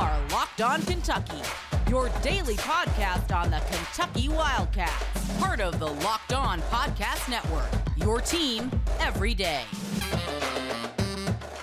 are 0.00 0.18
Locked 0.30 0.62
On 0.62 0.80
Kentucky, 0.80 1.42
your 1.90 2.08
daily 2.22 2.54
podcast 2.54 3.36
on 3.36 3.50
the 3.50 3.58
Kentucky 3.58 4.30
Wildcats, 4.30 5.38
part 5.38 5.60
of 5.60 5.78
the 5.78 5.88
Locked 5.88 6.32
On 6.32 6.58
Podcast 6.62 7.28
Network. 7.28 7.68
Your 7.98 8.22
team 8.22 8.70
every 8.98 9.34
day. 9.34 9.62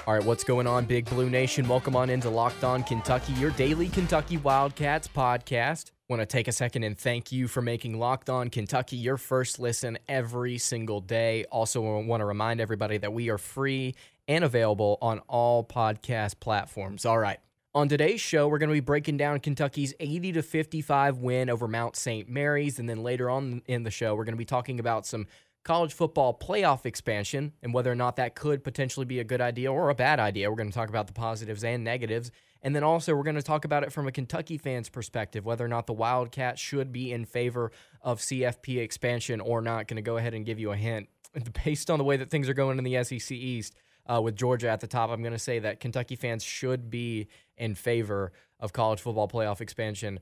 All 0.06 0.14
right, 0.14 0.24
what's 0.24 0.44
going 0.44 0.68
on, 0.68 0.86
Big 0.86 1.06
Blue 1.06 1.32
Nation? 1.32 1.68
Welcome 1.68 1.96
on 1.96 2.12
into 2.12 2.30
Locked 2.30 2.64
On 2.64 2.84
Kentucky, 2.84 3.34
your 3.34 3.50
daily 3.52 3.90
Kentucky 3.90 4.38
Wildcats 4.38 5.08
podcast. 5.08 5.90
Want 6.08 6.22
to 6.22 6.28
take 6.28 6.48
a 6.48 6.52
second 6.52 6.84
and 6.84 6.96
thank 6.96 7.32
you 7.32 7.48
for 7.48 7.64
making 7.64 7.98
Locked 7.98 8.30
On 8.30 8.52
Kentucky 8.52 8.98
your 8.98 9.18
first 9.18 9.58
listen 9.58 9.98
every 10.08 10.60
single 10.60 11.02
day. 11.02 11.46
Also, 11.52 11.82
want 11.82 12.22
to 12.22 12.26
remind 12.26 12.62
everybody 12.62 13.00
that 13.00 13.12
we 13.12 13.32
are 13.32 13.40
free 13.40 13.96
and 14.28 14.44
available 14.44 15.00
on 15.02 15.22
all 15.28 15.64
podcast 15.64 16.40
platforms. 16.40 17.04
All 17.04 17.18
right. 17.18 17.40
On 17.78 17.88
today's 17.88 18.20
show, 18.20 18.48
we're 18.48 18.58
going 18.58 18.72
to 18.72 18.74
be 18.74 18.80
breaking 18.80 19.18
down 19.18 19.40
Kentucky's 19.40 19.94
80 20.00 20.32
to 20.32 20.42
55 20.42 21.20
win 21.20 21.48
over 21.48 21.68
Mount 21.68 21.96
St. 21.96 22.28
Mary's 22.28 22.80
and 22.80 22.90
then 22.90 23.04
later 23.04 23.30
on 23.30 23.62
in 23.68 23.84
the 23.84 23.92
show, 23.92 24.16
we're 24.16 24.24
going 24.24 24.34
to 24.34 24.36
be 24.36 24.46
talking 24.46 24.80
about 24.80 25.06
some 25.06 25.28
college 25.64 25.94
football 25.94 26.36
playoff 26.36 26.88
expansion 26.88 27.54
and 27.62 27.76
whether 27.76 27.92
or 27.92 27.96
not 27.96 28.16
that 28.16 28.34
could 28.34 28.64
potentially 28.64 29.06
be 29.06 29.20
a 29.20 29.24
good 29.24 29.42
idea 29.42 29.72
or 29.72 29.92
a 29.92 29.94
bad 29.94 30.20
idea. 30.20 30.50
We're 30.50 30.56
going 30.56 30.72
to 30.72 30.76
talk 30.76 30.90
about 30.90 31.06
the 31.06 31.14
positives 31.14 31.64
and 31.64 31.84
negatives. 31.84 32.32
And 32.64 32.76
then 32.76 32.84
also, 32.84 33.14
we're 33.14 33.22
going 33.22 33.36
to 33.36 33.44
talk 33.44 33.64
about 33.64 33.84
it 33.84 33.94
from 33.94 34.08
a 34.08 34.12
Kentucky 34.12 34.58
fan's 34.58 34.90
perspective, 34.90 35.46
whether 35.46 35.64
or 35.64 35.68
not 35.68 35.86
the 35.86 35.94
Wildcats 35.94 36.60
should 36.60 36.92
be 36.92 37.12
in 37.12 37.26
favor 37.26 37.72
of 38.02 38.18
CFP 38.22 38.80
expansion 38.80 39.40
or 39.40 39.62
not. 39.62 39.88
Going 39.88 39.98
to 39.98 40.02
go 40.02 40.18
ahead 40.18 40.34
and 40.34 40.48
give 40.48 40.58
you 40.60 40.72
a 40.72 40.76
hint. 40.76 41.10
Based 41.64 41.92
on 41.92 42.00
the 42.00 42.04
way 42.04 42.18
that 42.18 42.32
things 42.32 42.50
are 42.50 42.56
going 42.56 42.80
in 42.80 42.84
the 42.84 43.04
SEC 43.04 43.34
East, 43.34 43.76
uh, 44.08 44.22
with 44.22 44.36
Georgia 44.36 44.70
at 44.70 44.80
the 44.80 44.88
top, 44.88 45.10
I'm 45.10 45.22
going 45.22 45.34
to 45.34 45.40
say 45.40 45.60
that 45.60 45.80
Kentucky 45.80 46.16
fans 46.16 46.44
should 46.44 46.90
be 46.90 47.28
in 47.58 47.76
favor 47.76 48.32
of 48.60 48.74
college 48.74 49.02
football 49.02 49.28
playoff 49.28 49.62
expansion 49.62 50.20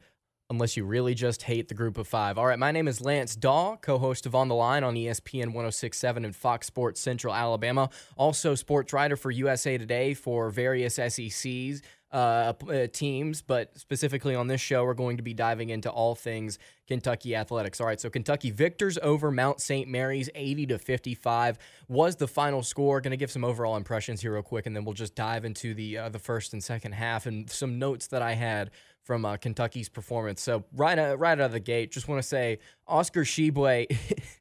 unless 0.50 0.78
you 0.78 0.86
really 0.86 1.14
just 1.14 1.44
hate 1.44 1.68
the 1.70 1.74
group 1.74 1.98
of 1.98 2.08
five. 2.08 2.38
All 2.38 2.46
right, 2.46 2.60
my 2.60 2.72
name 2.72 2.88
is 2.88 3.02
Lance 3.02 3.36
Daw, 3.36 3.78
co 3.78 3.98
host 3.98 4.26
of 4.26 4.36
On 4.36 4.48
the 4.48 4.56
Line 4.56 4.84
on 4.84 4.96
ESPN 4.96 5.48
1067 5.48 6.24
and 6.26 6.36
Fox 6.36 6.68
Sports 6.68 7.02
Central 7.02 7.34
Alabama. 7.34 7.90
Also, 8.16 8.56
sports 8.56 8.94
writer 8.94 9.16
for 9.16 9.32
USA 9.32 9.78
Today 9.78 10.14
for 10.14 10.50
various 10.50 10.96
SECs. 10.96 11.82
Uh, 12.12 12.54
uh, 12.70 12.88
teams, 12.94 13.42
but 13.42 13.78
specifically 13.78 14.36
on 14.36 14.48
this 14.48 14.62
show, 14.62 14.86
we're 14.86 14.94
going 14.94 15.18
to 15.18 15.24
be 15.24 15.34
diving 15.34 15.70
into 15.70 15.90
all 15.90 16.16
things 16.16 16.58
Kentucky 16.88 17.36
athletics. 17.36 17.82
All 17.82 17.88
right, 17.88 18.00
so 18.00 18.10
Kentucky 18.10 18.52
victors 18.52 18.98
over 19.02 19.32
Mount 19.32 19.60
St. 19.60 19.90
Mary's 19.90 20.30
80 20.34 20.68
to 20.68 20.80
55 20.80 21.58
was 21.90 22.16
the 22.16 22.28
final 22.28 22.64
score. 22.64 23.02
Going 23.02 23.12
to 23.12 23.18
give 23.18 23.32
some 23.32 23.44
overall 23.44 23.76
impressions 23.76 24.22
here 24.22 24.34
real 24.34 24.44
quick, 24.44 24.66
and 24.66 24.74
then 24.74 24.86
we'll 24.86 24.94
just 24.94 25.16
dive 25.16 25.44
into 25.44 25.74
the 25.74 25.98
uh, 25.98 26.10
the 26.10 26.20
first 26.20 26.54
and 26.54 26.64
second 26.64 26.94
half 26.94 27.26
and 27.26 27.50
some 27.50 27.80
notes 27.80 28.08
that 28.08 28.22
I 28.22 28.34
had 28.34 28.72
from 29.06 29.26
uh, 29.26 29.38
Kentucky's 29.38 29.90
performance. 29.90 30.42
So 30.42 30.64
right 30.74 30.98
uh, 30.98 31.18
right 31.18 31.40
out 31.40 31.46
of 31.46 31.52
the 31.52 31.60
gate, 31.60 31.92
just 31.92 32.08
want 32.08 32.22
to 32.22 32.28
say 32.28 32.60
Oscar 32.88 33.24
Tshiebwe, 33.24 33.98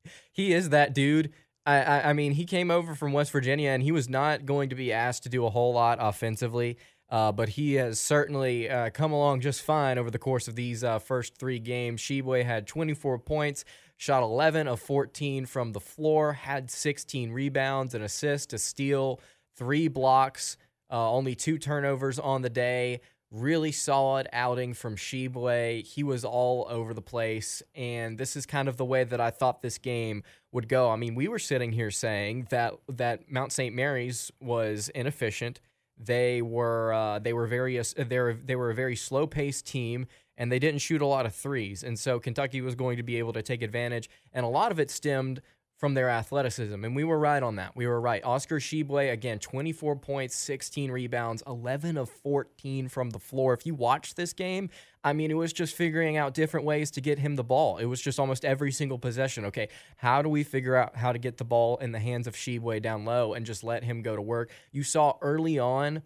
he 0.32 0.52
is 0.52 0.70
that 0.70 0.94
dude. 0.94 1.32
I, 1.66 1.82
I, 1.82 2.10
I 2.10 2.12
mean, 2.12 2.32
he 2.32 2.44
came 2.44 2.70
over 2.70 2.94
from 2.94 3.12
West 3.12 3.32
Virginia, 3.32 3.70
and 3.70 3.82
he 3.82 3.90
was 3.92 4.08
not 4.08 4.44
going 4.44 4.68
to 4.68 4.74
be 4.74 4.92
asked 4.92 5.22
to 5.22 5.28
do 5.28 5.46
a 5.46 5.50
whole 5.50 5.72
lot 5.72 5.98
offensively. 6.00 6.76
Uh, 7.10 7.30
but 7.30 7.50
he 7.50 7.74
has 7.74 8.00
certainly 8.00 8.68
uh, 8.68 8.90
come 8.90 9.12
along 9.12 9.40
just 9.40 9.62
fine 9.62 9.98
over 9.98 10.10
the 10.10 10.18
course 10.18 10.48
of 10.48 10.56
these 10.56 10.82
uh, 10.82 10.98
first 10.98 11.36
three 11.36 11.58
games. 11.58 12.00
Tshiebwe 12.00 12.44
had 12.44 12.66
24 12.66 13.18
points, 13.18 13.64
shot 13.96 14.22
11 14.22 14.66
of 14.66 14.80
14 14.80 15.46
from 15.46 15.72
the 15.72 15.80
floor, 15.80 16.32
had 16.32 16.70
16 16.70 17.30
rebounds, 17.30 17.94
an 17.94 18.02
assist, 18.02 18.52
a 18.52 18.58
steal, 18.58 19.20
three 19.56 19.88
blocks, 19.88 20.56
uh, 20.90 21.10
only 21.10 21.34
two 21.34 21.58
turnovers 21.58 22.18
on 22.18 22.42
the 22.42 22.50
day. 22.50 23.00
Really 23.30 23.72
solid 23.72 24.28
outing 24.32 24.74
from 24.74 24.94
Tshiebwe. 24.94 25.84
He 25.84 26.04
was 26.04 26.24
all 26.24 26.68
over 26.70 26.94
the 26.94 27.02
place, 27.02 27.64
and 27.74 28.16
this 28.16 28.36
is 28.36 28.46
kind 28.46 28.68
of 28.68 28.76
the 28.76 28.84
way 28.84 29.02
that 29.02 29.20
I 29.20 29.30
thought 29.30 29.60
this 29.60 29.76
game 29.76 30.22
would 30.52 30.68
go. 30.68 30.88
I 30.88 30.94
mean, 30.94 31.16
we 31.16 31.26
were 31.26 31.40
sitting 31.40 31.72
here 31.72 31.90
saying 31.90 32.46
that 32.50 32.74
that 32.88 33.28
Mount 33.28 33.50
St. 33.50 33.74
Mary's 33.74 34.30
was 34.40 34.88
inefficient. 34.90 35.60
They 35.98 36.42
were 36.42 36.92
uh, 36.92 37.18
they 37.20 37.32
were 37.32 37.46
very 37.46 37.80
they 37.96 38.18
were 38.18 38.34
they 38.34 38.56
were 38.56 38.70
a 38.70 38.74
very 38.74 38.96
slow 38.96 39.26
paced 39.26 39.66
team, 39.66 40.06
and 40.36 40.50
they 40.50 40.58
didn't 40.58 40.80
shoot 40.80 41.00
a 41.00 41.06
lot 41.06 41.26
of 41.26 41.34
threes. 41.34 41.82
And 41.82 41.98
so 41.98 42.18
Kentucky 42.18 42.60
was 42.60 42.74
going 42.74 42.96
to 42.96 43.02
be 43.02 43.16
able 43.18 43.32
to 43.32 43.42
take 43.42 43.62
advantage, 43.62 44.10
and 44.32 44.44
a 44.44 44.48
lot 44.48 44.72
of 44.72 44.80
it 44.80 44.90
stemmed 44.90 45.40
from 45.76 45.94
their 45.94 46.08
athleticism. 46.08 46.84
And 46.84 46.94
we 46.94 47.04
were 47.04 47.18
right 47.18 47.42
on 47.42 47.56
that. 47.56 47.74
We 47.74 47.86
were 47.86 48.00
right. 48.00 48.24
Oscar 48.24 48.58
Tshiebwe, 48.58 49.12
again, 49.12 49.38
24 49.38 49.96
points, 49.96 50.36
16 50.36 50.90
rebounds, 50.90 51.42
11 51.46 51.96
of 51.96 52.08
14 52.08 52.88
from 52.88 53.10
the 53.10 53.18
floor. 53.18 53.54
If 53.54 53.66
you 53.66 53.74
watch 53.74 54.14
this 54.14 54.32
game, 54.32 54.70
I 55.02 55.12
mean, 55.12 55.30
it 55.30 55.34
was 55.34 55.52
just 55.52 55.74
figuring 55.74 56.16
out 56.16 56.32
different 56.32 56.64
ways 56.64 56.90
to 56.92 57.00
get 57.00 57.18
him 57.18 57.34
the 57.34 57.44
ball. 57.44 57.78
It 57.78 57.86
was 57.86 58.00
just 58.00 58.20
almost 58.20 58.44
every 58.44 58.70
single 58.70 58.98
possession. 58.98 59.44
Okay, 59.46 59.68
how 59.96 60.22
do 60.22 60.28
we 60.28 60.44
figure 60.44 60.76
out 60.76 60.96
how 60.96 61.12
to 61.12 61.18
get 61.18 61.38
the 61.38 61.44
ball 61.44 61.76
in 61.78 61.92
the 61.92 62.00
hands 62.00 62.26
of 62.26 62.34
Tshiebwe 62.34 62.80
down 62.80 63.04
low 63.04 63.34
and 63.34 63.44
just 63.44 63.64
let 63.64 63.82
him 63.82 64.02
go 64.02 64.14
to 64.14 64.22
work? 64.22 64.50
You 64.70 64.84
saw 64.84 65.14
early 65.20 65.58
on 65.58 66.02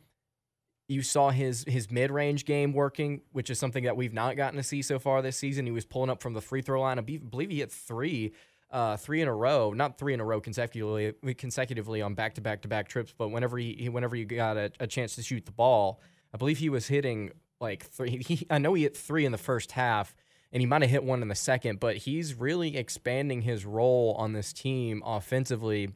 you 0.89 1.03
saw 1.03 1.31
his 1.31 1.65
his 1.69 1.91
mid 1.91 2.11
range 2.11 2.47
game 2.47 2.73
working, 2.73 3.21
which 3.33 3.51
is 3.51 3.59
something 3.59 3.85
that 3.85 3.97
we've 3.97 4.15
not 4.15 4.37
gotten 4.37 4.57
to 4.57 4.63
see 4.63 4.81
so 4.81 4.99
far 4.99 5.21
this 5.21 5.37
season. 5.37 5.67
He 5.67 5.73
was 5.73 5.85
pulling 5.85 6.09
up 6.09 6.23
from 6.23 6.33
the 6.33 6.41
free 6.41 6.63
throw 6.63 6.81
line. 6.81 6.99
I 6.99 7.03
believe 7.03 7.51
he 7.51 7.59
hit 7.59 7.71
three 7.71 8.33
uh, 8.71 8.97
three 8.97 9.23
in 9.23 9.29
a 9.29 9.35
row, 9.35 9.73
not 9.73 9.99
three 9.99 10.13
in 10.13 10.21
a 10.21 10.25
row 10.25 10.41
consecutively, 10.41 11.15
consecutively 11.35 12.03
on 12.03 12.15
back 12.15 12.35
to 12.35 12.41
back 12.41 12.63
to 12.63 12.69
back 12.69 12.89
trips, 12.89 13.15
but 13.17 13.29
whenever 13.29 13.57
he, 13.59 13.89
whenever 13.89 14.15
you 14.15 14.25
got 14.25 14.57
a, 14.57 14.71
a, 14.81 14.87
chance 14.87 15.15
to 15.15 15.23
shoot 15.23 15.47
the 15.47 15.53
ball, 15.53 16.01
I 16.35 16.37
believe 16.37 16.59
he 16.59 16.69
was 16.69 16.87
hitting 16.87 17.31
like 17.61 17.85
three. 17.85 18.23
He, 18.27 18.47
I 18.51 18.59
know 18.59 18.75
he 18.75 18.83
hit 18.83 18.97
three 18.97 19.25
in 19.25 19.33
the 19.33 19.39
first 19.39 19.73
half, 19.73 20.15
and 20.53 20.61
he 20.61 20.67
might 20.67 20.83
have 20.83 20.91
hit 20.91 21.03
one 21.03 21.23
in 21.23 21.29
the 21.29 21.35
second, 21.35 21.81
but 21.81 21.97
he's 21.97 22.35
really 22.35 22.77
expanding 22.77 23.43
his 23.43 23.65
role 23.65 24.15
on 24.19 24.35
this 24.35 24.53
team 24.53 25.03
offensively, 25.05 25.89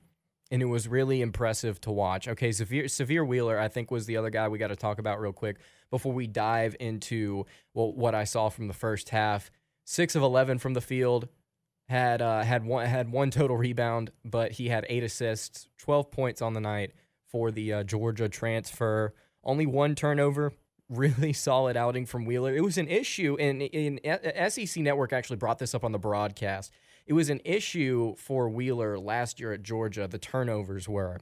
and 0.51 0.63
it 0.63 0.67
was 0.67 0.89
really 0.89 1.21
impressive 1.21 1.79
to 1.83 1.91
watch. 1.91 2.27
Okay, 2.27 2.51
Sahvir, 2.51 2.91
Severe 2.91 3.25
Wheeler, 3.25 3.59
I 3.59 3.69
think, 3.69 3.91
was 3.91 4.07
the 4.07 4.17
other 4.17 4.31
guy 4.31 4.49
we 4.49 4.59
got 4.59 4.69
to 4.69 4.77
talk 4.77 4.99
about 4.99 5.21
real 5.21 5.33
quick 5.33 5.59
before 5.91 6.13
we 6.15 6.27
dive 6.27 6.75
into 6.81 7.45
well, 7.75 7.93
what 7.93 8.15
I 8.15 8.25
saw 8.25 8.49
from 8.49 8.69
the 8.69 8.75
first 8.75 9.11
half. 9.11 9.51
Six 9.85 10.15
of 10.15 10.23
11 10.23 10.59
from 10.59 10.75
the 10.75 10.81
field, 10.81 11.29
had 11.89 12.23
uh, 12.23 12.43
had 12.43 12.65
one 12.65 12.87
had 12.87 13.11
one 13.11 13.31
total 13.31 13.57
rebound, 13.57 14.11
but 14.25 14.53
he 14.53 14.69
had 14.69 14.87
eight 14.89 15.03
assists, 15.03 15.69
twelve 15.79 16.11
points 16.11 16.41
on 16.41 16.55
the 16.55 16.61
night 16.61 16.93
for 17.31 17.51
the 17.51 17.73
uh, 17.73 17.83
Georgia 17.83 18.29
transfer. 18.29 19.15
Only 19.45 19.67
one 19.67 19.95
turnover. 19.95 20.53
Really 20.89 21.33
solid 21.33 21.75
outing 21.75 22.05
from 22.05 22.27
Wheeler. 22.27 22.55
It 22.55 22.63
was 22.63 22.77
an 22.77 22.87
issue, 22.87 23.35
and 23.41 23.63
in, 23.63 23.99
SEC 24.51 24.83
Network 24.83 25.15
actually 25.15 25.37
brought 25.37 25.59
this 25.59 25.75
up 25.75 25.85
on 25.85 25.93
the 25.93 25.99
broadcast. 25.99 26.71
It 27.07 27.15
was 27.15 27.31
an 27.31 27.41
issue 27.47 28.15
for 28.17 28.51
Wheeler 28.51 28.99
last 28.99 29.41
year 29.41 29.55
at 29.55 29.63
Georgia. 29.63 30.07
The 30.07 30.19
turnovers 30.19 30.91
were, 30.91 31.19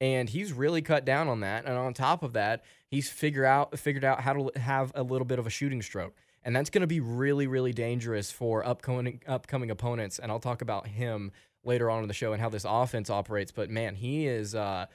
and 0.00 0.30
he's 0.30 0.52
really 0.52 0.82
cut 0.82 1.04
down 1.04 1.26
on 1.26 1.40
that. 1.40 1.64
And 1.64 1.76
on 1.76 1.94
top 1.94 2.22
of 2.22 2.32
that, 2.34 2.62
he's 2.86 3.10
figured 3.10 3.44
out 3.44 3.76
figured 3.76 4.04
out 4.04 4.20
how 4.20 4.34
to 4.34 4.52
have 4.54 4.92
a 4.94 5.02
little 5.02 5.24
bit 5.24 5.40
of 5.40 5.48
a 5.48 5.50
shooting 5.50 5.82
stroke 5.82 6.14
and 6.48 6.56
that's 6.56 6.70
going 6.70 6.80
to 6.80 6.86
be 6.86 7.00
really 7.00 7.46
really 7.46 7.74
dangerous 7.74 8.32
for 8.32 8.66
upcoming 8.66 9.20
upcoming 9.28 9.70
opponents 9.70 10.18
and 10.18 10.32
I'll 10.32 10.40
talk 10.40 10.62
about 10.62 10.86
him 10.86 11.30
later 11.62 11.90
on 11.90 12.00
in 12.00 12.08
the 12.08 12.14
show 12.14 12.32
and 12.32 12.40
how 12.40 12.48
this 12.48 12.64
offense 12.66 13.10
operates 13.10 13.52
but 13.52 13.68
man 13.68 13.94
he 13.94 14.26
is 14.26 14.54
uh 14.54 14.86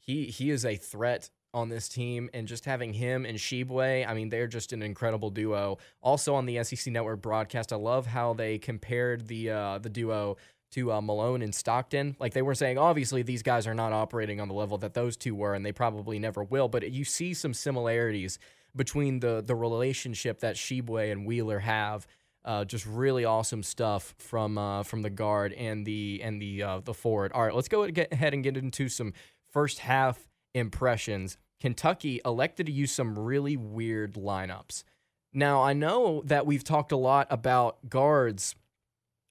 he 0.00 0.24
he 0.24 0.50
is 0.50 0.64
a 0.64 0.74
threat 0.74 1.30
on 1.54 1.68
this 1.68 1.88
team 1.88 2.28
and 2.34 2.48
just 2.48 2.64
having 2.64 2.92
him 2.92 3.24
and 3.24 3.38
Tshiebwe, 3.38 4.06
I 4.06 4.14
mean 4.14 4.30
they're 4.30 4.48
just 4.48 4.72
an 4.72 4.82
incredible 4.82 5.30
duo. 5.30 5.78
Also 6.02 6.34
on 6.34 6.44
the 6.44 6.62
SEC 6.62 6.92
network 6.92 7.22
broadcast, 7.22 7.72
I 7.72 7.76
love 7.76 8.06
how 8.06 8.34
they 8.34 8.58
compared 8.58 9.26
the 9.26 9.50
uh 9.50 9.78
the 9.78 9.88
duo 9.88 10.36
to 10.72 10.92
uh, 10.92 11.00
Malone 11.00 11.40
and 11.40 11.54
Stockton. 11.54 12.16
Like 12.18 12.34
they 12.34 12.42
were 12.42 12.54
saying, 12.54 12.76
obviously 12.76 13.22
these 13.22 13.42
guys 13.42 13.66
are 13.66 13.74
not 13.74 13.92
operating 13.92 14.40
on 14.40 14.48
the 14.48 14.54
level 14.54 14.76
that 14.78 14.94
those 14.94 15.16
two 15.16 15.34
were, 15.34 15.54
and 15.54 15.64
they 15.64 15.72
probably 15.72 16.18
never 16.18 16.42
will. 16.42 16.68
But 16.68 16.90
you 16.90 17.04
see 17.04 17.32
some 17.32 17.54
similarities 17.54 18.38
between 18.76 19.20
the 19.20 19.42
the 19.44 19.54
relationship 19.54 20.40
that 20.40 20.56
Tshiebwe 20.56 21.10
and 21.10 21.26
Wheeler 21.26 21.60
have. 21.60 22.06
Uh, 22.44 22.64
just 22.64 22.86
really 22.86 23.24
awesome 23.24 23.64
stuff 23.64 24.14
from 24.18 24.56
uh, 24.56 24.84
from 24.84 25.02
the 25.02 25.10
guard 25.10 25.52
and 25.54 25.84
the 25.84 26.20
and 26.22 26.40
the 26.40 26.62
uh, 26.62 26.80
the 26.80 26.94
forward. 26.94 27.32
All 27.32 27.42
right, 27.42 27.54
let's 27.54 27.68
go 27.68 27.82
ahead 27.84 28.34
and 28.34 28.44
get 28.44 28.56
into 28.56 28.88
some 28.88 29.14
first 29.50 29.80
half 29.80 30.28
impressions. 30.54 31.38
Kentucky 31.60 32.20
elected 32.24 32.66
to 32.66 32.72
use 32.72 32.92
some 32.92 33.18
really 33.18 33.56
weird 33.56 34.14
lineups. 34.14 34.84
Now 35.32 35.62
I 35.62 35.72
know 35.72 36.22
that 36.26 36.46
we've 36.46 36.62
talked 36.62 36.92
a 36.92 36.96
lot 36.96 37.26
about 37.30 37.88
guards 37.88 38.54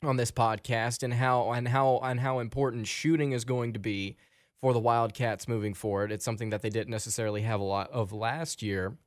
on 0.03 0.18
this 0.18 0.31
podcast 0.31 1.01
and 1.01 1.13
how 1.13 1.51
and 1.51 1.69
how 1.69 2.00
and 2.03 2.19
how 2.19 2.39
important 2.39 2.88
shooting 2.88 3.31
is 3.31 3.45
going 3.45 3.74
to 3.74 3.80
be 3.80 4.18
for 4.62 4.74
the 4.74 4.80
Wildcats 4.80 5.47
moving 5.47 5.74
forward. 5.74 6.12
It's 6.12 6.25
something 6.25 6.50
that 6.50 6.62
they 6.62 6.69
didn't 6.69 6.89
necessarily 6.89 7.44
have 7.44 7.59
a 7.59 7.63
lot 7.63 7.89
of 7.92 8.12
last 8.12 8.62
year 8.62 8.97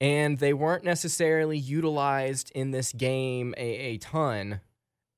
and 0.00 0.38
they 0.38 0.52
weren't 0.52 0.84
necessarily 0.84 1.58
utilized 1.58 2.52
in 2.54 2.70
this 2.70 2.92
game 2.92 3.54
a, 3.56 3.62
a 3.62 3.96
ton. 3.98 4.60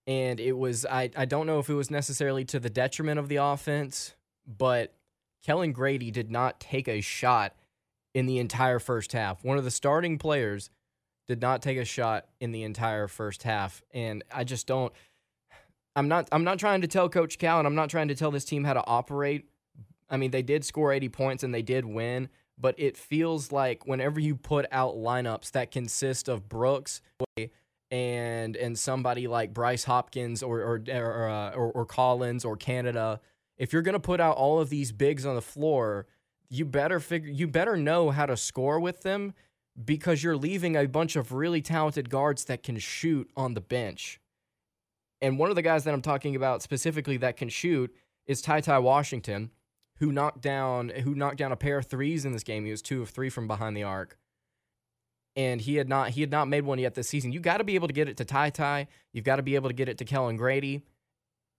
And 0.07 0.41
it 0.41 0.57
was, 0.57 0.87
I, 0.87 1.11
I 1.17 1.25
don't 1.25 1.47
know 1.47 1.59
if 1.59 1.69
it 1.69 1.75
was 1.75 1.91
necessarily 1.91 2.45
to 2.47 2.59
the 2.59 2.71
detriment 2.71 3.19
of 3.19 3.29
the 3.29 3.37
offense, 3.37 4.15
but 4.47 4.95
Kellan 5.45 5.73
Grady 5.73 6.11
did 6.11 6.31
not 6.31 6.61
take 6.61 6.89
a 6.89 7.01
shot 7.01 7.55
in 8.15 8.27
the 8.27 8.39
entire 8.39 8.79
first 8.79 9.13
half. 9.13 9.45
One 9.45 9.59
of 9.59 9.65
the 9.65 9.71
starting 9.71 10.19
players 10.19 10.71
did 11.27 11.41
not 11.41 11.63
take 11.63 11.79
a 11.79 11.85
shot 11.85 12.27
in 12.41 12.51
the 12.53 12.65
entire 12.65 13.07
first 13.07 13.45
half, 13.45 13.83
and 13.95 14.25
I 14.35 14.45
just 14.45 14.67
don't. 14.67 14.93
I'm 15.95 16.09
not. 16.09 16.29
I'm 16.33 16.45
not 16.45 16.59
trying 16.59 16.81
to 16.81 16.89
tell 16.89 17.09
Coach 17.09 17.39
Cal, 17.39 17.59
and 17.59 17.67
I'm 17.67 17.75
not 17.75 17.89
trying 17.89 18.09
to 18.09 18.15
tell 18.15 18.31
this 18.31 18.45
team 18.45 18.65
how 18.65 18.73
to 18.73 18.85
operate. 18.85 19.45
I 20.09 20.17
mean, 20.17 20.33
they 20.33 20.43
did 20.43 20.65
score 20.65 20.93
80 20.93 21.09
points 21.11 21.45
and 21.45 21.55
they 21.55 21.63
did 21.63 21.85
win, 21.85 22.29
but 22.61 22.75
it 22.79 22.97
feels 22.97 23.53
like 23.53 23.87
whenever 23.87 24.21
you 24.21 24.37
put 24.37 24.67
out 24.71 24.97
lineups 24.97 25.53
that 25.53 25.71
consist 25.71 26.29
of 26.29 26.49
Brooks 26.49 27.01
and 27.91 28.57
and 28.57 28.79
somebody 28.79 29.27
like 29.27 29.55
Bryce 29.55 29.85
Hopkins 29.85 30.43
or 30.43 30.61
or 30.61 30.83
or, 30.89 31.29
uh, 31.29 31.51
or, 31.53 31.73
or 31.73 31.87
Collins 31.87 32.45
or 32.45 32.57
Canada, 32.57 33.21
if 33.59 33.73
you're 33.73 33.83
gonna 33.83 34.01
put 34.01 34.21
out 34.21 34.37
all 34.37 34.61
of 34.61 34.71
these 34.71 34.93
bigs 34.93 35.25
on 35.25 35.35
the 35.35 35.43
floor, 35.43 36.07
you 36.49 36.65
better 36.65 37.01
figure 37.01 37.31
you 37.31 37.49
better 37.49 37.77
know 37.77 38.11
how 38.11 38.27
to 38.27 38.37
score 38.37 38.79
with 38.79 39.03
them 39.03 39.35
because 39.83 40.23
you're 40.23 40.37
leaving 40.37 40.77
a 40.77 40.87
bunch 40.87 41.17
of 41.17 41.33
really 41.33 41.63
talented 41.63 42.11
guards 42.11 42.45
that 42.45 42.63
can 42.63 42.79
shoot 42.79 43.31
on 43.37 43.55
the 43.55 43.61
bench. 43.61 44.21
And 45.23 45.39
one 45.39 45.51
of 45.51 45.57
the 45.57 45.63
guys 45.63 45.85
that 45.85 45.95
I'm 45.95 46.03
talking 46.03 46.37
about 46.37 46.63
specifically 46.63 47.17
that 47.19 47.37
can 47.37 47.49
shoot 47.49 47.95
is 48.27 48.41
Ty 48.43 48.63
Ty 48.63 48.79
Washington, 48.81 49.51
who 50.01 50.11
knocked 50.11 50.41
down 50.41 50.89
who 50.89 51.15
knocked 51.15 51.37
down 51.37 51.53
a 51.53 51.57
pair 51.57 51.79
of 51.79 51.87
threes 51.87 52.25
in 52.25 52.33
this 52.33 52.43
game. 52.43 52.65
He 52.65 52.71
was 52.71 52.83
two 52.83 53.03
of 53.03 53.11
three 53.11 53.31
from 53.31 53.47
behind 53.47 53.77
the 53.77 53.83
arc. 53.83 54.19
And 55.37 55.61
he 55.61 55.77
had 55.77 55.89
not 55.89 56.11
he 56.11 56.23
had 56.23 56.31
not 56.31 56.49
made 56.49 56.65
one 56.65 56.79
yet 56.79 56.95
this 56.95 57.09
season. 57.09 57.33
You 57.33 57.41
got 57.41 57.59
to 57.59 57.65
be 57.65 57.77
able 57.77 57.87
to 57.87 57.95
get 57.95 58.09
it 58.09 58.17
to 58.17 58.25
Ty 58.25 58.51
Ty. 58.51 58.89
You've 59.13 59.25
got 59.25 59.37
to 59.37 59.43
be 59.43 59.55
able 59.55 59.69
to 59.69 59.75
get 59.75 59.89
it 59.89 59.99
to 59.99 60.05
Kellan 60.05 60.37
Grady. 60.37 60.83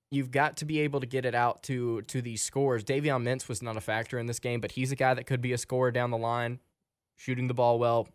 You've 0.10 0.32
got 0.32 0.58
to 0.58 0.66
be 0.66 0.82
able 0.82 1.00
to 1.00 1.06
get 1.06 1.24
it 1.24 1.34
out 1.34 1.64
to 1.64 2.02
to 2.04 2.22
these 2.22 2.42
scores. 2.42 2.84
Davion 2.84 3.24
Mintz 3.24 3.48
was 3.48 3.62
not 3.62 3.78
a 3.78 3.82
factor 3.82 4.20
in 4.20 4.26
this 4.26 4.40
game, 4.40 4.60
but 4.60 4.74
he's 4.74 4.92
a 4.92 4.98
guy 4.98 5.14
that 5.14 5.26
could 5.26 5.42
be 5.42 5.54
a 5.54 5.58
scorer 5.58 5.92
down 5.92 6.12
the 6.12 6.18
line 6.18 6.60
shooting 7.16 7.48
the 7.48 7.54
ball 7.54 7.78
well. 7.80 8.10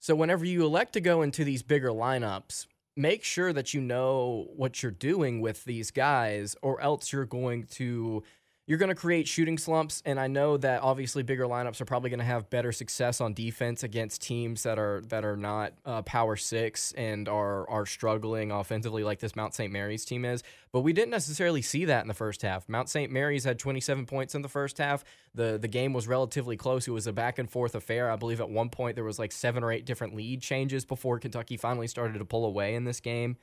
So 0.00 0.14
whenever 0.14 0.44
you 0.44 0.64
elect 0.64 0.94
to 0.94 1.00
go 1.00 1.22
into 1.22 1.44
these 1.44 1.62
bigger 1.62 1.90
lineups, 1.90 2.66
make 2.96 3.22
sure 3.22 3.52
that 3.52 3.72
you 3.72 3.80
know 3.80 4.48
what 4.56 4.82
you're 4.82 4.92
doing 4.92 5.40
with 5.40 5.64
these 5.64 5.90
guys, 5.90 6.56
or 6.62 6.80
else 6.80 7.12
you're 7.12 7.24
going 7.24 7.64
to 7.64 8.22
you're 8.70 8.78
going 8.78 8.88
to 8.88 8.94
create 8.94 9.26
shooting 9.26 9.58
slumps. 9.58 10.00
And 10.06 10.20
I 10.20 10.28
know 10.28 10.56
that 10.58 10.82
obviously 10.82 11.24
bigger 11.24 11.46
lineups 11.46 11.80
are 11.80 11.84
probably 11.84 12.08
going 12.08 12.20
to 12.20 12.24
have 12.24 12.48
better 12.50 12.70
success 12.70 13.20
on 13.20 13.34
defense 13.34 13.82
against 13.82 14.22
teams 14.22 14.62
that 14.62 14.78
are 14.78 15.02
that 15.08 15.24
are 15.24 15.36
not 15.36 15.72
uh, 15.84 16.02
power 16.02 16.36
six 16.36 16.92
and 16.92 17.28
are 17.28 17.68
are 17.68 17.84
struggling 17.84 18.52
offensively 18.52 19.02
like 19.02 19.18
this 19.18 19.34
Mount 19.34 19.56
St. 19.56 19.72
Mary's 19.72 20.04
team 20.04 20.24
is. 20.24 20.44
But 20.70 20.82
we 20.82 20.92
didn't 20.92 21.10
necessarily 21.10 21.62
see 21.62 21.86
that 21.86 22.02
in 22.02 22.06
the 22.06 22.14
first 22.14 22.42
half. 22.42 22.68
Mount 22.68 22.88
St. 22.88 23.10
Mary's 23.10 23.42
had 23.42 23.58
27 23.58 24.06
points 24.06 24.36
in 24.36 24.42
the 24.42 24.48
first 24.48 24.78
half. 24.78 25.02
the 25.34 25.58
The 25.58 25.66
game 25.66 25.92
was 25.92 26.06
relatively 26.06 26.56
close. 26.56 26.86
It 26.86 26.92
was 26.92 27.08
a 27.08 27.12
back 27.12 27.40
and 27.40 27.50
forth 27.50 27.74
affair. 27.74 28.08
I 28.08 28.14
believe 28.14 28.40
at 28.40 28.50
one 28.50 28.70
point 28.70 28.94
there 28.94 29.02
was 29.02 29.18
like 29.18 29.32
seven 29.32 29.64
or 29.64 29.72
eight 29.72 29.84
different 29.84 30.14
lead 30.14 30.42
changes 30.42 30.84
before 30.84 31.18
Kentucky 31.18 31.56
finally 31.56 31.88
started 31.88 32.20
to 32.20 32.24
pull 32.24 32.44
away 32.44 32.76
in 32.76 32.84
this 32.84 33.00
game. 33.00 33.36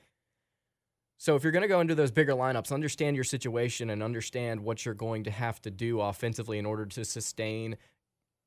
So 1.19 1.35
if 1.35 1.43
you're 1.43 1.51
going 1.51 1.63
to 1.63 1.67
go 1.67 1.81
into 1.81 1.95
those 1.95 2.11
bigger 2.11 2.33
lineups, 2.33 2.71
understand 2.71 3.15
your 3.15 3.23
situation 3.23 3.89
and 3.89 4.03
understand 4.03 4.61
what 4.61 4.85
you're 4.85 4.93
going 4.93 5.23
to 5.23 5.31
have 5.31 5.61
to 5.63 5.71
do 5.71 5.99
offensively 5.99 6.59
in 6.59 6.65
order 6.65 6.85
to 6.85 7.03
sustain 7.03 7.77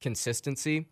consistency. 0.00 0.86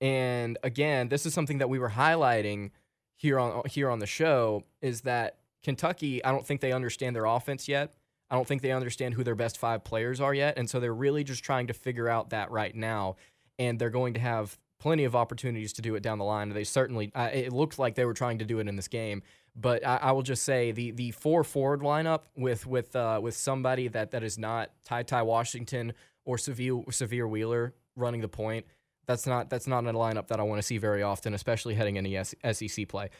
And 0.00 0.56
again, 0.62 1.08
this 1.08 1.26
is 1.26 1.34
something 1.34 1.58
that 1.58 1.68
we 1.68 1.78
were 1.78 1.90
highlighting 1.90 2.70
here 3.16 3.38
on 3.38 3.62
here 3.66 3.90
on 3.90 3.98
the 3.98 4.06
show 4.06 4.64
is 4.80 5.02
that 5.02 5.36
Kentucky, 5.62 6.24
I 6.24 6.30
don't 6.30 6.46
think 6.46 6.62
they 6.62 6.72
understand 6.72 7.14
their 7.14 7.26
offense 7.26 7.68
yet. 7.68 7.92
I 8.30 8.36
don't 8.36 8.46
think 8.48 8.62
they 8.62 8.72
understand 8.72 9.14
who 9.14 9.24
their 9.24 9.34
best 9.34 9.58
5 9.58 9.84
players 9.84 10.20
are 10.20 10.32
yet, 10.32 10.56
and 10.56 10.70
so 10.70 10.80
they're 10.80 10.94
really 10.94 11.24
just 11.24 11.42
trying 11.42 11.66
to 11.66 11.74
figure 11.74 12.08
out 12.08 12.30
that 12.30 12.50
right 12.50 12.74
now. 12.74 13.16
And 13.58 13.78
they're 13.78 13.90
going 13.90 14.14
to 14.14 14.20
have 14.20 14.56
plenty 14.80 15.04
of 15.04 15.14
opportunities 15.14 15.72
to 15.74 15.82
do 15.82 15.94
it 15.94 16.02
down 16.02 16.18
the 16.18 16.24
line. 16.24 16.48
They 16.48 16.64
certainly 16.64 17.12
uh, 17.14 17.30
it 17.32 17.52
looked 17.52 17.78
like 17.78 17.94
they 17.94 18.04
were 18.04 18.14
trying 18.14 18.38
to 18.38 18.44
do 18.44 18.58
it 18.58 18.66
in 18.66 18.74
this 18.74 18.88
game. 18.88 19.22
But 19.54 19.86
I, 19.86 19.96
I, 19.96 20.12
will 20.12 20.22
just 20.22 20.42
say 20.42 20.72
the 20.72 20.90
the 20.90 21.10
four 21.12 21.44
forward 21.44 21.80
lineup 21.80 22.22
with 22.36 22.66
with 22.66 22.96
uh, 22.96 23.20
with 23.22 23.36
somebody 23.36 23.88
that 23.88 24.10
that 24.12 24.22
is 24.22 24.38
not 24.38 24.70
Ty 24.84 25.04
Ty 25.04 25.22
Washington 25.22 25.92
or 26.24 26.36
Sahvir 26.36 26.92
Severe 26.92 27.28
Wheeler 27.28 27.74
running 27.96 28.20
the 28.20 28.28
point. 28.28 28.66
That's 29.06 29.26
not 29.26 29.50
that's 29.50 29.66
not 29.66 29.84
a 29.86 29.92
lineup 29.92 30.28
that 30.28 30.40
I 30.40 30.44
want 30.44 30.60
to 30.60 30.66
see 30.66 30.78
very 30.78 31.02
often, 31.02 31.34
especially 31.34 31.74
heading 31.74 31.96
into 31.96 32.24
SEC 32.52 32.88
play. 32.88 33.10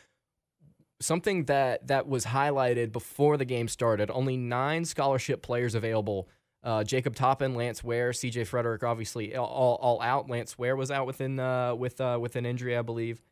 Something 1.00 1.44
that 1.46 1.88
that 1.88 2.08
was 2.08 2.26
highlighted 2.26 2.92
before 2.92 3.36
the 3.36 3.44
game 3.44 3.68
started. 3.68 4.10
Only 4.10 4.36
nine 4.36 4.84
scholarship 4.84 5.42
players 5.42 5.74
available. 5.74 6.28
Uh, 6.62 6.84
Jacob 6.84 7.14
Toppin, 7.14 7.54
Lance 7.54 7.82
Ware, 7.82 8.12
C.J. 8.12 8.44
Frederick, 8.44 8.82
obviously 8.82 9.34
all, 9.34 9.78
all 9.80 10.00
out. 10.02 10.28
Lance 10.28 10.58
Ware 10.58 10.76
was 10.76 10.90
out 10.90 11.06
within 11.06 11.40
uh, 11.40 11.74
with 11.74 12.00
uh, 12.00 12.18
with 12.20 12.36
an 12.36 12.44
injury, 12.44 12.76
I 12.76 12.82
believe. 12.82 13.22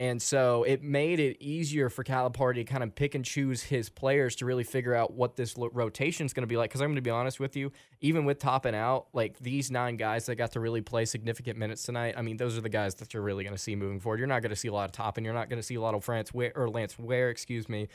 And 0.00 0.22
so 0.22 0.62
it 0.62 0.80
made 0.80 1.18
it 1.18 1.38
easier 1.40 1.90
for 1.90 2.04
Calipari 2.04 2.54
to 2.54 2.64
kind 2.64 2.84
of 2.84 2.94
pick 2.94 3.16
and 3.16 3.24
choose 3.24 3.64
his 3.64 3.88
players 3.88 4.36
to 4.36 4.46
really 4.46 4.62
figure 4.62 4.94
out 4.94 5.12
what 5.14 5.34
this 5.34 5.56
rotation 5.56 6.24
is 6.24 6.32
going 6.32 6.42
to 6.42 6.46
be 6.46 6.56
like. 6.56 6.70
Because 6.70 6.80
I'm 6.80 6.88
going 6.88 6.96
to 6.96 7.02
be 7.02 7.10
honest 7.10 7.40
with 7.40 7.56
you, 7.56 7.72
even 8.00 8.24
with 8.24 8.38
Toppin 8.38 8.76
out, 8.76 9.08
like 9.12 9.40
these 9.40 9.72
nine 9.72 9.96
guys 9.96 10.26
that 10.26 10.36
got 10.36 10.52
to 10.52 10.60
really 10.60 10.82
play 10.82 11.04
significant 11.04 11.58
minutes 11.58 11.82
tonight, 11.82 12.14
I 12.16 12.22
mean, 12.22 12.36
those 12.36 12.56
are 12.56 12.60
the 12.60 12.68
guys 12.68 12.94
that 12.96 13.12
you're 13.12 13.24
really 13.24 13.42
going 13.42 13.56
to 13.56 13.60
see 13.60 13.74
moving 13.74 13.98
forward. 13.98 14.18
You're 14.18 14.28
not 14.28 14.40
going 14.40 14.50
to 14.50 14.56
see 14.56 14.68
a 14.68 14.72
lot 14.72 14.84
of 14.84 14.92
Toppin. 14.92 15.24
You're 15.24 15.34
not 15.34 15.50
going 15.50 15.58
to 15.58 15.66
see 15.66 15.74
a 15.74 15.80
lot 15.80 15.94
of 15.94 16.04
France 16.04 16.32
Ware, 16.32 16.52
or 16.54 16.70
Lance 16.70 16.96
Ware, 16.96 17.30
excuse 17.30 17.68
me. 17.68 17.88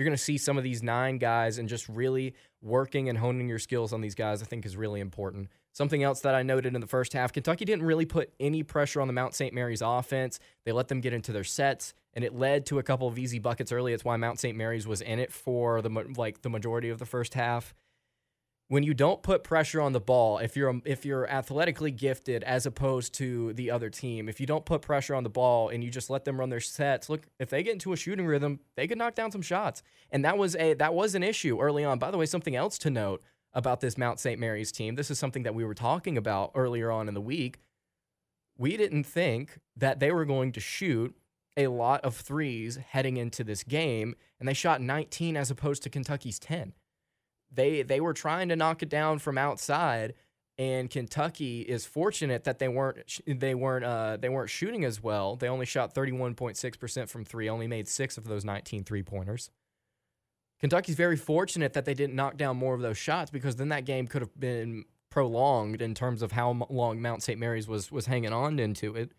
You're 0.00 0.06
going 0.06 0.16
to 0.16 0.24
see 0.24 0.38
some 0.38 0.56
of 0.56 0.64
these 0.64 0.82
nine 0.82 1.18
guys 1.18 1.58
and 1.58 1.68
just 1.68 1.86
really 1.86 2.32
working 2.62 3.10
and 3.10 3.18
honing 3.18 3.50
your 3.50 3.58
skills 3.58 3.92
on 3.92 4.00
these 4.00 4.14
guys, 4.14 4.40
I 4.40 4.46
think 4.46 4.64
is 4.64 4.74
really 4.74 4.98
important. 4.98 5.50
Something 5.74 6.02
else 6.02 6.20
that 6.20 6.34
I 6.34 6.42
noted 6.42 6.74
in 6.74 6.80
the 6.80 6.86
first 6.86 7.12
half 7.12 7.34
Kentucky 7.34 7.66
didn't 7.66 7.84
really 7.84 8.06
put 8.06 8.32
any 8.40 8.62
pressure 8.62 9.02
on 9.02 9.08
the 9.08 9.12
Mount 9.12 9.34
St. 9.34 9.52
Mary's 9.52 9.82
offense. 9.84 10.40
They 10.64 10.72
let 10.72 10.88
them 10.88 11.02
get 11.02 11.12
into 11.12 11.32
their 11.32 11.44
sets, 11.44 11.92
and 12.14 12.24
it 12.24 12.34
led 12.34 12.64
to 12.64 12.78
a 12.78 12.82
couple 12.82 13.08
of 13.08 13.18
easy 13.18 13.38
buckets 13.38 13.72
early. 13.72 13.92
It's 13.92 14.02
why 14.02 14.16
Mount 14.16 14.40
St. 14.40 14.56
Mary's 14.56 14.86
was 14.86 15.02
in 15.02 15.18
it 15.18 15.34
for 15.34 15.82
the 15.82 15.90
like 16.16 16.40
the 16.40 16.48
majority 16.48 16.88
of 16.88 16.98
the 16.98 17.04
first 17.04 17.34
half. 17.34 17.74
When 18.70 18.84
you 18.84 18.94
don't 18.94 19.20
put 19.20 19.42
pressure 19.42 19.80
on 19.80 19.94
the 19.94 20.00
ball, 20.00 20.38
if 20.38 20.56
you're 20.56 20.70
um, 20.70 20.80
if 20.84 21.04
you're 21.04 21.28
athletically 21.28 21.90
gifted 21.90 22.44
as 22.44 22.66
opposed 22.66 23.12
to 23.14 23.52
the 23.54 23.68
other 23.68 23.90
team, 23.90 24.28
if 24.28 24.38
you 24.38 24.46
don't 24.46 24.64
put 24.64 24.80
pressure 24.80 25.12
on 25.16 25.24
the 25.24 25.28
ball 25.28 25.70
and 25.70 25.82
you 25.82 25.90
just 25.90 26.08
let 26.08 26.24
them 26.24 26.38
run 26.38 26.50
their 26.50 26.60
sets, 26.60 27.08
look, 27.08 27.26
if 27.40 27.50
they 27.50 27.64
get 27.64 27.72
into 27.72 27.92
a 27.92 27.96
shooting 27.96 28.28
rhythm, 28.28 28.60
they 28.76 28.86
could 28.86 28.96
knock 28.96 29.16
down 29.16 29.32
some 29.32 29.42
shots. 29.42 29.82
And 30.12 30.24
that 30.24 30.38
was 30.38 30.54
a 30.54 30.74
that 30.74 30.94
was 30.94 31.16
an 31.16 31.24
issue 31.24 31.60
early 31.60 31.82
on. 31.82 31.98
By 31.98 32.12
the 32.12 32.16
way, 32.16 32.26
something 32.26 32.54
else 32.54 32.78
to 32.78 32.90
note 32.90 33.24
about 33.52 33.80
this 33.80 33.98
Mount 33.98 34.20
St. 34.20 34.38
Mary's 34.38 34.70
team. 34.70 34.94
This 34.94 35.10
is 35.10 35.18
something 35.18 35.42
that 35.42 35.54
we 35.56 35.64
were 35.64 35.74
talking 35.74 36.16
about 36.16 36.52
earlier 36.54 36.92
on 36.92 37.08
in 37.08 37.14
the 37.14 37.20
week. 37.20 37.58
We 38.56 38.76
didn't 38.76 39.02
think 39.02 39.58
that 39.74 39.98
they 39.98 40.12
were 40.12 40.24
going 40.24 40.52
to 40.52 40.60
shoot 40.60 41.16
a 41.56 41.66
lot 41.66 42.04
of 42.04 42.14
threes 42.14 42.76
heading 42.76 43.16
into 43.16 43.42
this 43.42 43.64
game, 43.64 44.14
and 44.38 44.48
they 44.48 44.54
shot 44.54 44.80
19 44.80 45.36
as 45.36 45.50
opposed 45.50 45.82
to 45.82 45.90
Kentucky's 45.90 46.38
10. 46.38 46.72
They 47.52 47.82
they 47.82 48.00
were 48.00 48.14
trying 48.14 48.48
to 48.50 48.56
knock 48.56 48.82
it 48.82 48.88
down 48.88 49.18
from 49.18 49.38
outside, 49.38 50.14
and 50.58 50.90
Kentucky 50.90 51.62
is 51.62 51.86
fortunate 51.86 52.44
that 52.44 52.58
they 52.58 52.68
weren't 52.68 53.20
they 53.26 53.54
weren't 53.54 53.84
uh, 53.84 54.18
they 54.18 54.28
weren't 54.28 54.50
shooting 54.50 54.84
as 54.84 55.02
well. 55.02 55.36
They 55.36 55.48
only 55.48 55.66
shot 55.66 55.94
31.6% 55.94 57.08
from 57.08 57.24
three, 57.24 57.48
only 57.48 57.66
made 57.66 57.88
six 57.88 58.18
of 58.18 58.24
those 58.24 58.44
19 58.44 58.84
three 58.84 59.02
pointers. 59.02 59.50
Kentucky's 60.60 60.96
very 60.96 61.16
fortunate 61.16 61.72
that 61.72 61.86
they 61.86 61.94
didn't 61.94 62.14
knock 62.14 62.36
down 62.36 62.56
more 62.56 62.74
of 62.74 62.82
those 62.82 62.98
shots 62.98 63.30
because 63.30 63.56
then 63.56 63.70
that 63.70 63.86
game 63.86 64.06
could 64.06 64.20
have 64.20 64.38
been 64.38 64.84
prolonged 65.08 65.82
in 65.82 65.94
terms 65.94 66.22
of 66.22 66.32
how 66.32 66.66
long 66.70 67.00
Mount 67.00 67.22
St. 67.22 67.40
Mary's 67.40 67.66
was 67.66 67.90
was 67.90 68.06
hanging 68.06 68.32
on 68.32 68.58
into 68.58 68.94
it. 68.94 69.12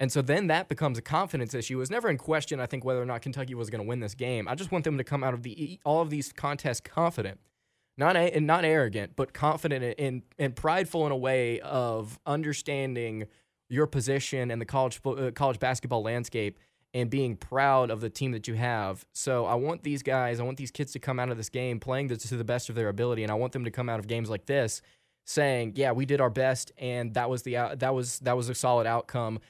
And 0.00 0.10
so 0.10 0.22
then 0.22 0.46
that 0.46 0.68
becomes 0.68 0.96
a 0.96 1.02
confidence 1.02 1.52
issue. 1.52 1.76
It 1.76 1.78
was 1.78 1.90
never 1.90 2.08
in 2.08 2.16
question, 2.16 2.58
I 2.58 2.64
think, 2.64 2.86
whether 2.86 3.02
or 3.02 3.04
not 3.04 3.20
Kentucky 3.20 3.54
was 3.54 3.68
going 3.68 3.82
to 3.82 3.86
win 3.86 4.00
this 4.00 4.14
game. 4.14 4.48
I 4.48 4.54
just 4.54 4.72
want 4.72 4.84
them 4.84 4.96
to 4.96 5.04
come 5.04 5.22
out 5.22 5.34
of 5.34 5.42
the 5.42 5.78
all 5.84 6.00
of 6.00 6.08
these 6.08 6.32
contests 6.32 6.80
confident, 6.80 7.38
not 7.98 8.16
a, 8.16 8.40
not 8.40 8.64
arrogant, 8.64 9.12
but 9.14 9.34
confident 9.34 9.94
and, 9.98 10.22
and 10.38 10.56
prideful 10.56 11.04
in 11.04 11.12
a 11.12 11.16
way 11.16 11.60
of 11.60 12.18
understanding 12.24 13.26
your 13.68 13.86
position 13.86 14.50
in 14.50 14.58
the 14.58 14.64
college 14.64 15.00
uh, 15.04 15.30
college 15.32 15.58
basketball 15.58 16.02
landscape 16.02 16.58
and 16.94 17.10
being 17.10 17.36
proud 17.36 17.90
of 17.90 18.00
the 18.00 18.10
team 18.10 18.32
that 18.32 18.48
you 18.48 18.54
have. 18.54 19.04
So 19.12 19.44
I 19.44 19.54
want 19.54 19.84
these 19.84 20.02
guys, 20.02 20.40
I 20.40 20.44
want 20.44 20.56
these 20.56 20.72
kids 20.72 20.92
to 20.92 20.98
come 20.98 21.20
out 21.20 21.28
of 21.28 21.36
this 21.36 21.50
game 21.50 21.78
playing 21.78 22.08
this 22.08 22.22
to 22.30 22.36
the 22.38 22.42
best 22.42 22.70
of 22.70 22.74
their 22.74 22.88
ability, 22.88 23.22
and 23.22 23.30
I 23.30 23.34
want 23.34 23.52
them 23.52 23.64
to 23.64 23.70
come 23.70 23.90
out 23.90 24.00
of 24.00 24.06
games 24.06 24.30
like 24.30 24.46
this 24.46 24.80
saying, 25.26 25.74
"Yeah, 25.76 25.92
we 25.92 26.06
did 26.06 26.22
our 26.22 26.30
best, 26.30 26.72
and 26.78 27.12
that 27.12 27.28
was 27.28 27.42
the 27.42 27.76
that 27.76 27.94
was 27.94 28.18
that 28.20 28.34
was 28.34 28.48
a 28.48 28.54
solid 28.54 28.86
outcome." 28.86 29.40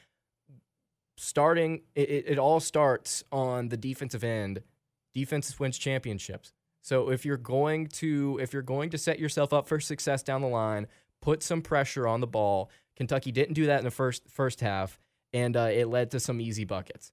Starting, 1.23 1.83
it, 1.95 2.25
it 2.27 2.39
all 2.39 2.61
starts 2.61 3.23
on 3.31 3.69
the 3.69 3.77
defensive 3.77 4.25
end. 4.25 4.63
Defense 5.13 5.61
wins 5.61 5.77
championships. 5.77 6.55
So 6.81 7.11
if 7.11 7.27
you're 7.27 7.37
going 7.37 7.89
to 7.89 8.39
if 8.41 8.55
you're 8.55 8.63
going 8.63 8.89
to 8.89 8.97
set 8.97 9.19
yourself 9.19 9.53
up 9.53 9.69
for 9.69 9.81
success 9.81 10.23
down 10.23 10.41
the 10.41 10.49
line, 10.49 10.87
put 11.21 11.43
some 11.43 11.61
pressure 11.61 12.09
on 12.09 12.21
the 12.21 12.27
ball. 12.27 12.71
Kentucky 12.97 13.33
didn't 13.33 13.53
do 13.53 13.67
that 13.67 13.81
in 13.81 13.85
the 13.85 13.91
first 13.91 14.31
first 14.31 14.63
half, 14.63 14.99
and 15.35 15.59
uh, 15.59 15.69
it 15.71 15.89
led 15.89 16.11
to 16.13 16.21
some 16.21 16.41
easy 16.41 16.65
buckets. 16.65 17.13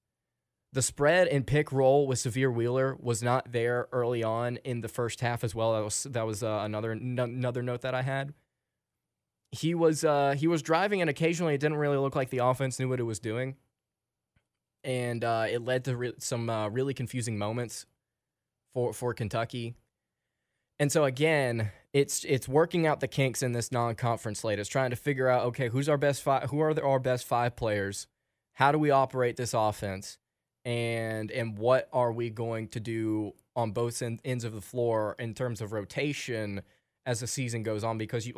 The 0.72 0.80
spread 0.80 1.28
and 1.28 1.46
pick 1.46 1.70
roll 1.70 2.06
with 2.06 2.18
Sahvir 2.18 2.50
Wheeler 2.54 2.96
was 2.98 3.22
not 3.22 3.52
there 3.52 3.88
early 3.92 4.22
on 4.22 4.56
in 4.64 4.80
the 4.80 4.88
first 4.88 5.20
half 5.20 5.44
as 5.44 5.54
well. 5.54 5.74
That 5.74 5.84
was 5.84 6.02
that 6.04 6.26
was 6.26 6.42
uh, 6.42 6.60
another 6.62 6.92
n- 6.92 7.18
another 7.18 7.62
note 7.62 7.82
that 7.82 7.94
I 7.94 8.00
had. 8.02 8.32
he 9.52 9.74
was 9.74 10.04
uh, 10.04 10.34
he 10.36 10.46
was 10.46 10.62
driving, 10.62 11.00
and 11.00 11.10
occasionally 11.10 11.54
it 11.54 11.60
didn't 11.60 11.78
really 11.78 11.98
look 11.98 12.16
like 12.16 12.30
the 12.30 12.38
offense 12.38 12.78
knew 12.78 12.88
what 12.88 13.00
it 13.00 13.04
was 13.04 13.18
doing, 13.18 13.56
and 14.88 15.22
uh, 15.22 15.44
it 15.48 15.62
led 15.62 15.84
to 15.84 15.96
re- 15.96 16.14
some 16.18 16.48
uh, 16.48 16.66
really 16.70 16.94
confusing 16.94 17.36
moments 17.36 17.84
for 18.72 18.92
for 18.94 19.12
Kentucky. 19.12 19.74
And 20.80 20.90
so 20.90 21.04
again, 21.04 21.70
it's 21.92 22.24
it's 22.24 22.48
working 22.48 22.86
out 22.86 23.00
the 23.00 23.06
kinks 23.06 23.42
in 23.42 23.52
this 23.52 23.70
non-conference 23.70 24.40
slate. 24.40 24.58
It's 24.58 24.68
trying 24.68 24.90
to 24.90 24.96
figure 24.96 25.28
out 25.28 25.44
okay, 25.46 25.68
who's 25.68 25.90
our 25.90 25.98
best 25.98 26.22
five? 26.22 26.48
Who 26.50 26.60
are 26.60 26.72
the, 26.72 26.82
our 26.82 26.98
best 26.98 27.26
five 27.26 27.54
players? 27.54 28.06
How 28.54 28.72
do 28.72 28.78
we 28.78 28.90
operate 28.90 29.36
this 29.36 29.52
offense? 29.52 30.16
And 30.64 31.30
and 31.30 31.58
what 31.58 31.88
are 31.92 32.10
we 32.10 32.30
going 32.30 32.68
to 32.68 32.80
do 32.80 33.34
on 33.54 33.72
both 33.72 34.02
ends 34.24 34.44
of 34.44 34.54
the 34.54 34.60
floor 34.62 35.16
in 35.18 35.34
terms 35.34 35.60
of 35.60 35.72
rotation 35.72 36.62
as 37.04 37.20
the 37.20 37.26
season 37.26 37.62
goes 37.62 37.84
on? 37.84 37.98
Because 37.98 38.26
you 38.26 38.34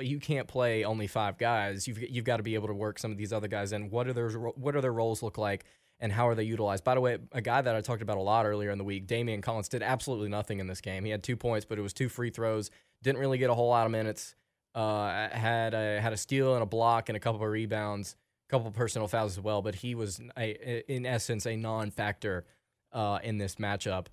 you 0.00 0.18
can't 0.18 0.48
play 0.48 0.82
only 0.82 1.06
five 1.06 1.36
guys. 1.36 1.86
You've 1.86 1.98
you've 1.98 2.24
got 2.24 2.38
to 2.38 2.42
be 2.42 2.54
able 2.54 2.68
to 2.68 2.74
work 2.74 2.98
some 2.98 3.12
of 3.12 3.18
these 3.18 3.34
other 3.34 3.48
guys 3.48 3.72
in. 3.72 3.90
What 3.90 4.06
are 4.06 4.14
their 4.14 4.30
what 4.30 4.74
are 4.74 4.80
their 4.80 4.94
roles 4.94 5.22
look 5.22 5.36
like? 5.36 5.66
And 6.02 6.10
how 6.10 6.26
are 6.28 6.34
they 6.34 6.44
utilized? 6.44 6.82
By 6.82 6.94
the 6.94 7.00
way, 7.00 7.18
a 7.32 7.42
guy 7.42 7.60
that 7.60 7.76
I 7.76 7.82
talked 7.82 8.00
about 8.00 8.16
a 8.16 8.22
lot 8.22 8.46
earlier 8.46 8.70
in 8.70 8.78
the 8.78 8.84
week, 8.84 9.06
Daimion 9.06 9.42
Collins, 9.42 9.68
did 9.68 9.82
absolutely 9.82 10.30
nothing 10.30 10.58
in 10.58 10.66
this 10.66 10.80
game. 10.80 11.04
He 11.04 11.10
had 11.10 11.22
two 11.22 11.36
points, 11.36 11.66
but 11.66 11.78
it 11.78 11.82
was 11.82 11.92
two 11.92 12.08
free 12.08 12.30
throws. 12.30 12.70
Didn't 13.02 13.20
really 13.20 13.36
get 13.36 13.50
a 13.50 13.54
whole 13.54 13.68
lot 13.68 13.84
of 13.84 13.92
minutes. 13.92 14.34
Uh, 14.74 15.28
had 15.28 15.74
a 15.74 16.00
had 16.00 16.12
a 16.12 16.16
steal 16.16 16.54
and 16.54 16.62
a 16.62 16.66
block 16.66 17.08
and 17.08 17.16
a 17.16 17.20
couple 17.20 17.42
of 17.42 17.50
rebounds, 17.50 18.16
a 18.48 18.50
couple 18.50 18.68
of 18.68 18.72
personal 18.72 19.08
fouls 19.08 19.36
as 19.36 19.42
well. 19.42 19.62
But 19.62 19.74
he 19.74 19.94
was 19.94 20.20
a, 20.38 20.82
in 20.90 21.04
essence 21.04 21.46
a 21.46 21.56
non-factor 21.56 22.46
uh, 22.92 23.18
in 23.22 23.38
this 23.38 23.56
matchup. 23.56 24.06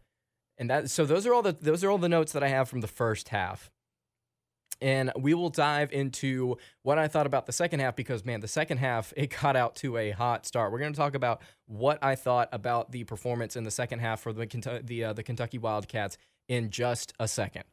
And 0.57 0.69
that 0.69 0.89
so 0.89 1.05
those 1.05 1.25
are 1.25 1.33
all 1.33 1.43
the 1.43 1.55
those 1.61 1.83
are 1.83 1.89
all 1.89 1.99
the 1.99 2.09
notes 2.09 2.33
that 2.33 2.43
I 2.43 2.47
have 2.49 2.67
from 2.67 2.81
the 2.81 2.87
first 2.87 3.29
half 3.29 3.71
and 4.81 5.11
we 5.17 5.33
will 5.33 5.49
dive 5.49 5.91
into 5.91 6.57
what 6.83 6.97
I 6.97 7.07
thought 7.07 7.25
about 7.25 7.45
the 7.45 7.51
second 7.51 7.79
half 7.79 7.95
because 7.95 8.25
man, 8.25 8.39
the 8.39 8.47
second 8.47 8.77
half 8.77 9.13
it 9.15 9.35
got 9.41 9.55
out 9.55 9.75
to 9.77 9.97
a 9.97 10.11
hot 10.11 10.45
start. 10.45 10.71
We're 10.71 10.79
going 10.79 10.93
to 10.93 10.97
talk 10.97 11.15
about 11.15 11.41
what 11.65 11.97
I 12.03 12.15
thought 12.15 12.49
about 12.51 12.91
the 12.91 13.03
performance 13.03 13.55
in 13.55 13.63
the 13.63 13.71
second 13.71 13.99
half 13.99 14.21
for 14.21 14.33
the 14.33 14.81
the 14.83 15.05
uh, 15.05 15.13
the 15.13 15.23
Kentucky 15.23 15.57
Wildcats 15.57 16.17
in 16.47 16.69
just 16.69 17.13
a 17.19 17.27
second. 17.27 17.63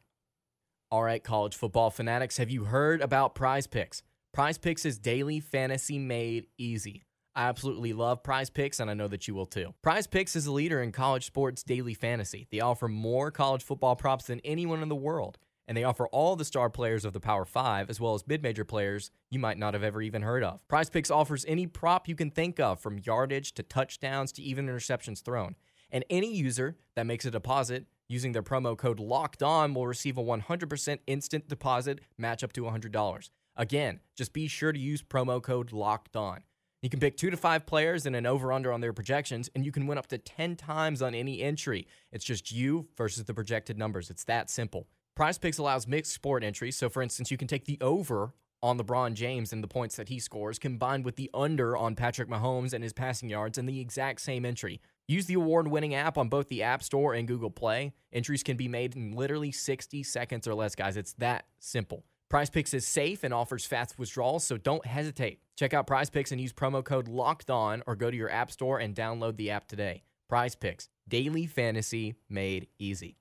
All 0.91 1.03
right, 1.03 1.23
college 1.23 1.55
football 1.55 1.89
fanatics, 1.89 2.37
have 2.37 2.49
you 2.49 2.65
heard 2.65 3.01
about 3.01 3.35
Prize 3.35 3.67
Picks? 3.67 4.03
Prize 4.33 4.57
Picks 4.57 4.85
is 4.85 4.99
daily 4.99 5.39
fantasy 5.39 5.97
made 5.97 6.47
easy. 6.57 7.03
I 7.35 7.47
absolutely 7.47 7.91
love 7.91 8.23
Prize 8.23 8.49
Picks, 8.49 8.79
and 8.79 8.89
I 8.89 8.93
know 8.93 9.09
that 9.09 9.27
you 9.27 9.35
will 9.35 9.45
too. 9.45 9.73
Prize 9.81 10.07
Picks 10.07 10.35
is 10.35 10.45
a 10.45 10.51
leader 10.51 10.81
in 10.81 10.91
college 10.91 11.25
sports 11.25 11.63
daily 11.63 11.93
fantasy. 11.93 12.47
They 12.49 12.61
offer 12.61 12.87
more 12.87 13.29
college 13.29 13.63
football 13.63 13.95
props 13.95 14.27
than 14.27 14.39
anyone 14.41 14.81
in 14.81 14.87
the 14.87 14.95
world 14.95 15.37
and 15.67 15.77
they 15.77 15.83
offer 15.83 16.07
all 16.07 16.35
the 16.35 16.45
star 16.45 16.69
players 16.69 17.05
of 17.05 17.13
the 17.13 17.19
Power 17.19 17.45
5 17.45 17.89
as 17.89 17.99
well 17.99 18.13
as 18.13 18.27
mid-major 18.27 18.65
players 18.65 19.11
you 19.29 19.39
might 19.39 19.57
not 19.57 19.73
have 19.73 19.83
ever 19.83 20.01
even 20.01 20.21
heard 20.21 20.43
of. 20.43 20.65
Prize 20.67 20.89
Picks 20.89 21.11
offers 21.11 21.45
any 21.47 21.67
prop 21.67 22.07
you 22.07 22.15
can 22.15 22.29
think 22.29 22.59
of 22.59 22.79
from 22.79 22.99
yardage 23.03 23.53
to 23.53 23.63
touchdowns 23.63 24.31
to 24.33 24.41
even 24.41 24.67
interceptions 24.67 25.23
thrown. 25.23 25.55
And 25.91 26.03
any 26.09 26.33
user 26.33 26.77
that 26.95 27.05
makes 27.05 27.25
a 27.25 27.31
deposit 27.31 27.85
using 28.07 28.31
their 28.31 28.43
promo 28.43 28.77
code 28.77 28.99
locked 28.99 29.41
on 29.41 29.73
will 29.73 29.87
receive 29.87 30.17
a 30.17 30.23
100% 30.23 30.99
instant 31.07 31.47
deposit 31.47 32.01
match 32.17 32.43
up 32.43 32.53
to 32.53 32.63
$100. 32.63 33.29
Again, 33.57 33.99
just 34.15 34.33
be 34.33 34.47
sure 34.47 34.71
to 34.71 34.79
use 34.79 35.01
promo 35.01 35.41
code 35.41 35.71
locked 35.71 36.15
on. 36.15 36.43
You 36.81 36.89
can 36.89 36.99
pick 36.99 37.17
two 37.17 37.31
to 37.31 37.37
five 37.37 37.65
players 37.65 38.05
and 38.05 38.15
an 38.15 38.27
over 38.27 38.53
under 38.53 38.71
on 38.71 38.81
their 38.81 38.93
projections, 38.93 39.49
and 39.55 39.65
you 39.65 39.71
can 39.71 39.87
win 39.87 39.97
up 39.97 40.07
to 40.07 40.19
10 40.19 40.55
times 40.55 41.01
on 41.01 41.15
any 41.15 41.41
entry. 41.41 41.87
It's 42.11 42.25
just 42.25 42.51
you 42.51 42.89
versus 42.95 43.23
the 43.23 43.33
projected 43.33 43.77
numbers. 43.77 44.11
It's 44.11 44.25
that 44.25 44.51
simple. 44.51 44.87
Prize 45.15 45.37
Picks 45.37 45.57
allows 45.57 45.87
mixed 45.87 46.11
sport 46.11 46.43
entries. 46.43 46.75
So, 46.75 46.89
for 46.89 47.01
instance, 47.01 47.31
you 47.31 47.37
can 47.37 47.47
take 47.47 47.63
the 47.63 47.77
over 47.79 48.33
on 48.61 48.77
LeBron 48.77 49.13
James 49.13 49.53
and 49.53 49.63
the 49.63 49.67
points 49.67 49.95
that 49.95 50.09
he 50.09 50.19
scores, 50.19 50.59
combined 50.59 51.05
with 51.05 51.15
the 51.15 51.29
under 51.33 51.77
on 51.77 51.95
Patrick 51.95 52.27
Mahomes 52.27 52.73
and 52.73 52.83
his 52.83 52.91
passing 52.91 53.29
yards 53.29 53.57
in 53.57 53.65
the 53.65 53.79
exact 53.79 54.19
same 54.19 54.43
entry. 54.45 54.81
Use 55.07 55.25
the 55.25 55.35
award 55.35 55.69
winning 55.69 55.93
app 55.93 56.17
on 56.17 56.27
both 56.27 56.49
the 56.49 56.63
App 56.63 56.83
Store 56.83 57.13
and 57.13 57.27
Google 57.27 57.51
Play. 57.51 57.93
Entries 58.11 58.43
can 58.43 58.57
be 58.57 58.67
made 58.67 58.95
in 58.95 59.13
literally 59.13 59.51
60 59.53 60.03
seconds 60.03 60.47
or 60.47 60.55
less, 60.55 60.75
guys. 60.75 60.97
It's 60.97 61.13
that 61.13 61.45
simple. 61.59 62.03
Prize 62.27 62.49
Picks 62.49 62.73
is 62.73 62.85
safe 62.85 63.23
and 63.23 63.33
offers 63.33 63.65
fast 63.65 63.97
withdrawals, 63.97 64.43
so 64.43 64.57
don't 64.57 64.85
hesitate. 64.85 65.39
Check 65.55 65.73
out 65.73 65.87
Prize 65.87 66.09
Picks 66.09 66.33
and 66.33 66.41
use 66.41 66.51
promo 66.51 66.83
code 66.83 67.07
LOCKED 67.07 67.49
ON 67.49 67.83
or 67.87 67.95
go 67.95 68.11
to 68.11 68.17
your 68.17 68.31
App 68.31 68.51
Store 68.51 68.79
and 68.79 68.93
download 68.93 69.37
the 69.37 69.51
app 69.51 69.67
today. 69.67 70.03
Prize 70.27 70.55
Picks, 70.55 70.89
daily 71.07 71.45
fantasy 71.45 72.15
made 72.27 72.67
easy. 72.79 73.17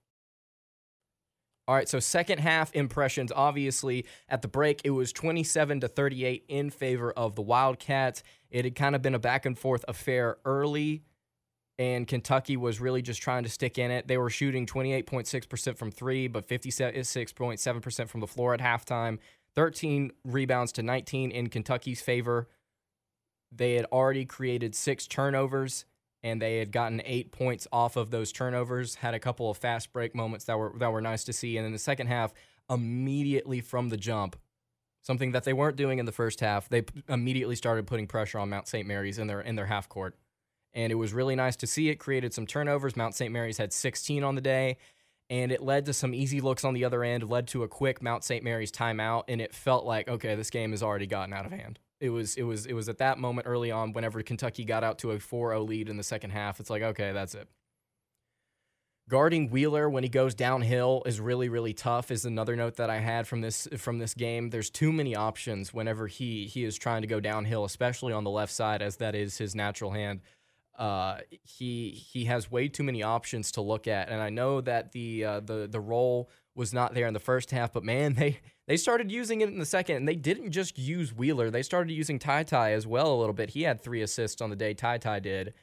All 1.66 1.74
right, 1.74 1.88
so 1.88 1.98
second 1.98 2.40
half 2.40 2.74
impressions. 2.74 3.32
Obviously, 3.34 4.04
at 4.28 4.42
the 4.42 4.48
break, 4.48 4.82
it 4.84 4.90
was 4.90 5.12
27 5.12 5.80
to 5.80 5.88
38 5.88 6.44
in 6.48 6.68
favor 6.68 7.10
of 7.12 7.36
the 7.36 7.42
Wildcats. 7.42 8.22
It 8.50 8.66
had 8.66 8.74
kind 8.74 8.94
of 8.94 9.00
been 9.00 9.14
a 9.14 9.18
back 9.18 9.46
and 9.46 9.58
forth 9.58 9.82
affair 9.88 10.36
early, 10.44 11.04
and 11.78 12.06
Kentucky 12.06 12.58
was 12.58 12.80
really 12.80 13.00
just 13.00 13.22
trying 13.22 13.44
to 13.44 13.48
stick 13.48 13.78
in 13.78 13.90
it. 13.90 14.06
They 14.06 14.18
were 14.18 14.28
shooting 14.28 14.66
28.6% 14.66 15.78
from 15.78 15.90
three, 15.90 16.28
but 16.28 16.46
56.7% 16.46 18.08
from 18.08 18.20
the 18.20 18.26
floor 18.26 18.52
at 18.52 18.60
halftime. 18.60 19.18
13 19.54 20.12
rebounds 20.24 20.72
to 20.72 20.82
19 20.82 21.30
in 21.30 21.48
Kentucky's 21.48 22.02
favor. 22.02 22.48
They 23.50 23.74
had 23.74 23.86
already 23.86 24.26
created 24.26 24.74
six 24.74 25.06
turnovers 25.06 25.86
and 26.24 26.40
they 26.40 26.56
had 26.56 26.72
gotten 26.72 27.02
eight 27.04 27.30
points 27.30 27.68
off 27.70 27.96
of 27.96 28.10
those 28.10 28.32
turnovers. 28.32 28.96
Had 28.96 29.12
a 29.14 29.20
couple 29.20 29.50
of 29.50 29.58
fast 29.58 29.92
break 29.92 30.14
moments 30.14 30.46
that 30.46 30.58
were 30.58 30.72
that 30.78 30.90
were 30.90 31.02
nice 31.02 31.22
to 31.24 31.32
see, 31.32 31.56
and 31.58 31.66
in 31.66 31.72
the 31.72 31.78
second 31.78 32.08
half, 32.08 32.32
immediately 32.68 33.60
from 33.60 33.90
the 33.90 33.98
jump, 33.98 34.34
something 35.02 35.32
that 35.32 35.44
they 35.44 35.52
weren't 35.52 35.76
doing 35.76 35.98
in 35.98 36.06
the 36.06 36.12
first 36.12 36.40
half, 36.40 36.68
they 36.68 36.82
immediately 37.08 37.54
started 37.54 37.86
putting 37.86 38.06
pressure 38.06 38.38
on 38.38 38.48
Mount 38.48 38.66
St. 38.66 38.88
Mary's 38.88 39.18
in 39.18 39.26
their 39.26 39.42
in 39.42 39.54
their 39.54 39.66
half 39.66 39.88
court, 39.88 40.16
and 40.72 40.90
it 40.90 40.96
was 40.96 41.12
really 41.12 41.36
nice 41.36 41.56
to 41.56 41.66
see. 41.66 41.90
It 41.90 41.96
created 41.96 42.32
some 42.32 42.46
turnovers. 42.46 42.96
Mount 42.96 43.14
St. 43.14 43.30
Mary's 43.30 43.58
had 43.58 43.72
16 43.72 44.24
on 44.24 44.34
the 44.34 44.40
day. 44.40 44.78
And 45.30 45.50
it 45.50 45.62
led 45.62 45.86
to 45.86 45.94
some 45.94 46.12
easy 46.12 46.42
looks 46.42 46.66
on 46.66 46.74
the 46.74 46.84
other 46.84 47.02
end, 47.02 47.30
led 47.30 47.48
to 47.48 47.62
a 47.62 47.68
quick 47.68 48.02
Mount 48.02 48.24
St. 48.24 48.44
Mary's 48.44 48.70
timeout, 48.70 49.24
and 49.26 49.40
it 49.40 49.54
felt 49.54 49.86
like, 49.86 50.06
okay, 50.06 50.34
this 50.34 50.50
game 50.50 50.72
has 50.72 50.82
already 50.82 51.06
gotten 51.06 51.32
out 51.32 51.46
of 51.46 51.50
hand 51.50 51.78
it 52.04 52.10
was 52.10 52.36
it 52.36 52.42
was 52.42 52.66
it 52.66 52.74
was 52.74 52.88
at 52.90 52.98
that 52.98 53.18
moment 53.18 53.48
early 53.48 53.70
on 53.70 53.94
whenever 53.94 54.22
Kentucky 54.22 54.64
got 54.64 54.84
out 54.84 54.98
to 54.98 55.12
a 55.12 55.16
4-0 55.16 55.66
lead 55.66 55.88
in 55.88 55.96
the 55.96 56.02
second 56.02 56.30
half 56.30 56.60
it's 56.60 56.68
like 56.68 56.82
okay 56.82 57.12
that's 57.12 57.34
it. 57.34 57.48
Guarding 59.08 59.50
Wheeler 59.50 59.88
when 59.88 60.02
he 60.02 60.08
goes 60.08 60.34
downhill 60.34 61.02
is 61.06 61.18
really 61.18 61.48
really 61.48 61.72
tough 61.72 62.10
is 62.10 62.26
another 62.26 62.56
note 62.56 62.76
that 62.76 62.90
I 62.90 62.98
had 62.98 63.26
from 63.26 63.40
this 63.40 63.66
from 63.78 63.98
this 63.98 64.12
game. 64.12 64.50
There's 64.50 64.68
too 64.68 64.92
many 64.92 65.16
options 65.16 65.72
whenever 65.72 66.06
he 66.06 66.46
he 66.46 66.64
is 66.64 66.76
trying 66.76 67.00
to 67.02 67.08
go 67.08 67.20
downhill 67.20 67.64
especially 67.64 68.12
on 68.12 68.24
the 68.24 68.30
left 68.30 68.52
side 68.52 68.82
as 68.82 68.96
that 68.96 69.14
is 69.14 69.38
his 69.38 69.54
natural 69.54 69.90
hand. 69.90 70.20
Uh, 70.78 71.18
he 71.42 71.90
he 71.90 72.26
has 72.26 72.50
way 72.50 72.68
too 72.68 72.82
many 72.82 73.02
options 73.02 73.52
to 73.52 73.62
look 73.62 73.86
at 73.86 74.10
and 74.10 74.20
I 74.20 74.28
know 74.28 74.60
that 74.60 74.92
the 74.92 75.24
uh, 75.24 75.40
the 75.40 75.68
the 75.70 75.80
role 75.80 76.28
was 76.54 76.72
not 76.72 76.94
there 76.94 77.06
in 77.06 77.14
the 77.14 77.20
first 77.20 77.50
half, 77.50 77.72
but 77.72 77.84
man, 77.84 78.14
they 78.18 78.40
they 78.66 78.76
started 78.76 79.10
using 79.10 79.40
it 79.40 79.48
in 79.48 79.58
the 79.58 79.66
second, 79.66 79.96
and 79.96 80.08
they 80.08 80.16
didn't 80.16 80.50
just 80.50 80.78
use 80.78 81.12
Wheeler. 81.12 81.50
They 81.50 81.62
started 81.62 81.92
using 81.92 82.18
Ty 82.18 82.44
Ty 82.44 82.72
as 82.72 82.86
well 82.86 83.12
a 83.12 83.18
little 83.18 83.34
bit. 83.34 83.50
He 83.50 83.62
had 83.62 83.80
three 83.80 84.02
assists 84.02 84.40
on 84.40 84.50
the 84.50 84.56
day 84.56 84.74
Ty 84.74 84.98
Ty 84.98 85.20
did. 85.20 85.54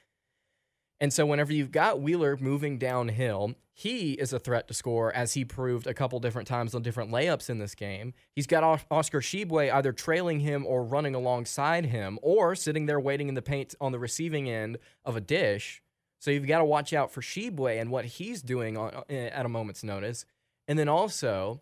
And 1.00 1.12
so 1.12 1.26
whenever 1.26 1.52
you've 1.52 1.72
got 1.72 2.00
Wheeler 2.00 2.38
moving 2.40 2.78
downhill, 2.78 3.56
he 3.74 4.12
is 4.12 4.34
a 4.34 4.40
threat 4.40 4.68
to 4.68 4.76
score, 4.76 5.12
as 5.12 5.34
he 5.34 5.44
proved 5.44 5.88
a 5.88 5.96
couple 5.96 6.20
different 6.20 6.48
times 6.48 6.76
on 6.76 6.84
different 6.84 7.10
layups 7.10 7.50
in 7.50 7.58
this 7.58 7.74
game. 7.74 8.14
He's 8.36 8.46
got 8.46 8.86
Oscar 8.92 9.20
Tshiebwe 9.20 9.74
either 9.74 9.94
trailing 9.94 10.42
him 10.42 10.64
or 10.68 10.84
running 10.84 11.16
alongside 11.16 11.88
him, 11.88 12.20
or 12.22 12.54
sitting 12.54 12.86
there 12.86 13.00
waiting 13.00 13.30
in 13.30 13.34
the 13.34 13.42
paint 13.42 13.74
on 13.82 13.92
the 13.92 13.98
receiving 13.98 14.48
end 14.48 14.78
of 15.04 15.16
a 15.16 15.22
dish. 15.22 15.82
So 16.20 16.30
you've 16.30 16.46
got 16.46 16.60
to 16.60 16.66
watch 16.66 16.94
out 16.94 17.12
for 17.12 17.22
Tshiebwe 17.22 17.82
and 17.82 17.90
what 17.90 18.06
he's 18.06 18.44
doing 18.44 18.78
on, 18.78 19.02
eh, 19.10 19.30
at 19.30 19.48
a 19.48 19.50
moment's 19.50 19.84
notice. 19.84 20.24
And 20.72 20.80
then 20.80 20.88
also 20.88 21.60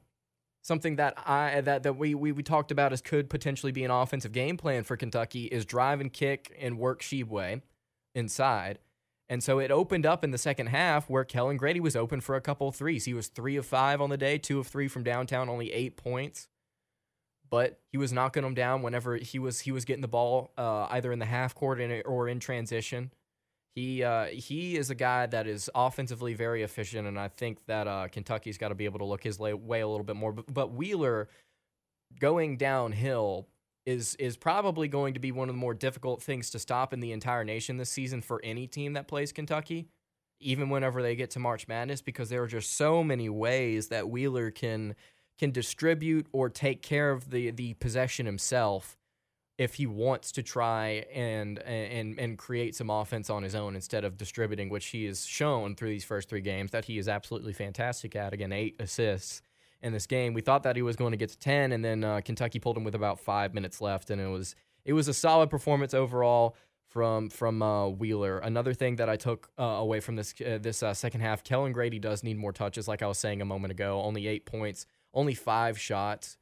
something 0.61 0.97
that 0.97 1.15
I 1.25 1.61
that 1.61 1.81
that 1.81 1.93
we, 1.93 2.13
we 2.13 2.31
we 2.31 2.43
talked 2.43 2.69
about 2.69 2.93
as 2.93 3.01
could 3.01 3.27
potentially 3.27 3.71
be 3.71 3.83
an 3.83 3.89
offensive 3.89 4.31
game 4.31 4.55
plan 4.55 4.83
for 4.83 4.95
Kentucky 4.95 5.45
is 5.45 5.65
drive 5.65 5.99
and 5.99 6.13
kick 6.13 6.55
and 6.59 6.77
work 6.77 7.01
Tshiebwe 7.01 7.63
inside. 8.13 8.77
And 9.27 9.41
so 9.43 9.57
it 9.57 9.71
opened 9.71 10.05
up 10.05 10.23
in 10.23 10.29
the 10.29 10.37
second 10.37 10.67
half 10.67 11.09
where 11.09 11.23
Kellan 11.23 11.57
Grady 11.57 11.79
was 11.79 11.95
open 11.95 12.21
for 12.21 12.35
a 12.35 12.41
couple 12.41 12.71
threes. 12.71 13.05
He 13.05 13.15
was 13.15 13.29
three 13.29 13.55
of 13.55 13.65
five 13.65 13.99
on 13.99 14.11
the 14.11 14.17
day, 14.17 14.37
two 14.37 14.59
of 14.59 14.67
three 14.67 14.87
from 14.87 15.01
downtown, 15.01 15.49
only 15.49 15.73
eight 15.73 15.97
points. 15.97 16.47
But 17.49 17.79
he 17.91 17.97
was 17.97 18.13
knocking 18.13 18.43
them 18.43 18.53
down 18.53 18.83
whenever 18.83 19.15
he 19.15 19.39
was 19.39 19.61
he 19.61 19.71
was 19.71 19.85
getting 19.85 20.03
the 20.03 20.07
ball 20.07 20.53
uh, 20.55 20.85
either 20.91 21.11
in 21.11 21.17
the 21.17 21.25
half 21.25 21.55
court 21.55 21.81
or 22.05 22.27
in 22.27 22.39
transition. 22.39 23.11
He 23.75 24.03
uh, 24.03 24.25
he 24.25 24.77
is 24.77 24.89
a 24.89 24.95
guy 24.95 25.25
that 25.27 25.47
is 25.47 25.69
offensively 25.75 26.33
very 26.33 26.63
efficient, 26.63 27.07
and 27.07 27.19
I 27.19 27.27
think 27.27 27.65
that 27.67 27.87
uh, 27.87 28.07
Kentucky's 28.11 28.57
got 28.57 28.69
to 28.69 28.75
be 28.75 28.85
able 28.85 28.99
to 28.99 29.05
look 29.05 29.23
his 29.23 29.39
way 29.39 29.81
a 29.81 29.87
little 29.87 30.03
bit 30.03 30.15
more. 30.15 30.31
But, 30.31 30.53
but 30.53 30.73
Wheeler 30.73 31.29
going 32.19 32.57
downhill 32.57 33.47
is 33.85 34.15
is 34.15 34.37
probably 34.37 34.87
going 34.87 35.13
to 35.13 35.19
be 35.19 35.31
one 35.31 35.49
of 35.49 35.55
the 35.55 35.59
more 35.59 35.73
difficult 35.73 36.21
things 36.21 36.49
to 36.51 36.59
stop 36.59 36.93
in 36.93 36.99
the 36.99 37.11
entire 37.11 37.43
nation 37.43 37.77
this 37.77 37.89
season 37.89 38.21
for 38.21 38.41
any 38.43 38.67
team 38.67 38.93
that 38.93 39.07
plays 39.07 39.31
Kentucky, 39.31 39.87
even 40.39 40.69
whenever 40.69 41.01
they 41.01 41.15
get 41.15 41.31
to 41.31 41.39
March 41.39 41.67
Madness, 41.67 42.01
because 42.01 42.29
there 42.29 42.43
are 42.43 42.47
just 42.47 42.75
so 42.75 43.03
many 43.03 43.29
ways 43.29 43.87
that 43.87 44.09
Wheeler 44.09 44.51
can 44.51 44.95
can 45.37 45.51
distribute 45.51 46.27
or 46.31 46.49
take 46.49 46.81
care 46.81 47.11
of 47.11 47.31
the 47.31 47.51
the 47.51 47.73
possession 47.75 48.25
himself 48.25 48.97
if 49.59 49.75
he 49.75 49.85
wants 49.85 50.31
to 50.31 50.41
try 50.41 51.05
and 51.13 51.59
and 51.59 52.17
and 52.17 52.37
create 52.37 52.73
some 52.73 52.89
offense 52.89 53.29
on 53.29 53.43
his 53.43 53.53
own 53.53 53.75
instead 53.75 54.05
of 54.05 54.17
distributing, 54.17 54.69
which 54.69 54.87
he 54.87 55.03
has 55.05 55.25
shown 55.25 55.75
through 55.75 55.89
these 55.89 56.05
first 56.05 56.29
three 56.29 56.41
games 56.41 56.71
that 56.71 56.85
he 56.85 56.97
is 56.97 57.09
absolutely 57.09 57.51
fantastic 57.51 58.15
at. 58.15 58.33
Again, 58.33 58.53
eight 58.53 58.77
assists 58.79 59.41
in 59.81 59.91
this 59.91 60.07
game. 60.07 60.33
We 60.33 60.41
thought 60.41 60.63
that 60.63 60.77
he 60.77 60.81
was 60.81 60.95
going 60.95 61.11
to 61.11 61.17
get 61.17 61.29
to 61.29 61.37
ten, 61.37 61.73
and 61.73 61.83
then 61.83 62.05
uh, 62.05 62.21
Kentucky 62.21 62.57
pulled 62.57 62.77
him 62.77 62.85
with 62.85 62.95
about 62.95 63.19
five 63.19 63.53
minutes 63.53 63.81
left, 63.81 64.09
and 64.09 64.21
it 64.21 64.27
was 64.27 64.55
it 64.85 64.93
was 64.93 65.09
a 65.09 65.13
solid 65.13 65.49
performance 65.49 65.93
overall 65.93 66.55
from 66.87 67.29
from 67.29 67.61
uh, 67.61 67.89
Wheeler. 67.89 68.39
Another 68.39 68.73
thing 68.73 68.95
that 68.95 69.09
I 69.09 69.17
took 69.17 69.51
uh, 69.59 69.63
away 69.63 69.99
from 69.99 70.15
this 70.15 70.33
uh, 70.39 70.57
this 70.61 70.81
uh, 70.81 70.93
second 70.93 71.19
half, 71.19 71.43
Kellan 71.43 71.73
Grady 71.73 71.99
does 71.99 72.23
need 72.23 72.37
more 72.37 72.53
touches, 72.53 72.87
like 72.87 73.01
I 73.01 73.07
was 73.07 73.17
saying 73.17 73.41
a 73.41 73.45
moment 73.45 73.71
ago. 73.71 74.01
Only 74.01 74.25
eight 74.27 74.45
points, 74.45 74.85
only 75.13 75.33
five 75.33 75.77
shots 75.77 76.37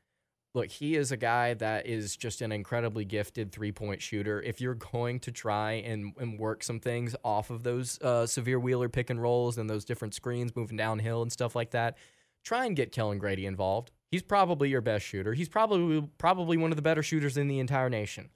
look, 0.54 0.70
he 0.70 0.96
is 0.96 1.12
a 1.12 1.18
guy 1.18 1.54
that 1.56 1.88
is 1.88 2.16
just 2.16 2.42
an 2.42 2.52
incredibly 2.52 3.06
gifted 3.06 3.52
three 3.52 3.72
point 3.72 4.02
shooter. 4.02 4.42
If 4.42 4.62
you're 4.62 4.76
going 4.76 5.20
to 5.22 5.32
try 5.32 5.74
and, 5.74 6.14
and 6.18 6.40
work 6.40 6.64
some 6.64 6.80
things 6.80 7.16
off 7.24 7.50
of 7.50 7.64
those 7.64 8.00
uh, 8.02 8.24
Sahvir 8.24 8.62
Wheeler 8.62 8.90
pick 8.90 9.10
and 9.10 9.22
rolls 9.22 9.58
and 9.58 9.70
those 9.70 9.86
different 9.86 10.14
screens 10.14 10.56
moving 10.56 10.78
downhill 10.78 11.22
and 11.22 11.32
stuff 11.32 11.56
like 11.56 11.72
that, 11.72 11.98
try 12.44 12.66
and 12.66 12.76
get 12.76 12.92
Kellan 12.92 13.20
Grady 13.20 13.46
involved. 13.46 13.92
He's 14.10 14.24
probably 14.24 14.70
your 14.70 14.82
best 14.82 15.06
shooter. 15.06 15.34
He's 15.34 15.50
probably 15.50 16.02
probably 16.18 16.58
one 16.58 16.72
of 16.72 16.78
the 16.78 16.82
better 16.82 17.04
shooters 17.04 17.38
in 17.38 17.48
the 17.48 17.60
entire 17.60 17.90
nation. 17.90 18.30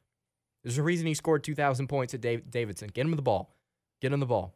There's 0.64 0.78
a 0.78 0.84
reason 0.84 1.08
he 1.08 1.14
scored 1.14 1.44
2,000 1.44 1.88
points 1.88 2.14
at 2.14 2.22
Davidson. 2.22 2.90
Get 2.94 3.06
him 3.06 3.16
the 3.16 3.22
ball. 3.22 3.56
Get 4.00 4.14
him 4.14 4.20
the 4.20 4.26
ball. 4.26 4.54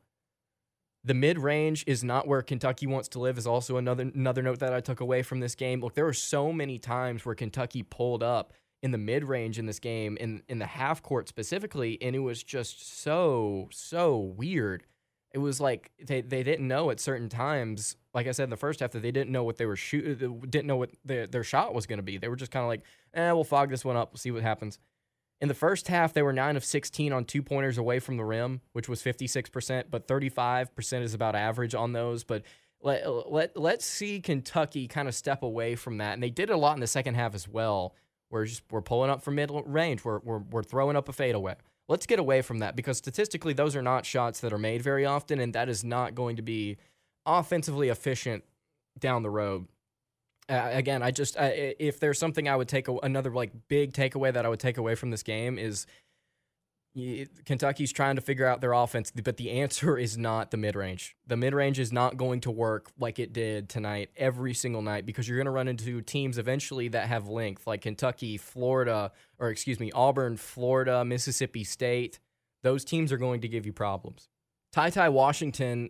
The 1.06 1.14
mid 1.14 1.38
range 1.38 1.84
is 1.86 2.04
not 2.04 2.28
where 2.28 2.42
Kentucky 2.42 2.88
wants 2.88 3.08
to 3.10 3.20
live. 3.20 3.38
Is 3.38 3.46
also 3.46 3.78
another 3.78 4.12
another 4.14 4.42
note 4.42 4.60
that 4.60 4.74
I 4.74 4.82
took 4.82 5.00
away 5.00 5.22
from 5.22 5.40
this 5.40 5.54
game. 5.54 5.80
Look, 5.82 5.94
there 5.94 6.06
were 6.06 6.14
so 6.14 6.52
many 6.52 6.80
times 6.80 7.24
where 7.24 7.36
Kentucky 7.36 7.84
pulled 7.84 8.24
up 8.24 8.54
in 8.82 8.90
the 8.90 8.98
mid 8.98 9.24
range 9.24 9.60
in 9.60 9.68
this 9.68 9.80
game, 9.80 10.18
in 10.18 10.42
in 10.50 10.58
the 10.58 10.66
half 10.66 11.04
court 11.04 11.28
specifically, 11.28 12.00
and 12.02 12.16
it 12.16 12.20
was 12.20 12.44
just 12.44 13.02
so 13.02 13.70
so 13.72 14.18
weird. 14.18 14.84
It 15.32 15.40
was 15.40 15.62
like 15.62 15.92
they, 16.04 16.22
they 16.22 16.44
didn't 16.44 16.68
know 16.68 16.90
at 16.90 17.00
certain 17.00 17.30
times, 17.30 17.98
like 18.14 18.26
I 18.26 18.32
said 18.32 18.46
in 18.46 18.50
the 18.50 18.58
first 18.58 18.80
half, 18.80 18.92
that 18.92 19.02
they 19.02 19.12
didn't 19.12 19.32
know 19.32 19.44
what 19.44 19.58
they 19.58 19.66
were 19.68 19.76
shooting, 19.76 20.40
didn't 20.50 20.66
know 20.66 20.78
what 20.78 20.92
their, 21.04 21.28
their 21.28 21.44
shot 21.44 21.76
was 21.76 21.86
going 21.86 22.00
to 22.00 22.04
be. 22.04 22.18
They 22.18 22.30
were 22.30 22.38
just 22.38 22.52
kind 22.52 22.64
of 22.64 22.70
like, 22.70 22.82
eh, 23.14 23.32
we'll 23.32 23.44
fog 23.44 23.70
this 23.70 23.84
one 23.84 23.98
up, 23.98 24.14
we'll 24.14 24.18
see 24.18 24.32
what 24.32 24.44
happens. 24.44 24.80
In 25.46 25.48
the 25.48 25.54
first 25.54 25.90
half, 25.90 26.12
they 26.12 26.24
were 26.24 26.34
9 26.34 26.58
of 26.58 26.66
16 26.66 27.14
on 27.14 27.24
two 27.24 27.44
pointers 27.44 27.78
away 27.78 28.00
from 28.00 28.18
the 28.18 28.25
rim, 28.25 28.62
which 28.74 28.90
was 28.90 29.04
56%, 29.04 29.84
but 29.92 30.08
35% 30.08 31.02
is 31.04 31.14
about 31.14 31.36
average 31.36 31.75
on 31.75 31.94
those. 31.94 32.24
But 32.24 32.42
let, 32.82 33.32
let, 33.32 33.56
let's 33.56 33.86
see 33.86 34.20
Kentucky 34.22 34.88
kind 34.88 35.08
of 35.08 35.14
step 35.14 35.44
away 35.44 35.75
from 35.75 36.00
that. 36.00 36.16
And 36.16 36.24
they 36.24 36.32
did 36.32 36.50
a 36.50 36.58
lot 36.58 36.74
in 36.74 36.80
the 36.80 36.88
second 36.88 37.14
half 37.14 37.36
as 37.36 37.48
well. 37.48 37.94
We're 38.32 38.46
just 38.46 38.64
we're 38.72 38.82
pulling 38.82 39.12
up 39.12 39.22
from 39.22 39.36
middle 39.36 39.62
range. 39.62 40.04
We're, 40.04 40.18
we're, 40.24 40.40
we're 40.40 40.64
throwing 40.64 40.96
up 40.96 41.10
a 41.10 41.14
fadeaway. 41.14 41.54
Let's 41.88 42.08
get 42.08 42.18
away 42.18 42.42
from 42.42 42.58
that 42.58 42.75
because 42.75 42.98
statistically, 42.98 43.54
those 43.54 43.75
are 43.75 43.84
not 43.84 44.04
shots 44.04 44.40
that 44.40 44.52
are 44.52 44.58
made 44.58 44.82
very 44.82 45.06
often, 45.06 45.40
and 45.40 45.54
that 45.54 45.70
is 45.70 45.84
not 45.84 46.16
going 46.16 46.38
to 46.38 46.42
be 46.42 46.78
offensively 47.24 47.90
efficient 47.90 48.44
down 48.98 49.22
the 49.22 49.30
road 49.30 49.68
uh, 50.48 50.70
again, 50.72 51.02
I 51.02 51.12
just 51.12 51.36
if 51.40 52.00
there's 52.00 52.20
something 52.20 52.48
I 52.48 52.56
would 52.56 52.68
take 52.68 52.88
a, 52.88 52.96
another 52.98 53.32
like 53.32 53.52
big 53.68 53.94
takeaway 53.94 54.34
that 54.34 54.46
I 54.46 54.50
would 54.50 54.60
take 54.60 54.78
away 54.78 54.96
from 54.96 55.10
this 55.10 55.24
game 55.24 55.58
is 55.58 55.88
Kentucky's 57.46 57.92
trying 57.92 58.16
to 58.16 58.22
figure 58.22 58.48
out 58.48 58.62
their 58.62 58.72
offense, 58.72 59.12
but 59.12 59.36
the 59.36 59.52
answer 59.52 59.98
is 59.98 60.18
not 60.18 60.52
the 60.52 60.58
mid 60.58 60.75
range. 60.75 61.16
The 61.28 61.36
mid 61.36 61.54
range 61.54 61.80
is 61.80 61.92
not 61.92 62.16
going 62.16 62.42
to 62.42 62.52
work 62.52 62.92
like 62.98 63.20
it 63.20 63.34
did 63.34 63.68
tonight 63.70 64.12
every 64.16 64.54
single 64.54 64.82
night 64.82 65.06
because 65.06 65.28
you're 65.28 65.38
going 65.38 65.46
to 65.46 65.52
run 65.52 65.68
into 65.68 66.02
teams 66.02 66.38
eventually 66.38 66.88
that 66.90 67.08
have 67.08 67.28
length, 67.28 67.68
like 67.68 67.82
Kentucky, 67.82 68.38
Florida, 68.38 69.12
or 69.40 69.50
excuse 69.50 69.80
me, 69.80 69.91
Auburn, 69.91 70.38
Florida, 70.38 71.04
Mississippi 71.04 71.63
State. 71.63 72.19
Those 72.63 72.86
teams 72.86 73.12
are 73.12 73.17
going 73.17 73.41
to 73.41 73.48
give 73.48 73.65
you 73.65 73.74
problems. 73.74 74.30
Ty 74.72 74.91
Ty 74.91 75.10
Washington 75.10 75.89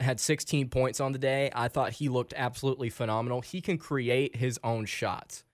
had 0.00 0.20
16 0.20 0.68
points 0.68 1.00
on 1.00 1.12
the 1.12 1.18
day. 1.18 1.50
I 1.54 1.68
thought 1.68 1.94
he 1.94 2.08
looked 2.08 2.34
absolutely 2.36 2.90
phenomenal. 2.90 3.40
He 3.40 3.60
can 3.60 3.78
create 3.78 4.36
his 4.36 4.58
own 4.64 4.86
shots. 4.86 5.44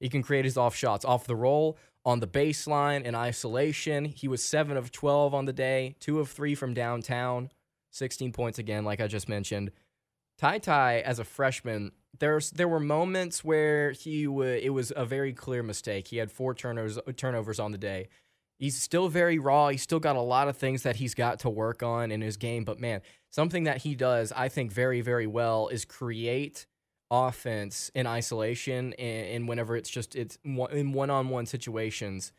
He 0.00 0.08
can 0.08 0.22
create 0.22 0.44
his 0.44 0.56
off 0.56 0.74
shots 0.74 1.04
off 1.04 1.26
the 1.26 1.36
roll, 1.36 1.78
on 2.04 2.20
the 2.20 2.26
baseline, 2.26 3.04
in 3.04 3.14
isolation. 3.14 4.04
He 4.04 4.28
was 4.28 4.42
7 4.42 4.76
of 4.76 4.90
12 4.90 5.32
on 5.32 5.44
the 5.44 5.52
day, 5.52 5.94
2 6.00 6.20
of 6.20 6.28
3 6.28 6.54
from 6.54 6.74
downtown, 6.74 7.50
16 7.92 8.32
points 8.32 8.58
again, 8.58 8.84
like 8.84 9.00
I 9.00 9.06
just 9.06 9.28
mentioned. 9.28 9.70
Ty 10.38 10.58
Ty, 10.58 11.00
as 11.00 11.18
a 11.18 11.24
freshman, 11.24 11.92
there's 12.18 12.50
there 12.50 12.68
were 12.68 12.80
moments 12.80 13.44
where 13.44 13.92
he 13.92 14.24
w- 14.24 14.60
it 14.60 14.70
was 14.70 14.92
a 14.94 15.06
very 15.06 15.32
clear 15.32 15.62
mistake. 15.62 16.08
He 16.08 16.16
had 16.16 16.30
four 16.30 16.54
turnovers 16.54 16.98
uh, 16.98 17.12
turnovers 17.16 17.60
on 17.60 17.72
the 17.72 17.78
day 17.78 18.08
he's 18.62 18.80
still 18.80 19.08
very 19.08 19.40
raw. 19.40 19.68
He's 19.70 19.82
still 19.82 19.98
got 19.98 20.14
a 20.14 20.20
lot 20.20 20.46
of 20.46 20.56
things 20.56 20.84
that 20.84 20.94
he's 20.94 21.14
got 21.14 21.40
to 21.40 21.50
work 21.50 21.82
on 21.82 22.12
in 22.12 22.20
his 22.20 22.36
game. 22.36 22.62
But 22.62 22.78
man, 22.78 23.00
something 23.28 23.64
that 23.64 23.78
he 23.78 23.96
does, 23.96 24.30
I 24.30 24.48
think, 24.48 24.70
very, 24.70 25.00
very 25.00 25.26
well 25.26 25.66
is 25.66 25.84
create 25.84 26.66
offense 27.10 27.90
in 27.92 28.06
isolation 28.06 28.92
and, 28.94 29.26
and 29.26 29.48
whenever 29.48 29.76
it's 29.76 29.90
just 29.90 30.14
it's 30.14 30.38
in 30.44 30.92
one-on-one 30.92 31.46
situations. 31.46 32.30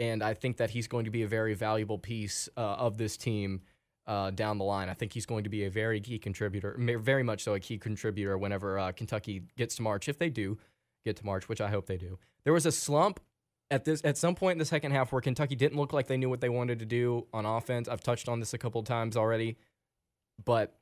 And 0.00 0.22
I 0.22 0.32
think 0.32 0.56
that 0.56 0.70
he's 0.70 0.88
going 0.88 1.04
to 1.04 1.10
be 1.10 1.22
a 1.22 1.28
very 1.28 1.52
valuable 1.52 1.98
piece 1.98 2.48
uh, 2.56 2.60
of 2.60 2.96
this 2.96 3.18
team 3.18 3.60
uh, 4.06 4.30
down 4.30 4.56
the 4.56 4.64
line. 4.64 4.88
I 4.88 4.94
think 4.94 5.12
he's 5.12 5.26
going 5.26 5.44
to 5.44 5.50
be 5.50 5.64
a 5.64 5.70
very 5.70 6.00
key 6.00 6.18
contributor, 6.18 6.76
very 6.78 7.22
much 7.22 7.44
so 7.44 7.52
a 7.52 7.60
key 7.60 7.76
contributor 7.76 8.38
whenever 8.38 8.78
uh, 8.78 8.92
Kentucky 8.92 9.42
gets 9.58 9.76
to 9.76 9.82
March, 9.82 10.08
if 10.08 10.18
they 10.18 10.30
do 10.30 10.56
get 11.04 11.16
to 11.16 11.26
March, 11.26 11.46
which 11.46 11.60
I 11.60 11.68
hope 11.68 11.86
they 11.86 11.98
do. 11.98 12.18
There 12.44 12.54
was 12.54 12.64
a 12.64 12.72
slump 12.72 13.20
at 13.70 13.84
this 13.84 14.00
at 14.04 14.16
some 14.16 14.34
point 14.34 14.52
in 14.52 14.58
the 14.58 14.64
second 14.64 14.92
half 14.92 15.12
where 15.12 15.20
Kentucky 15.20 15.56
didn't 15.56 15.78
look 15.78 15.92
like 15.92 16.06
they 16.06 16.16
knew 16.16 16.30
what 16.30 16.40
they 16.40 16.48
wanted 16.48 16.78
to 16.78 16.84
do 16.84 17.26
on 17.32 17.44
offense. 17.46 17.88
I've 17.88 18.02
touched 18.02 18.28
on 18.28 18.40
this 18.40 18.54
a 18.54 18.58
couple 18.58 18.82
times 18.82 19.16
already, 19.16 19.56
but 20.44 20.74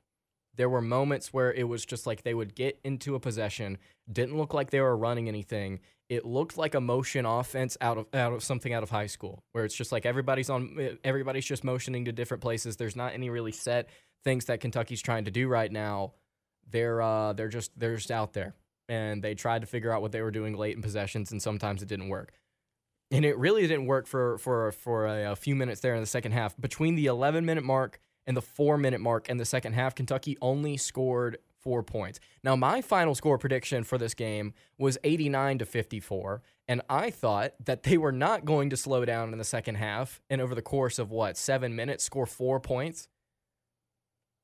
there 0.55 0.69
were 0.69 0.81
moments 0.81 1.33
where 1.33 1.51
it 1.51 1.67
was 1.67 1.85
just 1.85 2.07
like 2.07 2.23
they 2.23 2.33
would 2.33 2.55
get 2.55 2.79
into 2.83 3.15
a 3.15 3.19
possession, 3.19 3.77
didn't 4.11 4.37
look 4.37 4.53
like 4.53 4.69
they 4.69 4.79
were 4.79 4.95
running 4.95 5.27
anything. 5.27 5.79
It 6.07 6.25
looked 6.25 6.57
like 6.57 6.75
a 6.75 6.81
motion 6.81 7.25
offense 7.25 7.75
out 7.81 7.97
of 7.97 8.07
out 8.13 8.33
of 8.33 8.43
something 8.43 8.71
out 8.71 8.83
of 8.83 8.91
high 8.91 9.07
school, 9.07 9.43
where 9.51 9.65
it's 9.65 9.75
just 9.75 9.91
like 9.91 10.05
everybody's 10.05 10.49
on 10.49 10.97
everybody's 11.03 11.45
just 11.45 11.63
motioning 11.63 12.05
to 12.05 12.11
different 12.11 12.41
places. 12.41 12.77
There's 12.77 12.95
not 12.95 13.13
any 13.13 13.29
really 13.29 13.51
set 13.51 13.89
things 14.23 14.45
that 14.45 14.59
Kentucky's 14.59 15.01
trying 15.01 15.25
to 15.25 15.31
do 15.31 15.47
right 15.47 15.71
now. 15.71 16.13
They're 16.69 17.01
uh 17.01 17.33
they're 17.33 17.49
just 17.49 17.77
they're 17.77 17.95
just 17.95 18.11
out 18.11 18.33
there. 18.33 18.53
And 18.87 19.23
they 19.23 19.33
tried 19.33 19.61
to 19.61 19.67
figure 19.67 19.91
out 19.91 20.03
what 20.03 20.11
they 20.11 20.21
were 20.21 20.29
doing 20.29 20.55
late 20.55 20.75
in 20.75 20.83
possessions, 20.83 21.31
and 21.31 21.41
sometimes 21.41 21.81
it 21.81 21.89
didn't 21.89 22.09
work 22.09 22.31
and 23.15 23.23
it 23.23 23.37
really 23.37 23.61
didn't 23.61 23.85
work 23.85 24.07
for 24.07 24.37
for 24.37 24.71
for 24.73 25.05
a, 25.05 25.31
a, 25.31 25.35
few 25.35 25.55
minutes 25.55 25.79
there 25.79 25.95
in 25.95 26.01
the 26.01 26.07
second 26.07 26.33
half. 26.33 26.55
Between 26.59 26.95
the 26.95 27.05
11 27.05 27.45
minute 27.45 27.63
mark 27.63 27.99
and 28.27 28.35
the 28.35 28.41
four 28.41 28.77
minute 28.77 28.99
mark 28.99 29.29
in 29.29 29.37
the 29.37 29.45
second 29.45 29.73
half, 29.73 29.95
Kentucky 29.95 30.37
only 30.41 30.75
scored 30.75 31.37
four 31.61 31.81
points. 31.81 32.19
Now, 32.43 32.55
my 32.55 32.81
final 32.81 33.15
score 33.15 33.37
prediction 33.37 33.83
for 33.83 33.97
this 33.97 34.13
game 34.13 34.53
was 34.77 34.97
89 35.03 35.59
to 35.59 35.65
54, 35.65 36.41
and 36.67 36.81
I 36.89 37.09
thought 37.09 37.53
that 37.63 37.83
they 37.83 37.97
were 37.97 38.11
not 38.11 38.45
going 38.45 38.69
to 38.69 38.77
slow 38.77 39.05
down 39.05 39.31
in 39.31 39.39
the 39.39 39.45
second 39.45 39.75
half 39.75 40.21
and 40.29 40.41
over 40.41 40.53
the 40.53 40.61
course 40.61 40.99
of 40.99 41.09
what 41.09 41.37
seven 41.37 41.75
minutes 41.75 42.03
score 42.03 42.25
four 42.25 42.59
points. 42.59 43.07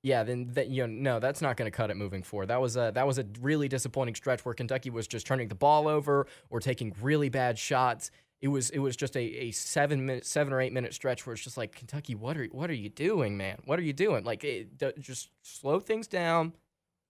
Yeah, 0.02 0.24
then 0.24 0.48
that 0.54 0.70
you 0.70 0.88
know 0.88 1.16
no, 1.16 1.20
that's 1.20 1.42
not 1.42 1.58
going 1.58 1.70
to 1.70 1.76
cut 1.76 1.92
it 1.92 1.98
moving 1.98 2.24
forward. 2.24 2.48
That 2.48 2.62
was 2.62 2.78
a 2.78 2.92
that 2.96 3.06
was 3.06 3.20
a 3.20 3.26
really 3.42 3.68
disappointing 3.68 4.16
stretch 4.16 4.44
where 4.46 4.56
Kentucky 4.56 4.90
was 4.90 5.08
just 5.08 5.28
turning 5.28 5.50
the 5.50 5.56
ball 5.56 5.88
over 5.88 6.26
or 6.50 6.60
taking 6.60 6.96
really 7.02 7.30
bad 7.30 7.60
shots 7.60 8.10
it 8.42 8.48
was 8.48 8.72
it 8.72 8.80
was 8.80 8.96
just 8.96 9.16
a, 9.16 9.22
a 9.22 9.52
seven 9.52 10.06
minute 10.06 10.26
seven 10.26 10.52
or 10.52 10.60
eight 10.60 10.74
minute 10.74 10.94
stretch 10.94 11.26
where 11.26 11.34
it's 11.34 11.44
just 11.44 11.58
like 11.58 11.76
Kentucky, 11.76 12.16
what 12.16 12.38
are 12.38 12.46
what 12.48 12.70
are 12.70 12.76
you 12.76 12.90
doing, 12.90 13.38
man? 13.38 13.60
What 13.66 13.78
are 13.78 13.84
you 13.84 13.94
doing? 13.94 14.24
Like, 14.24 14.44
it, 14.44 14.80
just 15.00 15.30
slow 15.44 15.80
things 15.80 16.08
down. 16.08 16.54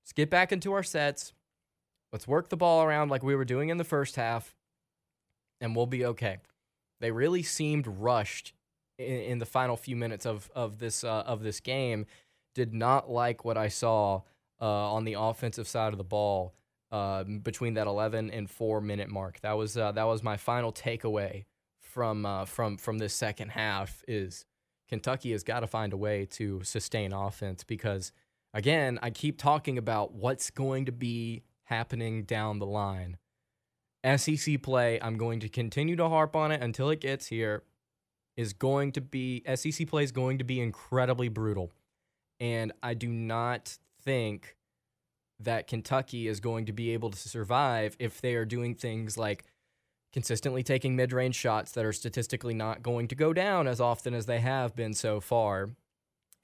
Let's 0.03 0.11
get 0.13 0.29
back 0.29 0.51
into 0.51 0.73
our 0.73 0.83
sets. 0.83 1.31
Let's 2.11 2.27
work 2.27 2.49
the 2.49 2.57
ball 2.57 2.83
around 2.83 3.09
like 3.09 3.23
we 3.23 3.35
were 3.35 3.45
doing 3.45 3.69
in 3.69 3.77
the 3.77 3.85
first 3.85 4.17
half, 4.17 4.53
and 5.61 5.73
we'll 5.73 5.85
be 5.85 6.05
okay. 6.05 6.39
They 6.99 7.11
really 7.11 7.43
seemed 7.43 7.87
rushed 7.87 8.51
in, 8.97 9.05
in 9.05 9.39
the 9.39 9.45
final 9.45 9.77
few 9.77 9.95
minutes 9.95 10.25
of 10.25 10.51
of 10.53 10.79
this 10.79 11.05
uh, 11.05 11.23
of 11.25 11.43
this 11.43 11.61
game. 11.61 12.07
Did 12.55 12.73
not 12.73 13.09
like 13.09 13.45
what 13.45 13.57
I 13.57 13.69
saw 13.69 14.23
uh, 14.59 14.93
on 14.93 15.05
the 15.05 15.13
offensive 15.13 15.69
side 15.69 15.93
of 15.93 15.97
the 15.97 16.03
ball 16.03 16.53
uh, 16.91 17.23
between 17.23 17.75
that 17.75 17.87
11 17.87 18.29
and 18.31 18.49
4 18.49 18.81
minute 18.81 19.09
mark. 19.09 19.39
That 19.41 19.53
was 19.53 19.77
uh, 19.77 19.91
that 19.93 20.03
was 20.03 20.23
my 20.23 20.37
final 20.37 20.71
takeaway 20.71 21.45
from 21.79 22.25
uh, 22.25 22.45
from 22.45 22.77
from 22.77 22.97
this 22.97 23.13
second 23.13 23.49
half 23.49 24.03
is 24.07 24.45
Kentucky 24.89 25.31
has 25.31 25.43
got 25.43 25.61
to 25.61 25.67
find 25.67 25.93
a 25.93 25.97
way 25.97 26.25
to 26.31 26.63
sustain 26.63 27.13
offense 27.13 27.63
because 27.63 28.11
again, 28.53 28.99
I 29.01 29.09
keep 29.09 29.37
talking 29.37 29.77
about 29.77 30.13
what's 30.13 30.49
going 30.49 30.85
to 30.85 30.91
be 30.91 31.43
happening 31.65 32.23
down 32.23 32.59
the 32.59 32.65
line. 32.65 33.17
SEC 34.17 34.61
play, 34.61 34.99
I'm 35.01 35.17
going 35.17 35.39
to 35.41 35.49
continue 35.49 35.95
to 35.95 36.09
harp 36.09 36.35
on 36.35 36.51
it 36.51 36.61
until 36.61 36.89
it 36.89 36.99
gets 36.99 37.27
here 37.27 37.63
is 38.35 38.53
going 38.53 38.91
to 38.93 39.01
be 39.01 39.43
SEC 39.55 39.87
play 39.87 40.03
is 40.03 40.11
going 40.11 40.39
to 40.39 40.43
be 40.43 40.59
incredibly 40.59 41.29
brutal. 41.29 41.71
And 42.39 42.71
I 42.81 42.93
do 42.93 43.09
not 43.09 43.77
think 44.03 44.55
that 45.43 45.67
Kentucky 45.67 46.27
is 46.27 46.39
going 46.39 46.65
to 46.65 46.73
be 46.73 46.91
able 46.91 47.09
to 47.11 47.29
survive 47.29 47.95
if 47.99 48.21
they 48.21 48.35
are 48.35 48.45
doing 48.45 48.75
things 48.75 49.17
like 49.17 49.43
consistently 50.13 50.63
taking 50.63 50.95
mid-range 50.95 51.35
shots 51.35 51.71
that 51.71 51.85
are 51.85 51.93
statistically 51.93 52.53
not 52.53 52.83
going 52.83 53.07
to 53.07 53.15
go 53.15 53.33
down 53.33 53.67
as 53.67 53.79
often 53.79 54.13
as 54.13 54.25
they 54.25 54.39
have 54.39 54.75
been 54.75 54.93
so 54.93 55.19
far. 55.19 55.69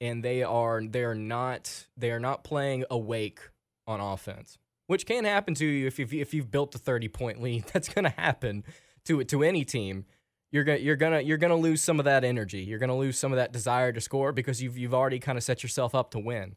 And 0.00 0.24
they 0.24 0.42
are 0.42 0.80
they 0.82 1.02
are 1.02 1.14
not 1.14 1.86
they 1.96 2.12
are 2.12 2.20
not 2.20 2.44
playing 2.44 2.84
awake 2.90 3.40
on 3.86 4.00
offense 4.00 4.58
which 4.88 5.06
can 5.06 5.24
happen 5.24 5.54
to 5.54 5.66
you 5.66 5.86
if 5.86 5.98
you've, 5.98 6.12
if 6.12 6.34
you've 6.34 6.50
built 6.50 6.74
a 6.74 6.78
30 6.78 7.08
point 7.08 7.40
lead. 7.40 7.64
That's 7.72 7.88
going 7.88 8.04
to 8.04 8.10
happen 8.10 8.64
to 9.04 9.22
to 9.22 9.44
any 9.44 9.64
team. 9.64 10.04
You're 10.50 10.64
gonna 10.64 10.78
you're 10.78 10.96
to 10.96 11.22
you're 11.22 11.38
to 11.38 11.54
lose 11.54 11.82
some 11.82 11.98
of 11.98 12.06
that 12.06 12.24
energy. 12.24 12.60
You're 12.60 12.78
to 12.78 12.94
lose 12.94 13.18
some 13.18 13.32
of 13.32 13.36
that 13.36 13.52
desire 13.52 13.92
to 13.92 14.00
score 14.00 14.32
because 14.32 14.62
you've 14.62 14.76
you've 14.76 14.94
already 14.94 15.18
kind 15.18 15.38
of 15.38 15.44
set 15.44 15.62
yourself 15.62 15.94
up 15.94 16.10
to 16.12 16.18
win. 16.18 16.56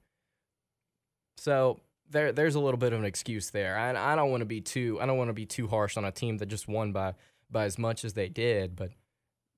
So 1.38 1.82
there 2.12 2.32
there's 2.32 2.56
a 2.56 2.60
little 2.60 2.78
bit 2.78 2.94
of 2.94 3.00
an 3.00 3.06
excuse 3.06 3.50
there. 3.50 3.78
I, 3.78 4.14
I 4.14 4.16
don't 4.16 4.32
want 4.32 4.42
to 4.42 4.46
be 4.46 4.62
too 4.62 5.00
I 5.02 5.06
don't 5.06 5.18
want 5.18 5.30
to 5.30 5.34
be 5.34 5.46
too 5.46 5.68
harsh 5.68 5.98
on 5.98 6.06
a 6.06 6.12
team 6.12 6.38
that 6.38 6.48
just 6.48 6.68
won 6.68 6.92
by 6.92 7.16
by 7.50 7.66
as 7.66 7.78
much 7.78 8.06
as 8.06 8.14
they 8.14 8.30
did, 8.30 8.76
but 8.76 8.92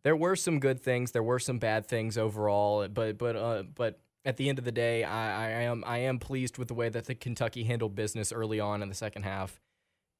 there 0.04 0.16
were 0.16 0.36
some 0.36 0.60
good 0.60 0.82
things, 0.82 1.12
there 1.12 1.24
were 1.24 1.39
some 1.39 1.60
bad 1.60 1.86
things 1.86 2.18
overall, 2.18 2.88
but 2.88 3.18
but 3.18 3.36
uh, 3.36 3.63
but 3.76 4.00
at 4.26 4.38
the 4.38 4.50
end 4.50 4.60
of 4.60 4.66
the 4.66 4.72
day, 4.72 5.04
I, 5.04 5.48
I 5.48 5.50
am 5.63 5.84
I 5.86 6.00
am 6.00 6.20
pleased 6.20 6.58
with 6.58 6.68
the 6.68 6.74
way 6.74 6.89
that 6.89 7.06
the 7.06 7.16
Kentucky 7.16 7.63
handled 7.63 7.96
business 7.96 8.32
early 8.32 8.60
on 8.60 8.82
in 8.82 8.89
the 8.89 8.96
second 8.96 9.24
half, 9.24 9.60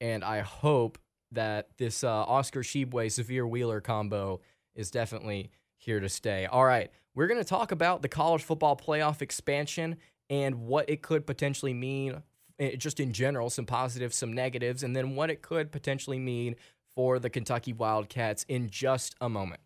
and 0.02 0.24
I 0.24 0.40
hope 0.40 0.98
that 1.32 1.70
this 1.78 2.04
uh, 2.04 2.24
Oscar 2.24 2.62
Tshiebwe 2.62 3.08
Sahvir 3.08 3.50
Wheeler 3.50 3.82
combo 3.82 4.42
is 4.76 4.92
definitely 4.92 5.52
here 5.78 6.00
to 6.00 6.10
stay. 6.10 6.46
All 6.46 6.66
right, 6.66 6.90
we're 7.16 7.28
going 7.28 7.40
to 7.40 7.46
talk 7.46 7.72
about 7.72 8.02
the 8.02 8.10
college 8.10 8.44
football 8.44 8.78
playoff 8.78 9.22
expansion 9.22 9.98
and 10.34 10.66
what 10.66 10.90
it 10.90 11.04
could 11.04 11.28
potentially 11.28 11.76
mean 11.76 12.24
eh, 12.58 12.76
just 12.76 13.00
in 13.00 13.14
general, 13.14 13.52
some 13.52 13.68
positives, 13.68 14.16
some 14.16 14.34
negatives, 14.34 14.82
and 14.82 14.96
then 14.96 15.16
what 15.16 15.30
it 15.30 15.44
could 15.44 15.72
potentially 15.72 16.18
mean 16.18 16.56
for 16.96 17.20
the 17.20 17.30
Kentucky 17.30 17.72
Wildcats 17.72 18.44
in 18.50 18.70
just 18.70 19.16
a 19.22 19.30
moment. 19.30 19.62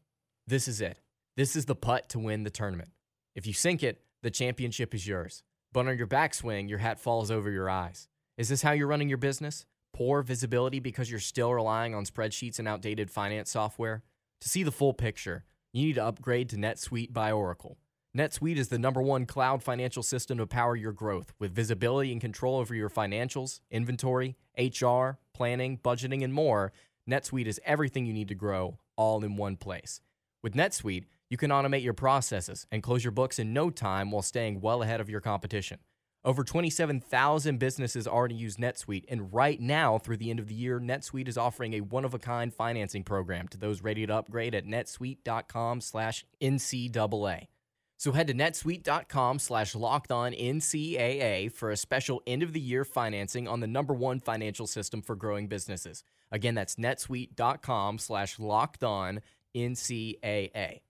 This 0.45 0.67
is 0.67 0.81
it. 0.81 0.99
This 1.37 1.55
is 1.55 1.65
the 1.65 1.75
putt 1.75 2.09
to 2.09 2.19
win 2.19 2.43
the 2.43 2.49
tournament. 2.49 2.89
If 3.33 3.47
you 3.47 3.53
sink 3.53 3.81
it, 3.81 4.01
the 4.23 4.31
championship 4.31 4.93
is 4.93 5.07
yours. 5.07 5.43
But 5.71 5.87
on 5.87 5.97
your 5.97 6.07
backswing, 6.07 6.67
your 6.67 6.79
hat 6.79 6.99
falls 6.99 7.31
over 7.31 7.49
your 7.49 7.69
eyes. 7.69 8.09
Is 8.37 8.49
this 8.49 8.61
how 8.61 8.71
you're 8.71 8.87
running 8.87 9.09
your 9.09 9.17
business? 9.17 9.65
Poor 9.93 10.21
visibility 10.21 10.79
because 10.79 11.09
you're 11.09 11.19
still 11.19 11.53
relying 11.53 11.95
on 11.95 12.05
spreadsheets 12.05 12.59
and 12.59 12.67
outdated 12.67 13.09
finance 13.09 13.51
software? 13.51 14.03
To 14.41 14.49
see 14.49 14.63
the 14.63 14.71
full 14.71 14.93
picture, 14.93 15.45
you 15.71 15.85
need 15.85 15.95
to 15.95 16.05
upgrade 16.05 16.49
to 16.49 16.57
NetSuite 16.57 17.13
by 17.13 17.31
Oracle. 17.31 17.77
NetSuite 18.15 18.57
is 18.57 18.69
the 18.69 18.79
number 18.79 19.01
one 19.01 19.25
cloud 19.25 19.61
financial 19.61 20.01
system 20.01 20.37
to 20.37 20.47
power 20.47 20.75
your 20.75 20.93
growth 20.93 21.33
with 21.39 21.53
visibility 21.53 22.11
and 22.11 22.21
control 22.21 22.57
over 22.57 22.73
your 22.73 22.89
financials, 22.89 23.59
inventory, 23.69 24.37
HR, 24.57 25.19
planning, 25.33 25.77
budgeting, 25.77 26.23
and 26.23 26.33
more. 26.33 26.71
NetSuite 27.09 27.45
is 27.45 27.61
everything 27.65 28.05
you 28.05 28.13
need 28.13 28.29
to 28.29 28.35
grow 28.35 28.79
all 28.95 29.23
in 29.23 29.35
one 29.35 29.55
place. 29.55 30.01
With 30.41 30.53
NetSuite, 30.53 31.05
you 31.29 31.37
can 31.37 31.51
automate 31.51 31.83
your 31.83 31.93
processes 31.93 32.65
and 32.71 32.81
close 32.81 33.03
your 33.03 33.11
books 33.11 33.39
in 33.39 33.53
no 33.53 33.69
time 33.69 34.11
while 34.11 34.21
staying 34.21 34.61
well 34.61 34.81
ahead 34.81 35.01
of 35.01 35.09
your 35.09 35.21
competition. 35.21 35.79
Over 36.25 36.43
27,000 36.43 37.59
businesses 37.59 38.07
already 38.07 38.35
use 38.35 38.57
NetSuite, 38.57 39.05
and 39.07 39.33
right 39.33 39.61
now, 39.61 39.97
through 39.97 40.17
the 40.17 40.31
end 40.31 40.39
of 40.39 40.47
the 40.47 40.55
year, 40.55 40.79
NetSuite 40.79 41.27
is 41.27 41.37
offering 41.37 41.73
a 41.73 41.81
one-of-a-kind 41.81 42.53
financing 42.53 43.03
program 43.03 43.47
to 43.49 43.57
those 43.57 43.83
ready 43.83 44.07
to 44.07 44.15
upgrade 44.15 44.55
at 44.55 44.65
netsuite.com/ncaa. 44.65 47.47
So 47.97 48.11
head 48.11 48.27
to 48.27 48.33
netsuite.com 48.33 49.39
slash 49.39 49.73
locked 49.73 50.11
on 50.11 50.33
NCAA 50.33 51.51
for 51.51 51.71
a 51.71 51.77
special 51.77 52.21
end 52.27 52.43
of 52.43 52.53
the 52.53 52.59
year 52.59 52.85
financing 52.85 53.47
on 53.47 53.59
the 53.59 53.67
number 53.67 53.93
one 53.93 54.19
financial 54.19 54.67
system 54.67 55.01
for 55.01 55.15
growing 55.15 55.47
businesses. 55.47 56.03
Again, 56.31 56.53
that's 56.53 56.75
netsuite.com 56.75 57.97
slash 57.97 58.37
locked 58.37 58.83
on 58.83 59.21
NCAA. 59.55 60.81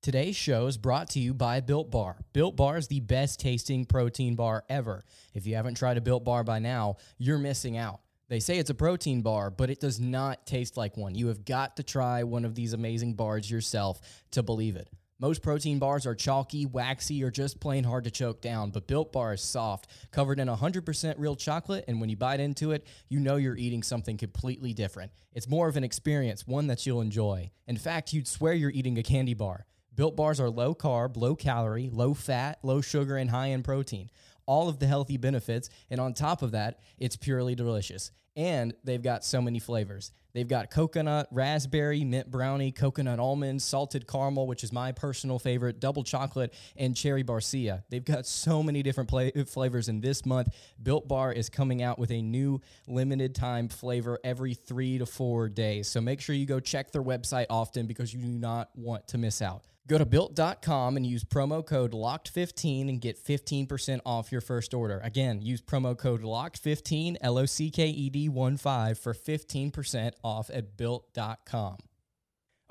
Today's 0.00 0.36
show 0.36 0.68
is 0.68 0.78
brought 0.78 1.10
to 1.10 1.18
you 1.18 1.34
by 1.34 1.60
Built 1.60 1.90
Bar. 1.90 2.18
Built 2.32 2.54
Bar 2.54 2.76
is 2.76 2.86
the 2.86 3.00
best 3.00 3.40
tasting 3.40 3.84
protein 3.84 4.36
bar 4.36 4.64
ever. 4.68 5.04
If 5.34 5.44
you 5.44 5.56
haven't 5.56 5.74
tried 5.74 5.96
a 5.96 6.00
Built 6.00 6.24
Bar 6.24 6.44
by 6.44 6.60
now, 6.60 6.98
you're 7.18 7.38
missing 7.38 7.76
out. 7.76 8.00
They 8.28 8.38
say 8.38 8.58
it's 8.58 8.70
a 8.70 8.74
protein 8.74 9.22
bar, 9.22 9.50
but 9.50 9.70
it 9.70 9.80
does 9.80 9.98
not 9.98 10.46
taste 10.46 10.76
like 10.76 10.96
one. 10.96 11.16
You 11.16 11.28
have 11.28 11.44
got 11.44 11.78
to 11.78 11.82
try 11.82 12.22
one 12.22 12.44
of 12.44 12.54
these 12.54 12.74
amazing 12.74 13.14
bars 13.14 13.50
yourself 13.50 14.00
to 14.30 14.42
believe 14.44 14.76
it. 14.76 14.88
Most 15.20 15.42
protein 15.42 15.80
bars 15.80 16.06
are 16.06 16.14
chalky, 16.14 16.64
waxy, 16.64 17.24
or 17.24 17.30
just 17.32 17.58
plain 17.58 17.82
hard 17.82 18.04
to 18.04 18.10
choke 18.10 18.40
down, 18.40 18.70
but 18.70 18.86
Built 18.86 19.10
Bar 19.12 19.32
is 19.32 19.42
soft, 19.42 19.88
covered 20.12 20.38
in 20.38 20.46
100% 20.46 21.14
real 21.18 21.34
chocolate, 21.34 21.84
and 21.88 22.00
when 22.00 22.08
you 22.08 22.16
bite 22.16 22.38
into 22.38 22.70
it, 22.70 22.86
you 23.08 23.18
know 23.18 23.34
you're 23.34 23.56
eating 23.56 23.82
something 23.82 24.16
completely 24.16 24.72
different. 24.72 25.10
It's 25.32 25.48
more 25.48 25.66
of 25.66 25.76
an 25.76 25.82
experience, 25.82 26.46
one 26.46 26.68
that 26.68 26.86
you'll 26.86 27.00
enjoy. 27.00 27.50
In 27.66 27.76
fact, 27.76 28.12
you'd 28.12 28.28
swear 28.28 28.52
you're 28.52 28.70
eating 28.70 28.96
a 28.96 29.02
candy 29.02 29.34
bar. 29.34 29.66
Built 29.92 30.14
Bars 30.14 30.38
are 30.38 30.50
low 30.50 30.72
carb, 30.72 31.16
low 31.16 31.34
calorie, 31.34 31.90
low 31.92 32.14
fat, 32.14 32.60
low 32.62 32.80
sugar, 32.80 33.16
and 33.16 33.30
high 33.30 33.48
in 33.48 33.64
protein. 33.64 34.10
All 34.46 34.68
of 34.68 34.78
the 34.78 34.86
healthy 34.86 35.16
benefits, 35.16 35.68
and 35.90 36.00
on 36.00 36.14
top 36.14 36.42
of 36.42 36.52
that, 36.52 36.78
it's 36.96 37.16
purely 37.16 37.56
delicious. 37.56 38.12
And 38.38 38.72
they've 38.84 39.02
got 39.02 39.24
so 39.24 39.42
many 39.42 39.58
flavors. 39.58 40.12
They've 40.32 40.46
got 40.46 40.70
coconut, 40.70 41.26
raspberry, 41.32 42.04
mint 42.04 42.30
brownie, 42.30 42.70
coconut 42.70 43.18
almond, 43.18 43.60
salted 43.60 44.06
caramel, 44.06 44.46
which 44.46 44.62
is 44.62 44.72
my 44.72 44.92
personal 44.92 45.40
favorite, 45.40 45.80
double 45.80 46.04
chocolate, 46.04 46.54
and 46.76 46.94
cherry 46.94 47.24
barcia. 47.24 47.82
They've 47.90 48.04
got 48.04 48.26
so 48.26 48.62
many 48.62 48.84
different 48.84 49.10
play- 49.10 49.32
flavors. 49.48 49.88
And 49.88 50.00
this 50.00 50.24
month, 50.24 50.54
Built 50.80 51.08
Bar 51.08 51.32
is 51.32 51.48
coming 51.48 51.82
out 51.82 51.98
with 51.98 52.12
a 52.12 52.22
new 52.22 52.60
limited 52.86 53.34
time 53.34 53.68
flavor 53.68 54.20
every 54.22 54.54
three 54.54 54.98
to 54.98 55.06
four 55.06 55.48
days. 55.48 55.88
So 55.88 56.00
make 56.00 56.20
sure 56.20 56.36
you 56.36 56.46
go 56.46 56.60
check 56.60 56.92
their 56.92 57.02
website 57.02 57.46
often 57.50 57.88
because 57.88 58.14
you 58.14 58.20
do 58.20 58.28
not 58.28 58.70
want 58.76 59.08
to 59.08 59.18
miss 59.18 59.42
out. 59.42 59.64
Go 59.88 59.96
to 59.96 60.04
built.com 60.04 60.98
and 60.98 61.06
use 61.06 61.24
promo 61.24 61.64
code 61.64 61.92
LOCKED15 61.92 62.90
and 62.90 63.00
get 63.00 63.18
15% 63.18 64.00
off 64.04 64.30
your 64.30 64.42
first 64.42 64.74
order. 64.74 65.00
Again, 65.02 65.40
use 65.40 65.62
promo 65.62 65.96
code 65.96 66.22
LOCKED15, 66.22 67.16
L 67.22 67.38
O 67.38 67.46
C 67.46 67.70
K 67.70 67.88
E 67.88 68.10
D 68.10 68.28
1 68.28 68.58
5 68.58 68.98
for 68.98 69.14
15% 69.14 70.12
off 70.22 70.50
at 70.52 70.76
built.com. 70.76 71.78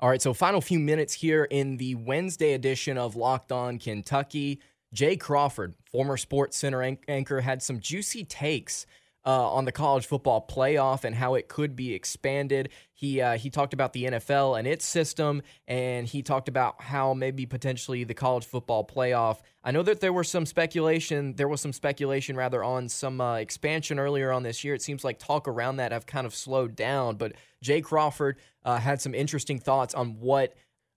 All 0.00 0.08
right, 0.08 0.22
so 0.22 0.32
final 0.32 0.60
few 0.60 0.78
minutes 0.78 1.12
here 1.12 1.42
in 1.42 1.76
the 1.76 1.96
Wednesday 1.96 2.52
edition 2.52 2.96
of 2.96 3.16
Locked 3.16 3.50
On 3.50 3.80
Kentucky. 3.80 4.60
Jay 4.94 5.16
Crawford, 5.16 5.74
former 5.90 6.16
Sports 6.16 6.56
Center 6.56 6.98
anchor, 7.08 7.40
had 7.40 7.64
some 7.64 7.80
juicy 7.80 8.24
takes 8.24 8.86
uh, 9.28 9.50
on 9.50 9.66
the 9.66 9.72
college 9.72 10.06
football 10.06 10.46
playoff 10.50 11.04
and 11.04 11.14
how 11.14 11.34
it 11.34 11.48
could 11.48 11.76
be 11.76 11.92
expanded. 11.92 12.70
He 12.94 13.20
uh, 13.20 13.36
he 13.36 13.50
talked 13.50 13.74
about 13.74 13.92
the 13.92 14.04
NFL 14.04 14.58
and 14.58 14.66
its 14.66 14.86
system, 14.86 15.42
and 15.66 16.06
he 16.06 16.22
talked 16.22 16.48
about 16.48 16.80
how 16.80 17.12
maybe 17.12 17.44
potentially 17.44 18.04
the 18.04 18.14
college 18.14 18.46
football 18.46 18.86
playoff. 18.86 19.40
I 19.62 19.70
know 19.70 19.82
that 19.82 20.00
there 20.00 20.14
was 20.14 20.30
some 20.30 20.46
speculation. 20.46 21.34
There 21.34 21.46
was 21.46 21.60
some 21.60 21.74
speculation 21.74 22.36
rather 22.36 22.64
on 22.64 22.88
some 22.88 23.20
uh, 23.20 23.34
expansion 23.36 23.98
earlier 23.98 24.32
on 24.32 24.44
this 24.44 24.64
year. 24.64 24.72
It 24.72 24.80
seems 24.80 25.04
like 25.04 25.18
talk 25.18 25.46
around 25.46 25.76
that 25.76 25.92
have 25.92 26.06
kind 26.06 26.26
of 26.26 26.34
slowed 26.34 26.74
down. 26.74 27.16
But 27.16 27.34
Jay 27.62 27.82
Crawford 27.82 28.38
uh, 28.64 28.78
had 28.78 29.02
some 29.02 29.14
interesting 29.14 29.58
thoughts 29.58 29.94
on 29.94 30.18
what. 30.20 30.54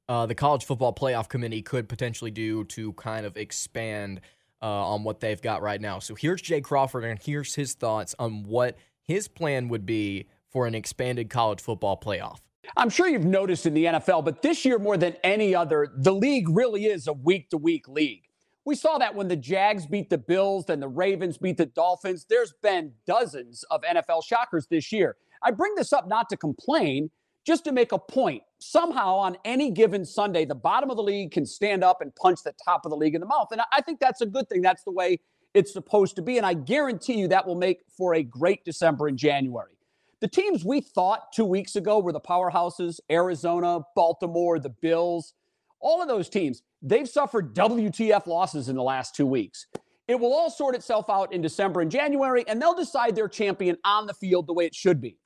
Uh, 0.10 0.26
the 0.26 0.36
college 0.36 0.66
football 0.66 0.94
playoff 0.94 1.30
committee 1.30 1.62
could 1.62 1.88
potentially 1.88 2.32
do 2.32 2.66
to 2.66 2.92
kind 2.94 3.26
of 3.26 3.38
expand 3.38 4.20
uh, 4.62 4.66
on 4.66 5.04
what 5.04 5.20
they've 5.20 5.42
got 5.42 5.62
right 5.62 5.82
now. 5.82 6.00
So 6.00 6.16
here's 6.16 6.42
Jay 6.42 6.62
Crawford, 6.62 7.04
and 7.04 7.20
here's 7.22 7.56
his 7.56 7.74
thoughts 7.74 8.16
on 8.20 8.44
what 8.44 8.78
his 9.02 9.28
plan 9.28 9.70
would 9.70 9.86
be 9.86 10.28
for 10.50 10.68
an 10.68 10.76
expanded 10.76 11.30
college 11.30 11.62
football 11.62 11.98
playoff. 11.98 12.40
I'm 12.78 12.90
sure 12.90 13.08
you've 13.08 13.26
noticed 13.26 13.66
in 13.66 13.74
the 13.74 13.86
NFL, 13.86 14.24
but 14.24 14.42
this 14.42 14.64
year 14.64 14.78
more 14.80 14.98
than 14.98 15.16
any 15.24 15.56
other, 15.56 15.90
the 15.96 16.14
league 16.14 16.48
really 16.50 16.86
is 16.86 17.08
a 17.08 17.14
week 17.14 17.50
to 17.50 17.58
week 17.58 17.88
league. 17.88 18.24
We 18.64 18.76
saw 18.76 19.00
that 19.00 19.16
when 19.16 19.28
the 19.28 19.36
Jags 19.36 19.88
beat 19.88 20.10
the 20.10 20.20
Bills, 20.20 20.66
then 20.68 20.80
the 20.80 20.88
Ravens 20.88 21.38
beat 21.38 21.58
the 21.58 21.66
Dolphins. 21.66 22.28
There's 22.30 22.54
been 22.62 22.94
dozens 23.08 23.64
of 23.72 23.82
NFL 23.82 24.24
shockers 24.24 24.68
this 24.68 24.92
year. 24.92 25.16
I 25.42 25.50
bring 25.52 25.74
this 25.76 25.92
up 25.92 26.08
not 26.08 26.30
to 26.30 26.38
complain, 26.38 27.10
just 27.44 27.64
to 27.64 27.72
make 27.72 27.92
a 27.92 27.98
point. 27.98 28.44
Somehow, 28.62 29.16
on 29.16 29.38
any 29.44 29.72
given 29.72 30.06
Sunday, 30.06 30.46
the 30.46 30.56
bottom 30.56 30.92
of 30.92 30.98
the 30.98 31.04
league 31.04 31.32
can 31.32 31.46
stand 31.46 31.84
up 31.84 32.00
and 32.00 32.16
punch 32.16 32.44
the 32.44 32.54
top 32.64 32.86
of 32.86 32.92
the 32.92 32.96
league 32.96 33.16
in 33.16 33.22
the 33.22 33.28
mouth. 33.28 33.48
And 33.52 33.62
I 33.72 33.82
think 33.82 34.00
that's 34.00 34.22
a 34.22 34.26
good 34.26 34.48
thing. 34.50 34.62
That's 34.62 34.84
the 34.84 34.92
way 34.92 35.20
it's 35.54 35.74
supposed 35.74 36.16
to 36.18 36.22
be. 36.22 36.38
And 36.38 36.46
I 36.46 36.54
guarantee 36.54 37.20
you 37.20 37.28
that 37.30 37.48
will 37.48 37.56
make 37.56 37.80
for 37.98 38.14
a 38.14 38.24
great 38.24 38.64
December 38.64 39.08
and 39.08 39.18
January. 39.18 39.74
The 40.20 40.28
teams 40.28 40.64
we 40.64 40.82
thought 40.82 41.34
two 41.34 41.46
weeks 41.46 41.76
ago 41.76 42.00
were 42.00 42.14
the 42.14 42.22
powerhouses 42.22 43.00
Arizona, 43.10 43.80
Baltimore, 43.96 44.60
the 44.60 44.70
Bills, 44.70 45.34
all 45.80 46.00
of 46.02 46.08
those 46.08 46.30
teams, 46.30 46.62
they've 46.84 47.10
suffered 47.10 47.56
WTF 47.56 48.28
losses 48.28 48.70
in 48.70 48.76
the 48.76 48.84
last 48.84 49.16
two 49.16 49.26
weeks. 49.26 49.66
It 50.08 50.20
will 50.20 50.34
all 50.34 50.52
sort 50.52 50.76
itself 50.76 51.10
out 51.10 51.34
in 51.34 51.42
December 51.42 51.82
and 51.82 51.90
January, 51.90 52.44
and 52.48 52.62
they'll 52.62 52.76
decide 52.76 53.16
their 53.16 53.28
champion 53.28 53.78
on 53.84 54.06
the 54.06 54.14
field 54.14 54.46
the 54.46 54.54
way 54.54 54.66
it 54.66 54.76
should 54.76 55.02
be. 55.02 55.18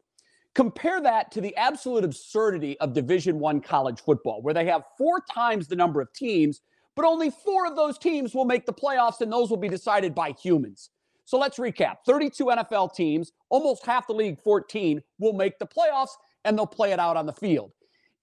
Compare 0.56 1.02
that 1.02 1.32
to 1.34 1.42
the 1.42 1.56
absolute 1.58 2.06
absurdity 2.06 2.80
of 2.80 2.94
Division 2.94 3.40
1 3.40 3.62
college 3.62 4.00
football 4.00 4.42
where 4.42 4.54
they 4.54 4.66
have 4.66 4.84
four 4.98 5.22
times 5.32 5.68
the 5.68 5.76
number 5.76 6.00
of 6.02 6.12
teams, 6.14 6.62
but 6.96 7.06
only 7.06 7.30
four 7.30 7.68
of 7.68 7.76
those 7.76 7.98
teams 7.98 8.34
will 8.34 8.46
make 8.46 8.66
the 8.66 8.74
playoffs 8.74 9.20
and 9.20 9.32
those 9.32 9.50
will 9.50 9.58
be 9.58 9.68
decided 9.68 10.16
by 10.16 10.32
humans. 10.32 10.90
So 11.26 11.38
let's 11.38 11.60
recap 11.60 11.98
32 12.06 12.46
NFL 12.46 12.96
teams, 12.96 13.34
almost 13.50 13.86
half 13.86 14.08
the 14.08 14.14
league, 14.14 14.40
14, 14.40 15.02
will 15.20 15.34
make 15.34 15.60
the 15.60 15.68
playoffs 15.68 16.12
and 16.46 16.58
they'll 16.58 16.66
play 16.66 16.94
it 16.94 17.00
out 17.00 17.18
on 17.18 17.26
the 17.26 17.34
field. 17.34 17.72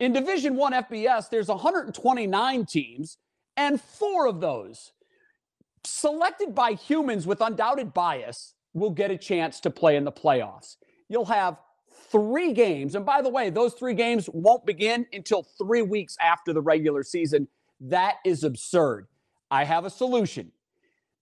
In 0.01 0.12
Division 0.12 0.57
1 0.57 0.73
FBS, 0.73 1.29
there's 1.29 1.49
129 1.49 2.66
teams, 2.66 3.18
and 3.57 3.81
four 3.81 4.27
of 4.27 4.40
those 4.40 4.92
selected 5.85 6.55
by 6.55 6.73
humans 6.73 7.27
with 7.27 7.40
undoubted 7.40 7.92
bias 7.92 8.55
will 8.73 8.90
get 8.90 9.11
a 9.11 9.18
chance 9.18 9.61
to 9.61 9.71
play 9.71 9.97
in 9.97 10.05
the 10.05 10.12
playoffs. 10.12 10.77
You'll 11.09 11.27
have 11.27 11.59
three 12.12 12.53
games. 12.53 12.94
And 12.94 13.05
by 13.05 13.22
the 13.22 13.31
way, 13.31 13.51
those 13.51 13.75
three 13.75 13.94
games 13.94 14.29
won't 14.33 14.64
begin 14.66 15.07
until 15.12 15.42
three 15.42 15.83
weeks 15.83 16.16
after 16.20 16.53
the 16.53 16.61
regular 16.61 17.03
season. 17.03 17.48
That 17.81 18.16
is 18.25 18.44
absurd. 18.44 19.09
I 19.51 19.64
have 19.64 19.85
a 19.85 19.90
solution. 19.90 20.53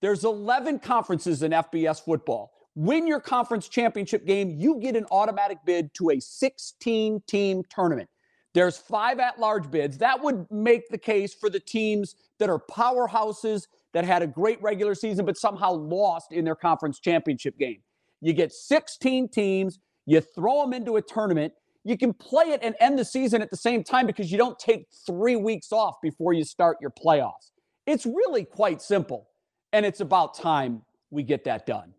There's 0.02 0.24
11 0.24 0.80
conferences 0.80 1.42
in 1.42 1.52
FBS 1.52 2.04
football. 2.04 2.52
Win 2.74 3.06
your 3.06 3.20
conference 3.20 3.68
championship 3.68 4.26
game, 4.26 4.56
you 4.58 4.78
get 4.80 4.96
an 4.96 5.06
automatic 5.10 5.58
bid 5.64 5.92
to 5.94 6.10
a 6.10 6.20
16 6.20 7.22
team 7.26 7.62
tournament. 7.68 8.08
There's 8.52 8.76
five 8.76 9.20
at 9.20 9.38
large 9.38 9.70
bids. 9.70 9.98
That 9.98 10.22
would 10.22 10.46
make 10.50 10.88
the 10.88 10.98
case 10.98 11.34
for 11.34 11.50
the 11.50 11.60
teams 11.60 12.16
that 12.38 12.50
are 12.50 12.58
powerhouses 12.70 13.66
that 13.92 14.04
had 14.04 14.22
a 14.22 14.26
great 14.26 14.60
regular 14.62 14.94
season 14.94 15.24
but 15.24 15.36
somehow 15.36 15.72
lost 15.72 16.32
in 16.32 16.44
their 16.44 16.54
conference 16.54 16.98
championship 17.00 17.58
game. 17.58 17.82
You 18.20 18.32
get 18.32 18.52
16 18.52 19.28
teams, 19.28 19.78
you 20.10 20.20
throw 20.20 20.62
them 20.62 20.72
into 20.72 20.96
a 20.96 21.02
tournament, 21.02 21.52
you 21.84 21.96
can 21.96 22.12
play 22.12 22.46
it 22.46 22.58
and 22.62 22.74
end 22.80 22.98
the 22.98 23.04
season 23.04 23.40
at 23.42 23.48
the 23.48 23.56
same 23.56 23.84
time 23.84 24.08
because 24.08 24.32
you 24.32 24.36
don't 24.36 24.58
take 24.58 24.86
three 25.06 25.36
weeks 25.36 25.70
off 25.70 25.94
before 26.02 26.32
you 26.32 26.42
start 26.42 26.78
your 26.80 26.90
playoffs. 26.90 27.52
It's 27.86 28.04
really 28.04 28.44
quite 28.44 28.82
simple, 28.82 29.28
and 29.72 29.86
it's 29.86 30.00
about 30.00 30.34
time 30.34 30.82
we 31.10 31.22
get 31.22 31.44
that 31.44 31.64
done. 31.64 31.94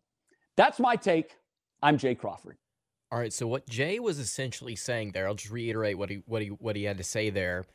That's 0.58 0.78
my 0.78 0.98
take. 0.98 1.38
I'm 1.82 1.98
Jay 1.98 2.14
Crawford. 2.14 2.58
All 3.14 3.20
right, 3.20 3.32
so 3.32 3.48
what 3.48 3.68
Jay 3.70 3.98
was 4.00 4.20
essentially 4.20 4.76
saying 4.76 5.14
there, 5.14 5.26
I'll 5.26 5.36
just 5.36 5.52
reiterate 5.52 5.98
what 5.98 6.10
he 6.10 6.22
what 6.26 6.42
he 6.42 6.50
what 6.50 6.76
he 6.76 6.84
had 6.84 6.98
to 6.98 7.06
say 7.06 7.30
there 7.30 7.66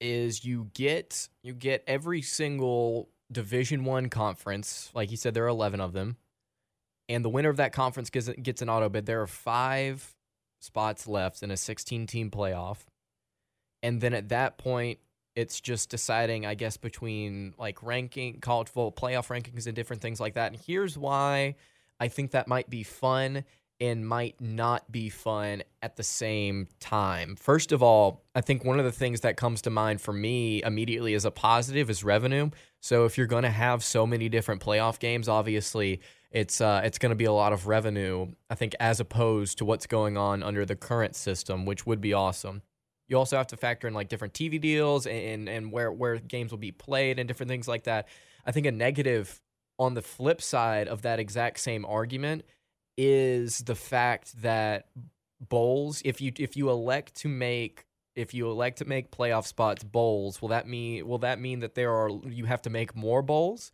is 0.00 0.44
you 0.44 0.70
get 0.74 1.28
you 1.42 1.54
get 1.54 1.84
every 1.86 2.20
single 2.20 3.10
Division 3.30 3.84
1 3.84 4.08
conference, 4.08 4.90
like 4.92 5.10
he 5.10 5.16
said 5.16 5.34
there 5.34 5.44
are 5.44 5.48
11 5.48 5.80
of 5.80 5.92
them, 5.92 6.16
and 7.08 7.24
the 7.24 7.28
winner 7.28 7.48
of 7.48 7.56
that 7.58 7.72
conference 7.72 8.10
gets 8.10 8.28
gets 8.28 8.62
an 8.62 8.68
auto 8.68 8.88
bid. 8.88 9.06
There 9.06 9.22
are 9.22 9.26
5 9.26 10.14
spots 10.60 11.06
left 11.06 11.42
in 11.42 11.50
a 11.50 11.56
16 11.56 12.06
team 12.06 12.30
playoff. 12.30 12.78
And 13.82 14.00
then 14.00 14.14
at 14.14 14.30
that 14.30 14.56
point, 14.56 14.98
it's 15.36 15.60
just 15.60 15.90
deciding, 15.90 16.46
I 16.46 16.54
guess, 16.54 16.76
between 16.76 17.54
like 17.58 17.82
ranking, 17.82 18.40
college 18.40 18.68
football 18.68 18.92
playoff 18.92 19.28
rankings 19.28 19.66
and 19.66 19.74
different 19.74 20.00
things 20.00 20.20
like 20.20 20.34
that. 20.34 20.52
And 20.52 20.60
here's 20.60 20.96
why 20.96 21.56
I 22.00 22.08
think 22.08 22.30
that 22.30 22.48
might 22.48 22.70
be 22.70 22.82
fun 22.82 23.44
and 23.80 24.06
might 24.06 24.40
not 24.40 24.90
be 24.90 25.08
fun 25.08 25.62
at 25.82 25.96
the 25.96 26.02
same 26.02 26.68
time. 26.78 27.36
First 27.36 27.72
of 27.72 27.82
all, 27.82 28.22
I 28.34 28.40
think 28.40 28.64
one 28.64 28.78
of 28.78 28.84
the 28.84 28.92
things 28.92 29.22
that 29.22 29.36
comes 29.36 29.62
to 29.62 29.70
mind 29.70 30.00
for 30.00 30.12
me 30.12 30.62
immediately 30.62 31.14
as 31.14 31.24
a 31.24 31.30
positive 31.30 31.90
is 31.90 32.04
revenue. 32.04 32.50
So 32.80 33.04
if 33.04 33.18
you're 33.18 33.26
going 33.26 33.42
to 33.42 33.50
have 33.50 33.82
so 33.82 34.06
many 34.06 34.28
different 34.28 34.62
playoff 34.62 34.98
games, 34.98 35.28
obviously 35.28 36.00
it's 36.30 36.60
uh, 36.60 36.82
it's 36.84 36.98
going 36.98 37.10
to 37.10 37.16
be 37.16 37.24
a 37.24 37.32
lot 37.32 37.52
of 37.52 37.66
revenue. 37.66 38.26
I 38.50 38.54
think 38.54 38.74
as 38.78 39.00
opposed 39.00 39.58
to 39.58 39.64
what's 39.64 39.86
going 39.86 40.16
on 40.16 40.42
under 40.42 40.64
the 40.64 40.76
current 40.76 41.16
system, 41.16 41.64
which 41.64 41.86
would 41.86 42.00
be 42.00 42.12
awesome. 42.12 42.62
You 43.08 43.18
also 43.18 43.36
have 43.36 43.46
to 43.48 43.56
factor 43.56 43.86
in 43.86 43.94
like 43.94 44.08
different 44.08 44.34
TV 44.34 44.60
deals 44.60 45.06
and 45.06 45.48
and 45.48 45.72
where 45.72 45.92
where 45.92 46.18
games 46.18 46.50
will 46.50 46.58
be 46.58 46.72
played 46.72 47.18
and 47.18 47.28
different 47.28 47.50
things 47.50 47.68
like 47.68 47.84
that. 47.84 48.08
I 48.46 48.52
think 48.52 48.66
a 48.66 48.72
negative 48.72 49.40
on 49.78 49.94
the 49.94 50.02
flip 50.02 50.40
side 50.40 50.88
of 50.88 51.02
that 51.02 51.18
exact 51.18 51.58
same 51.60 51.84
argument 51.84 52.44
is 52.96 53.58
the 53.60 53.74
fact 53.74 54.42
that 54.42 54.86
bowls 55.40 56.00
if 56.04 56.20
you 56.20 56.32
if 56.38 56.56
you 56.56 56.70
elect 56.70 57.14
to 57.14 57.28
make 57.28 57.86
if 58.14 58.32
you 58.32 58.48
elect 58.48 58.78
to 58.78 58.84
make 58.84 59.10
playoff 59.10 59.46
spots 59.46 59.82
bowls 59.82 60.40
will 60.40 60.48
that 60.48 60.66
mean 60.66 61.06
will 61.06 61.18
that 61.18 61.40
mean 61.40 61.60
that 61.60 61.74
there 61.74 61.92
are 61.92 62.08
you 62.26 62.44
have 62.44 62.62
to 62.62 62.70
make 62.70 62.94
more 62.94 63.20
bowls 63.20 63.72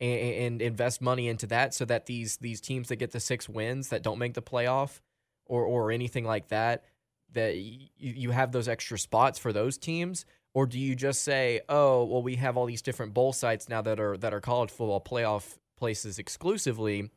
and, 0.00 0.34
and 0.34 0.62
invest 0.62 1.00
money 1.00 1.28
into 1.28 1.46
that 1.46 1.74
so 1.74 1.84
that 1.84 2.06
these 2.06 2.38
these 2.38 2.60
teams 2.60 2.88
that 2.88 2.96
get 2.96 3.12
the 3.12 3.20
six 3.20 3.48
wins 3.48 3.88
that 3.88 4.02
don't 4.02 4.18
make 4.18 4.34
the 4.34 4.42
playoff 4.42 5.00
or 5.46 5.64
or 5.64 5.90
anything 5.90 6.24
like 6.24 6.48
that 6.48 6.84
that 7.32 7.56
you, 7.56 7.88
you 7.98 8.30
have 8.30 8.52
those 8.52 8.68
extra 8.68 8.98
spots 8.98 9.38
for 9.38 9.54
those 9.54 9.78
teams? 9.78 10.26
Or 10.54 10.66
do 10.66 10.78
you 10.78 10.94
just 10.94 11.22
say 11.22 11.60
oh 11.68 12.04
well 12.04 12.22
we 12.22 12.36
have 12.36 12.56
all 12.56 12.66
these 12.66 12.82
different 12.82 13.14
bowl 13.14 13.32
sites 13.32 13.68
now 13.68 13.80
that 13.82 14.00
are 14.00 14.16
that 14.18 14.34
are 14.34 14.40
college 14.40 14.70
football 14.70 15.00
playoff 15.00 15.58
places 15.78 16.18
exclusively 16.18 17.10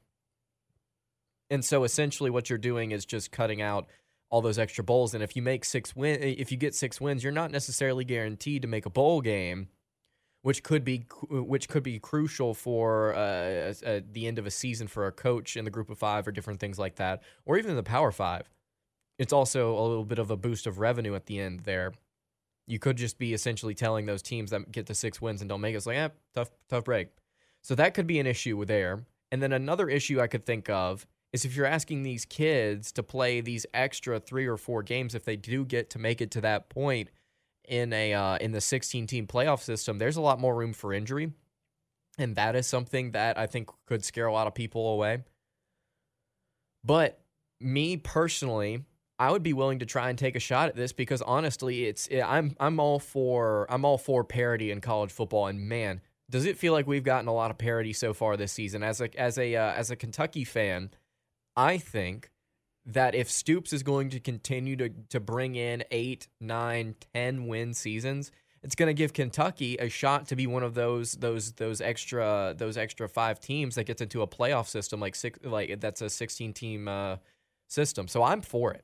and 1.50 1.64
so 1.64 1.84
essentially 1.84 2.30
what 2.30 2.50
you're 2.50 2.58
doing 2.58 2.92
is 2.92 3.06
just 3.06 3.32
cutting 3.32 3.62
out 3.62 3.88
all 4.30 4.42
those 4.42 4.60
extra 4.60 4.84
bowls. 4.84 5.14
And 5.14 5.24
if 5.24 5.36
you 5.36 5.42
make 5.42 5.64
six 5.64 5.96
win, 5.96 6.22
if 6.22 6.52
you 6.52 6.58
get 6.58 6.76
six 6.76 7.00
wins, 7.00 7.24
you're 7.24 7.32
not 7.32 7.52
necessarily 7.52 8.04
guaranteed 8.04 8.64
to 8.64 8.68
make 8.68 8.86
a 8.86 8.90
bowl 8.90 9.22
game, 9.22 9.70
which 10.42 10.64
could 10.64 10.84
be 10.84 11.06
which 11.30 11.70
could 11.70 11.84
be 11.84 12.00
crucial 12.00 12.54
for 12.54 13.16
uh, 13.16 13.74
a, 13.86 14.04
the 14.12 14.28
end 14.28 14.40
of 14.40 14.46
a 14.46 14.52
season 14.52 14.88
for 14.88 15.08
a 15.08 15.12
coach 15.12 15.56
in 15.56 15.66
the 15.66 15.72
group 15.72 15.90
of 15.90 15.98
five 15.98 16.28
or 16.28 16.32
different 16.32 16.60
things 16.60 16.80
like 16.80 16.96
that, 16.96 17.22
or 17.46 17.58
even 17.58 17.72
in 17.72 17.78
the 17.78 17.84
Power 17.84 18.12
Five. 18.12 18.50
It's 19.18 19.34
also 19.34 19.78
a 19.78 19.82
little 19.82 20.04
bit 20.04 20.20
of 20.20 20.30
a 20.30 20.38
boost 20.38 20.68
of 20.68 20.80
revenue 20.80 21.16
at 21.16 21.28
the 21.28 21.40
end 21.40 21.62
there. 21.62 21.94
You 22.68 22.80
could 22.80 22.98
just 22.98 23.18
be 23.18 23.34
essentially 23.34 23.76
telling 23.76 24.06
those 24.06 24.22
teams 24.22 24.52
that 24.52 24.72
get 24.72 24.88
the 24.88 24.96
six 24.96 25.22
wins 25.22 25.42
and 25.42 25.48
don't 25.48 25.62
make 25.62 25.74
it, 25.74 25.78
it's 25.78 25.86
like, 25.86 25.98
eh, 25.98 26.10
tough, 26.34 26.50
tough 26.68 26.84
break. 26.84 27.10
So 27.62 27.76
that 27.76 27.94
could 27.94 28.08
be 28.08 28.20
an 28.20 28.28
issue 28.28 28.66
there. 28.66 29.06
And 29.32 29.42
then 29.42 29.54
another 29.54 29.88
issue 29.88 30.20
I 30.20 30.28
could 30.28 30.46
think 30.46 30.70
of 30.70 31.08
is 31.36 31.44
if 31.44 31.56
you're 31.56 31.66
asking 31.66 32.04
these 32.04 32.24
kids 32.24 32.94
to 32.94 33.04
play 33.04 33.42
these 33.42 33.66
extra 33.74 34.20
three 34.20 34.48
or 34.48 34.56
four 34.56 34.82
games, 34.82 35.14
if 35.14 35.26
they 35.26 35.36
do 35.36 35.66
get 35.66 35.90
to 35.92 36.00
make 36.00 36.22
it 36.22 36.32
to 36.32 36.42
that 36.42 36.70
point 36.70 37.10
in 37.68 37.92
a 37.92 38.14
uh, 38.14 38.38
in 38.38 38.54
the 38.54 38.62
16 38.62 39.06
team 39.06 39.28
playoff 39.28 39.62
system, 39.62 39.98
there's 39.98 40.16
a 40.16 40.22
lot 40.22 40.40
more 40.40 40.56
room 40.56 40.72
for 40.72 40.94
injury, 40.94 41.34
and 42.18 42.38
that 42.38 42.56
is 42.56 42.66
something 42.66 43.12
that 43.12 43.38
I 43.38 43.48
think 43.48 43.70
could 43.86 44.04
scare 44.04 44.28
a 44.28 44.34
lot 44.34 44.48
of 44.48 44.56
people 44.56 44.88
away. 44.94 45.24
But 46.86 47.20
me 47.60 47.98
personally, 47.98 48.86
I 49.20 49.32
would 49.32 49.44
be 49.44 49.54
willing 49.54 49.80
to 49.80 49.86
try 49.86 50.10
and 50.10 50.18
take 50.18 50.38
a 50.38 50.40
shot 50.40 50.70
at 50.70 50.76
this 50.76 50.94
because 50.94 51.22
honestly, 51.22 51.86
it's 51.86 52.08
I'm 52.12 52.56
I'm 52.62 52.80
all 52.80 53.00
for 53.00 53.66
I'm 53.70 53.84
all 53.84 53.98
for 53.98 54.24
parity 54.24 54.72
in 54.72 54.80
college 54.80 55.12
football, 55.12 55.48
and 55.48 55.60
man, 55.68 56.00
does 56.30 56.46
it 56.46 56.58
feel 56.58 56.72
like 56.72 56.88
we've 56.88 57.04
gotten 57.04 57.28
a 57.28 57.34
lot 57.34 57.52
of 57.52 57.58
parity 57.58 57.92
so 57.92 58.14
far 58.14 58.38
this 58.38 58.54
season? 58.54 58.84
As 58.84 59.02
a 59.02 59.20
as 59.20 59.38
a 59.38 59.54
uh, 59.56 59.74
as 59.74 59.92
a 59.92 59.98
Kentucky 59.98 60.46
fan 60.46 60.92
I 61.56 61.78
think 61.78 62.32
that 62.86 63.16
if 63.16 63.30
Stoops 63.30 63.74
is 63.74 63.84
going 63.84 64.10
to 64.12 64.20
continue 64.20 64.76
to, 64.76 64.90
to 65.10 65.20
bring 65.20 65.56
in 65.56 65.84
eight, 65.92 66.28
nine, 66.40 66.96
ten 67.14 67.48
win 67.48 67.74
seasons, 67.74 68.32
it's 68.62 68.76
going 68.76 68.88
to 68.88 68.94
give 68.94 69.14
Kentucky 69.14 69.76
a 69.78 69.90
shot 69.90 70.28
to 70.28 70.36
be 70.36 70.48
one 70.48 70.64
of 70.64 70.74
those 70.74 71.14
those 71.14 71.54
those 71.54 71.82
extra 71.82 72.56
those 72.58 72.78
extra 72.78 73.08
five 73.08 73.40
teams 73.40 73.76
that 73.76 73.86
gets 73.86 74.02
into 74.02 74.22
a 74.24 74.28
playoff 74.28 74.68
system 74.68 75.00
like 75.00 75.16
six 75.16 75.38
like 75.44 75.80
that's 75.80 76.02
a 76.02 76.10
sixteen 76.10 76.52
team 76.52 76.88
uh, 76.88 77.18
system. 77.68 78.08
So 78.08 78.24
I'm 78.24 78.42
for 78.42 78.74
it. 78.74 78.84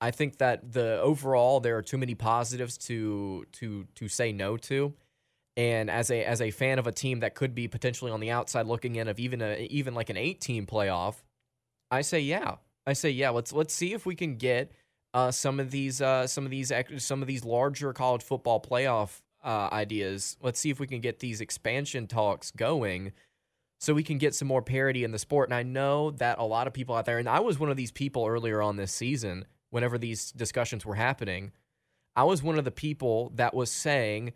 I 0.00 0.10
think 0.10 0.38
that 0.38 0.72
the 0.72 0.98
overall 1.00 1.60
there 1.60 1.76
are 1.76 1.82
too 1.82 1.98
many 1.98 2.14
positives 2.14 2.78
to 2.78 3.44
to 3.52 3.86
to 3.94 4.08
say 4.08 4.32
no 4.32 4.56
to. 4.56 4.94
And 5.56 5.90
as 5.90 6.10
a 6.10 6.24
as 6.24 6.40
a 6.40 6.50
fan 6.50 6.78
of 6.78 6.86
a 6.86 6.92
team 6.92 7.20
that 7.20 7.34
could 7.34 7.54
be 7.54 7.68
potentially 7.68 8.10
on 8.10 8.20
the 8.20 8.30
outside 8.30 8.66
looking 8.66 8.96
in 8.96 9.08
of 9.08 9.20
even 9.20 9.42
a 9.42 9.66
even 9.70 9.94
like 9.94 10.08
an 10.08 10.16
eight 10.16 10.40
team 10.40 10.64
playoff, 10.66 11.16
I 11.90 12.02
say 12.02 12.20
yeah. 12.20 12.56
I 12.86 12.92
say 12.92 13.10
yeah. 13.10 13.30
Let's 13.30 13.52
let's 13.52 13.74
see 13.74 13.92
if 13.92 14.06
we 14.06 14.14
can 14.14 14.36
get 14.36 14.72
uh, 15.12 15.30
some 15.30 15.60
of 15.60 15.70
these 15.70 16.00
uh, 16.00 16.26
some 16.26 16.44
of 16.44 16.50
these 16.50 16.72
some 16.98 17.22
of 17.22 17.28
these 17.28 17.44
larger 17.44 17.92
college 17.92 18.22
football 18.22 18.60
playoff 18.60 19.20
uh, 19.44 19.68
ideas. 19.72 20.36
Let's 20.42 20.60
see 20.60 20.70
if 20.70 20.80
we 20.80 20.86
can 20.86 21.00
get 21.00 21.18
these 21.18 21.40
expansion 21.40 22.06
talks 22.06 22.50
going, 22.50 23.12
so 23.78 23.94
we 23.94 24.02
can 24.02 24.18
get 24.18 24.34
some 24.34 24.48
more 24.48 24.62
parity 24.62 25.04
in 25.04 25.10
the 25.10 25.18
sport. 25.18 25.48
And 25.48 25.54
I 25.54 25.62
know 25.62 26.12
that 26.12 26.38
a 26.38 26.44
lot 26.44 26.66
of 26.66 26.72
people 26.72 26.94
out 26.94 27.06
there, 27.06 27.18
and 27.18 27.28
I 27.28 27.40
was 27.40 27.58
one 27.58 27.70
of 27.70 27.76
these 27.76 27.92
people 27.92 28.26
earlier 28.26 28.62
on 28.62 28.76
this 28.76 28.92
season, 28.92 29.44
whenever 29.70 29.98
these 29.98 30.30
discussions 30.32 30.86
were 30.86 30.94
happening, 30.94 31.52
I 32.14 32.24
was 32.24 32.42
one 32.42 32.58
of 32.58 32.64
the 32.64 32.70
people 32.70 33.32
that 33.34 33.54
was 33.54 33.70
saying 33.70 34.32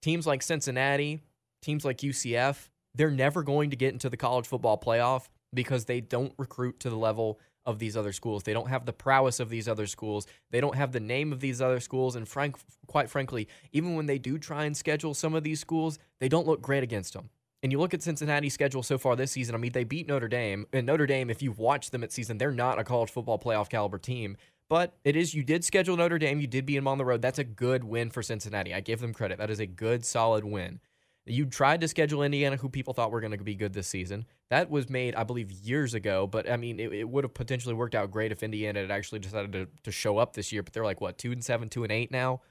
teams 0.00 0.26
like 0.26 0.42
Cincinnati, 0.42 1.20
teams 1.62 1.84
like 1.84 1.98
UCF, 1.98 2.68
they're 2.94 3.10
never 3.10 3.42
going 3.42 3.70
to 3.70 3.76
get 3.76 3.92
into 3.92 4.08
the 4.08 4.16
college 4.16 4.46
football 4.46 4.78
playoff 4.78 5.28
because 5.56 5.86
they 5.86 6.00
don't 6.00 6.32
recruit 6.38 6.78
to 6.80 6.90
the 6.90 6.96
level 6.96 7.40
of 7.64 7.80
these 7.80 7.96
other 7.96 8.12
schools. 8.12 8.44
They 8.44 8.52
don't 8.52 8.68
have 8.68 8.86
the 8.86 8.92
prowess 8.92 9.40
of 9.40 9.48
these 9.48 9.66
other 9.66 9.88
schools. 9.88 10.28
They 10.52 10.60
don't 10.60 10.76
have 10.76 10.92
the 10.92 11.00
name 11.00 11.32
of 11.32 11.40
these 11.40 11.60
other 11.60 11.80
schools. 11.80 12.14
And 12.14 12.28
frank, 12.28 12.56
quite 12.86 13.10
frankly, 13.10 13.48
even 13.72 13.96
when 13.96 14.06
they 14.06 14.18
do 14.18 14.38
try 14.38 14.64
and 14.64 14.76
schedule 14.76 15.14
some 15.14 15.34
of 15.34 15.42
these 15.42 15.58
schools, 15.58 15.98
they 16.20 16.28
don't 16.28 16.46
look 16.46 16.62
great 16.62 16.84
against 16.84 17.14
them. 17.14 17.28
And 17.62 17.72
you 17.72 17.80
look 17.80 17.94
at 17.94 18.02
Cincinnati's 18.02 18.54
schedule 18.54 18.84
so 18.84 18.98
far 18.98 19.16
this 19.16 19.32
season. 19.32 19.56
I 19.56 19.58
mean, 19.58 19.72
they 19.72 19.82
beat 19.82 20.06
Notre 20.06 20.28
Dame. 20.28 20.66
And 20.72 20.86
Notre 20.86 21.06
Dame, 21.06 21.28
if 21.30 21.42
you've 21.42 21.58
watched 21.58 21.90
them 21.90 22.04
at 22.04 22.12
season, 22.12 22.38
they're 22.38 22.52
not 22.52 22.78
a 22.78 22.84
college 22.84 23.10
football 23.10 23.38
playoff 23.38 23.68
caliber 23.68 23.98
team. 23.98 24.36
But 24.68 24.94
it 25.04 25.16
is, 25.16 25.34
you 25.34 25.42
did 25.42 25.64
schedule 25.64 25.96
Notre 25.96 26.18
Dame. 26.18 26.40
You 26.40 26.46
did 26.46 26.66
beat 26.66 26.76
them 26.76 26.86
on 26.86 26.98
the 26.98 27.04
road. 27.04 27.22
That's 27.22 27.38
a 27.38 27.44
good 27.44 27.82
win 27.82 28.10
for 28.10 28.22
Cincinnati. 28.22 28.74
I 28.74 28.80
give 28.80 29.00
them 29.00 29.14
credit. 29.14 29.38
That 29.38 29.50
is 29.50 29.58
a 29.58 29.66
good, 29.66 30.04
solid 30.04 30.44
win. 30.44 30.80
You 31.28 31.46
tried 31.46 31.80
to 31.80 31.88
schedule 31.88 32.22
Indiana, 32.22 32.56
who 32.56 32.68
people 32.68 32.94
thought 32.94 33.10
were 33.10 33.20
going 33.20 33.36
to 33.36 33.42
be 33.42 33.56
good 33.56 33.72
this 33.72 33.88
season. 33.88 34.26
That 34.48 34.70
was 34.70 34.88
made, 34.88 35.16
I 35.16 35.24
believe, 35.24 35.50
years 35.50 35.92
ago. 35.92 36.26
But 36.28 36.48
I 36.48 36.56
mean, 36.56 36.78
it, 36.78 36.92
it 36.92 37.08
would 37.08 37.24
have 37.24 37.34
potentially 37.34 37.74
worked 37.74 37.96
out 37.96 38.12
great 38.12 38.30
if 38.30 38.44
Indiana 38.44 38.80
had 38.80 38.92
actually 38.92 39.18
decided 39.18 39.52
to, 39.52 39.66
to 39.82 39.90
show 39.90 40.18
up 40.18 40.34
this 40.34 40.52
year. 40.52 40.62
But 40.62 40.72
they're 40.72 40.84
like 40.84 41.00
what 41.00 41.18
two 41.18 41.32
and 41.32 41.44
seven, 41.44 41.68
two 41.68 41.82
and 41.82 41.90
eight 41.90 42.12
now. 42.12 42.42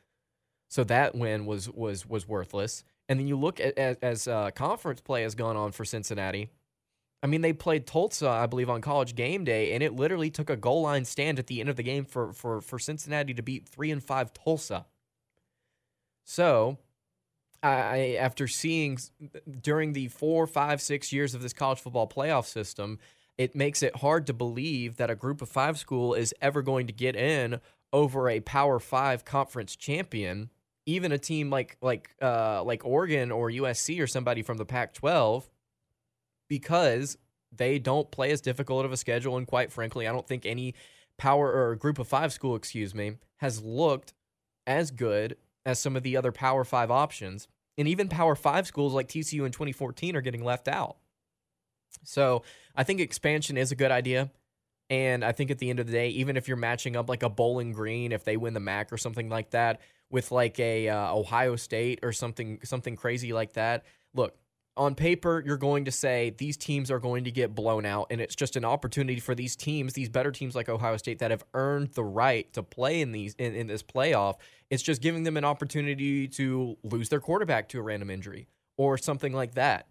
So 0.70 0.84
that 0.86 1.16
win 1.16 1.46
was 1.46 1.70
was 1.70 2.06
was 2.06 2.28
worthless. 2.28 2.84
And 3.08 3.20
then 3.20 3.28
you 3.28 3.38
look 3.38 3.60
at 3.60 3.78
as, 3.78 3.98
as 4.02 4.28
uh, 4.28 4.52
conference 4.52 5.00
play 5.00 5.24
has 5.24 5.36
gone 5.36 5.56
on 5.56 5.72
for 5.72 5.86
Cincinnati. 5.86 6.50
I 7.24 7.28
mean, 7.28 7.42
they 7.42 7.54
played 7.54 7.88
Tulsa, 7.88 8.28
I 8.30 8.46
believe, 8.46 8.70
on 8.70 8.82
College 8.82 9.16
Game 9.16 9.46
Day, 9.46 9.74
and 9.74 9.82
it 9.82 9.96
literally 9.96 10.30
took 10.30 10.50
a 10.50 10.56
goal 10.56 10.82
line 10.82 11.06
stand 11.06 11.40
at 11.40 11.48
the 11.48 11.60
end 11.60 11.70
of 11.70 11.76
the 11.76 11.84
game 11.84 12.06
for 12.06 12.34
for 12.34 12.62
for 12.62 12.78
Cincinnati 12.78 13.34
to 13.34 13.42
beat 13.42 13.68
three 13.68 13.90
and 13.90 14.04
five 14.04 14.34
Tulsa. 14.34 14.86
So 16.24 16.78
I, 17.66 18.18
after 18.20 18.48
seeing 18.48 19.00
during 19.62 19.94
the 19.94 20.08
four, 20.10 20.46
five, 20.46 20.82
six 20.82 21.12
years 21.12 21.34
of 21.34 21.42
this 21.42 21.54
college 21.54 21.80
football 21.80 22.08
playoff 22.08 22.46
system, 22.46 23.00
it 23.38 23.56
makes 23.56 23.82
it 23.82 23.98
hard 23.98 24.28
to 24.28 24.34
believe 24.34 24.98
that 24.98 25.10
a 25.10 25.16
group 25.16 25.42
of 25.42 25.50
five 25.50 25.80
school 25.80 26.14
is 26.14 26.34
ever 26.42 26.62
going 26.62 26.88
to 26.88 26.94
get 26.94 27.16
in 27.16 27.60
over 27.92 28.30
a 28.30 28.40
Power 28.42 28.80
Five 28.80 29.26
conference 29.26 29.76
champion, 29.76 30.52
even 30.86 31.12
a 31.12 31.18
team 31.18 31.50
like 31.50 31.78
like 31.82 32.16
uh, 32.22 32.64
like 32.64 32.86
Oregon 32.86 33.32
or 33.32 33.50
USC 33.50 34.00
or 34.00 34.08
somebody 34.08 34.44
from 34.44 34.58
the 34.58 34.66
Pac-12, 34.66 35.50
because 36.48 37.18
they 37.52 37.80
don't 37.80 38.12
play 38.12 38.32
as 38.32 38.42
difficult 38.42 38.86
of 38.86 38.92
a 38.92 38.98
schedule, 38.98 39.38
and 39.38 39.48
quite 39.48 39.72
frankly, 39.72 40.08
I 40.08 40.12
don't 40.12 40.28
think 40.28 40.46
any 40.46 40.76
power 41.18 41.52
or 41.52 41.76
group 41.76 41.98
of 41.98 42.08
five 42.08 42.32
school, 42.32 42.56
excuse 42.56 42.94
me, 42.94 43.14
has 43.38 43.64
looked 43.64 44.14
as 44.68 44.92
good 44.92 45.38
as 45.66 45.80
some 45.80 45.96
of 45.96 46.04
the 46.04 46.16
other 46.16 46.32
Power 46.32 46.64
Five 46.64 46.92
options 46.92 47.48
and 47.78 47.88
even 47.88 48.08
Power 48.08 48.36
Five 48.36 48.68
schools 48.68 48.94
like 48.94 49.08
TCU 49.08 49.46
in 49.46 49.52
2014 49.52 50.16
are 50.16 50.22
getting 50.22 50.44
left 50.44 50.68
out. 50.68 50.98
So 52.04 52.44
I 52.76 52.84
think 52.84 53.00
expansion 53.00 53.58
is 53.58 53.72
a 53.72 53.76
good 53.76 53.92
idea. 53.92 54.32
And 54.90 55.26
I 55.26 55.32
think 55.32 55.50
at 55.50 55.58
the 55.58 55.70
end 55.70 55.80
of 55.80 55.88
the 55.88 55.94
day, 55.94 56.10
even 56.10 56.38
if 56.38 56.48
you're 56.48 56.58
matching 56.58 56.96
up 56.96 57.10
like 57.10 57.24
a 57.24 57.30
Bowling 57.30 57.72
Green, 57.72 58.12
if 58.12 58.24
they 58.24 58.38
win 58.38 58.54
the 58.54 58.60
MAC 58.60 58.94
or 58.94 58.98
something 58.98 59.30
like 59.30 59.52
that, 59.52 59.82
with 60.12 60.32
like 60.32 60.60
a 60.60 60.88
uh, 60.90 61.14
Ohio 61.14 61.56
State 61.56 62.00
or 62.04 62.14
something 62.14 62.60
something 62.64 62.96
crazy 62.96 63.34
like 63.34 63.54
that, 63.54 63.84
look, 64.14 64.38
on 64.78 64.96
paper, 64.96 65.42
you're 65.46 65.58
going 65.58 65.86
to 65.86 65.92
say 65.92 66.36
these 66.38 66.58
teams 66.58 66.92
are 66.92 67.00
going 67.00 67.24
to 67.24 67.32
get 67.32 67.56
blown 67.56 67.86
out, 67.86 68.08
and 68.10 68.20
it's 68.20 68.36
just 68.36 68.56
an 68.56 68.66
opportunity 68.66 69.20
for 69.20 69.34
these 69.34 69.56
teams, 69.56 69.94
these 69.94 70.10
better 70.10 70.32
teams 70.32 70.56
like 70.56 70.68
Ohio 70.68 70.98
State 70.98 71.20
that 71.20 71.32
have 71.32 71.44
earned 71.54 71.92
the 71.94 72.04
right 72.04 72.52
to 72.54 72.62
play 72.62 73.02
in 73.02 73.12
these 73.12 73.36
in, 73.36 73.56
in 73.56 73.68
this 73.68 73.82
playoff. 73.82 74.36
It's 74.70 74.84
just 74.84 75.02
giving 75.02 75.24
them 75.24 75.38
an 75.38 75.46
opportunity 75.46 76.28
to 76.30 76.78
lose 76.84 77.10
their 77.10 77.22
quarterback 77.22 77.70
to 77.70 77.80
a 77.80 77.82
random 77.82 78.10
injury 78.10 78.48
or 78.78 78.98
something 78.98 79.34
like 79.34 79.56
that. 79.56 79.88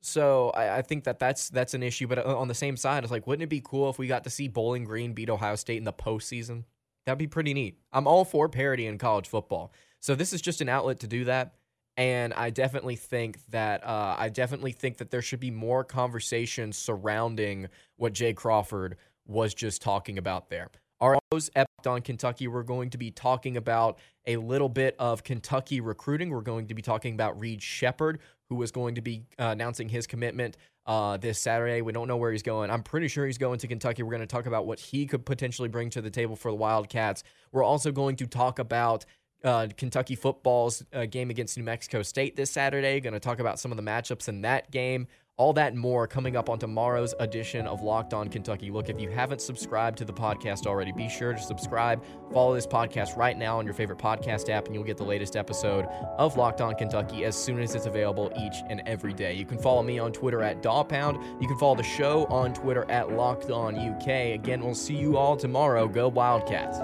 So 0.00 0.50
I, 0.50 0.78
I, 0.78 0.82
think 0.82 1.04
that 1.04 1.18
that's 1.18 1.48
that's 1.50 1.74
an 1.74 1.82
issue. 1.82 2.08
But 2.08 2.26
uh, 2.26 2.36
on 2.36 2.48
the 2.48 2.54
same 2.54 2.76
side, 2.76 3.04
it's 3.04 3.12
like, 3.12 3.26
wouldn't 3.26 3.44
it 3.44 3.48
be 3.48 3.62
cool 3.64 3.88
if 3.88 3.98
we 3.98 4.06
got 4.06 4.24
to 4.24 4.30
see 4.30 4.48
Bowling 4.48 4.84
Green 4.84 5.12
beat 5.12 5.30
Ohio 5.30 5.54
State 5.56 5.76
in 5.76 5.84
the 5.84 5.92
postseason? 5.92 6.64
That'd 7.04 7.18
be 7.18 7.26
pretty 7.26 7.54
neat. 7.54 7.78
I'm 7.92 8.06
all 8.06 8.24
for 8.24 8.48
parity 8.48 8.86
in 8.86 8.98
college 8.98 9.28
football. 9.28 9.72
So 10.00 10.14
this 10.14 10.32
is 10.32 10.40
just 10.40 10.60
an 10.60 10.68
outlet 10.68 11.00
to 11.00 11.06
do 11.06 11.24
that 11.24 11.54
and 11.96 12.32
I 12.34 12.50
definitely 12.50 12.96
think 12.96 13.38
that 13.50 13.84
uh, 13.84 14.16
I 14.18 14.28
definitely 14.28 14.72
think 14.72 14.98
that 14.98 15.10
there 15.10 15.22
should 15.22 15.40
be 15.40 15.50
more 15.50 15.84
conversation 15.84 16.72
surrounding 16.72 17.68
what 17.96 18.12
Jay 18.12 18.32
Crawford 18.32 18.96
was 19.26 19.54
just 19.54 19.82
talking 19.82 20.18
about 20.18 20.48
there. 20.48 20.68
Our 21.00 21.18
episode 21.32 21.66
on 21.84 22.00
Kentucky, 22.00 22.46
we're 22.46 22.62
going 22.62 22.90
to 22.90 22.98
be 22.98 23.10
talking 23.10 23.56
about 23.56 23.98
a 24.26 24.36
little 24.36 24.68
bit 24.68 24.94
of 24.98 25.24
Kentucky 25.24 25.80
recruiting. 25.80 26.30
We're 26.30 26.40
going 26.40 26.68
to 26.68 26.74
be 26.74 26.82
talking 26.82 27.14
about 27.14 27.40
Reed 27.40 27.60
Sheppard, 27.60 28.20
who 28.48 28.62
is 28.62 28.70
going 28.70 28.94
to 28.94 29.00
be 29.00 29.24
uh, 29.38 29.46
announcing 29.46 29.88
his 29.88 30.06
commitment 30.06 30.56
uh, 30.86 31.16
this 31.16 31.40
Saturday. 31.40 31.82
We 31.82 31.92
don't 31.92 32.08
know 32.08 32.16
where 32.16 32.30
he's 32.32 32.42
going. 32.42 32.70
I'm 32.70 32.82
pretty 32.82 33.08
sure 33.08 33.26
he's 33.26 33.38
going 33.38 33.58
to 33.60 33.68
Kentucky. 33.68 34.02
We're 34.02 34.12
going 34.12 34.20
to 34.20 34.26
talk 34.26 34.46
about 34.46 34.66
what 34.66 34.78
he 34.78 35.06
could 35.06 35.26
potentially 35.26 35.68
bring 35.68 35.90
to 35.90 36.02
the 36.02 36.10
table 36.10 36.36
for 36.36 36.50
the 36.50 36.56
Wildcats. 36.56 37.24
We're 37.50 37.64
also 37.64 37.92
going 37.92 38.16
to 38.16 38.26
talk 38.26 38.58
about 38.58 39.04
uh, 39.44 39.68
Kentucky 39.76 40.14
football's 40.14 40.84
uh, 40.92 41.06
game 41.06 41.30
against 41.30 41.56
New 41.56 41.64
Mexico 41.64 42.02
State 42.02 42.36
this 42.36 42.50
Saturday. 42.50 43.00
Going 43.00 43.14
to 43.14 43.20
talk 43.20 43.38
about 43.38 43.58
some 43.58 43.70
of 43.70 43.76
the 43.76 43.82
matchups 43.82 44.28
in 44.28 44.42
that 44.42 44.70
game. 44.70 45.06
All 45.38 45.54
that 45.54 45.72
and 45.72 45.80
more 45.80 46.06
coming 46.06 46.36
up 46.36 46.50
on 46.50 46.58
tomorrow's 46.58 47.14
edition 47.18 47.66
of 47.66 47.82
Locked 47.82 48.12
On 48.12 48.28
Kentucky. 48.28 48.70
Look, 48.70 48.90
if 48.90 49.00
you 49.00 49.08
haven't 49.08 49.40
subscribed 49.40 49.96
to 49.98 50.04
the 50.04 50.12
podcast 50.12 50.66
already, 50.66 50.92
be 50.92 51.08
sure 51.08 51.32
to 51.32 51.40
subscribe. 51.40 52.04
Follow 52.32 52.54
this 52.54 52.66
podcast 52.66 53.16
right 53.16 53.36
now 53.36 53.58
on 53.58 53.64
your 53.64 53.72
favorite 53.72 53.98
podcast 53.98 54.50
app, 54.50 54.66
and 54.66 54.74
you'll 54.74 54.84
get 54.84 54.98
the 54.98 55.04
latest 55.04 55.34
episode 55.34 55.86
of 56.18 56.36
Locked 56.36 56.60
On 56.60 56.74
Kentucky 56.74 57.24
as 57.24 57.34
soon 57.34 57.60
as 57.60 57.74
it's 57.74 57.86
available 57.86 58.30
each 58.38 58.56
and 58.68 58.82
every 58.84 59.14
day. 59.14 59.32
You 59.32 59.46
can 59.46 59.58
follow 59.58 59.82
me 59.82 59.98
on 59.98 60.12
Twitter 60.12 60.42
at 60.42 60.62
DawPound. 60.62 61.40
You 61.40 61.48
can 61.48 61.58
follow 61.58 61.76
the 61.76 61.82
show 61.82 62.26
on 62.26 62.52
Twitter 62.52 62.88
at 62.90 63.10
Locked 63.12 63.50
On 63.50 63.74
UK. 63.74 64.34
Again, 64.34 64.62
we'll 64.62 64.74
see 64.74 64.96
you 64.96 65.16
all 65.16 65.36
tomorrow. 65.36 65.88
Go 65.88 66.08
Wildcats. 66.08 66.78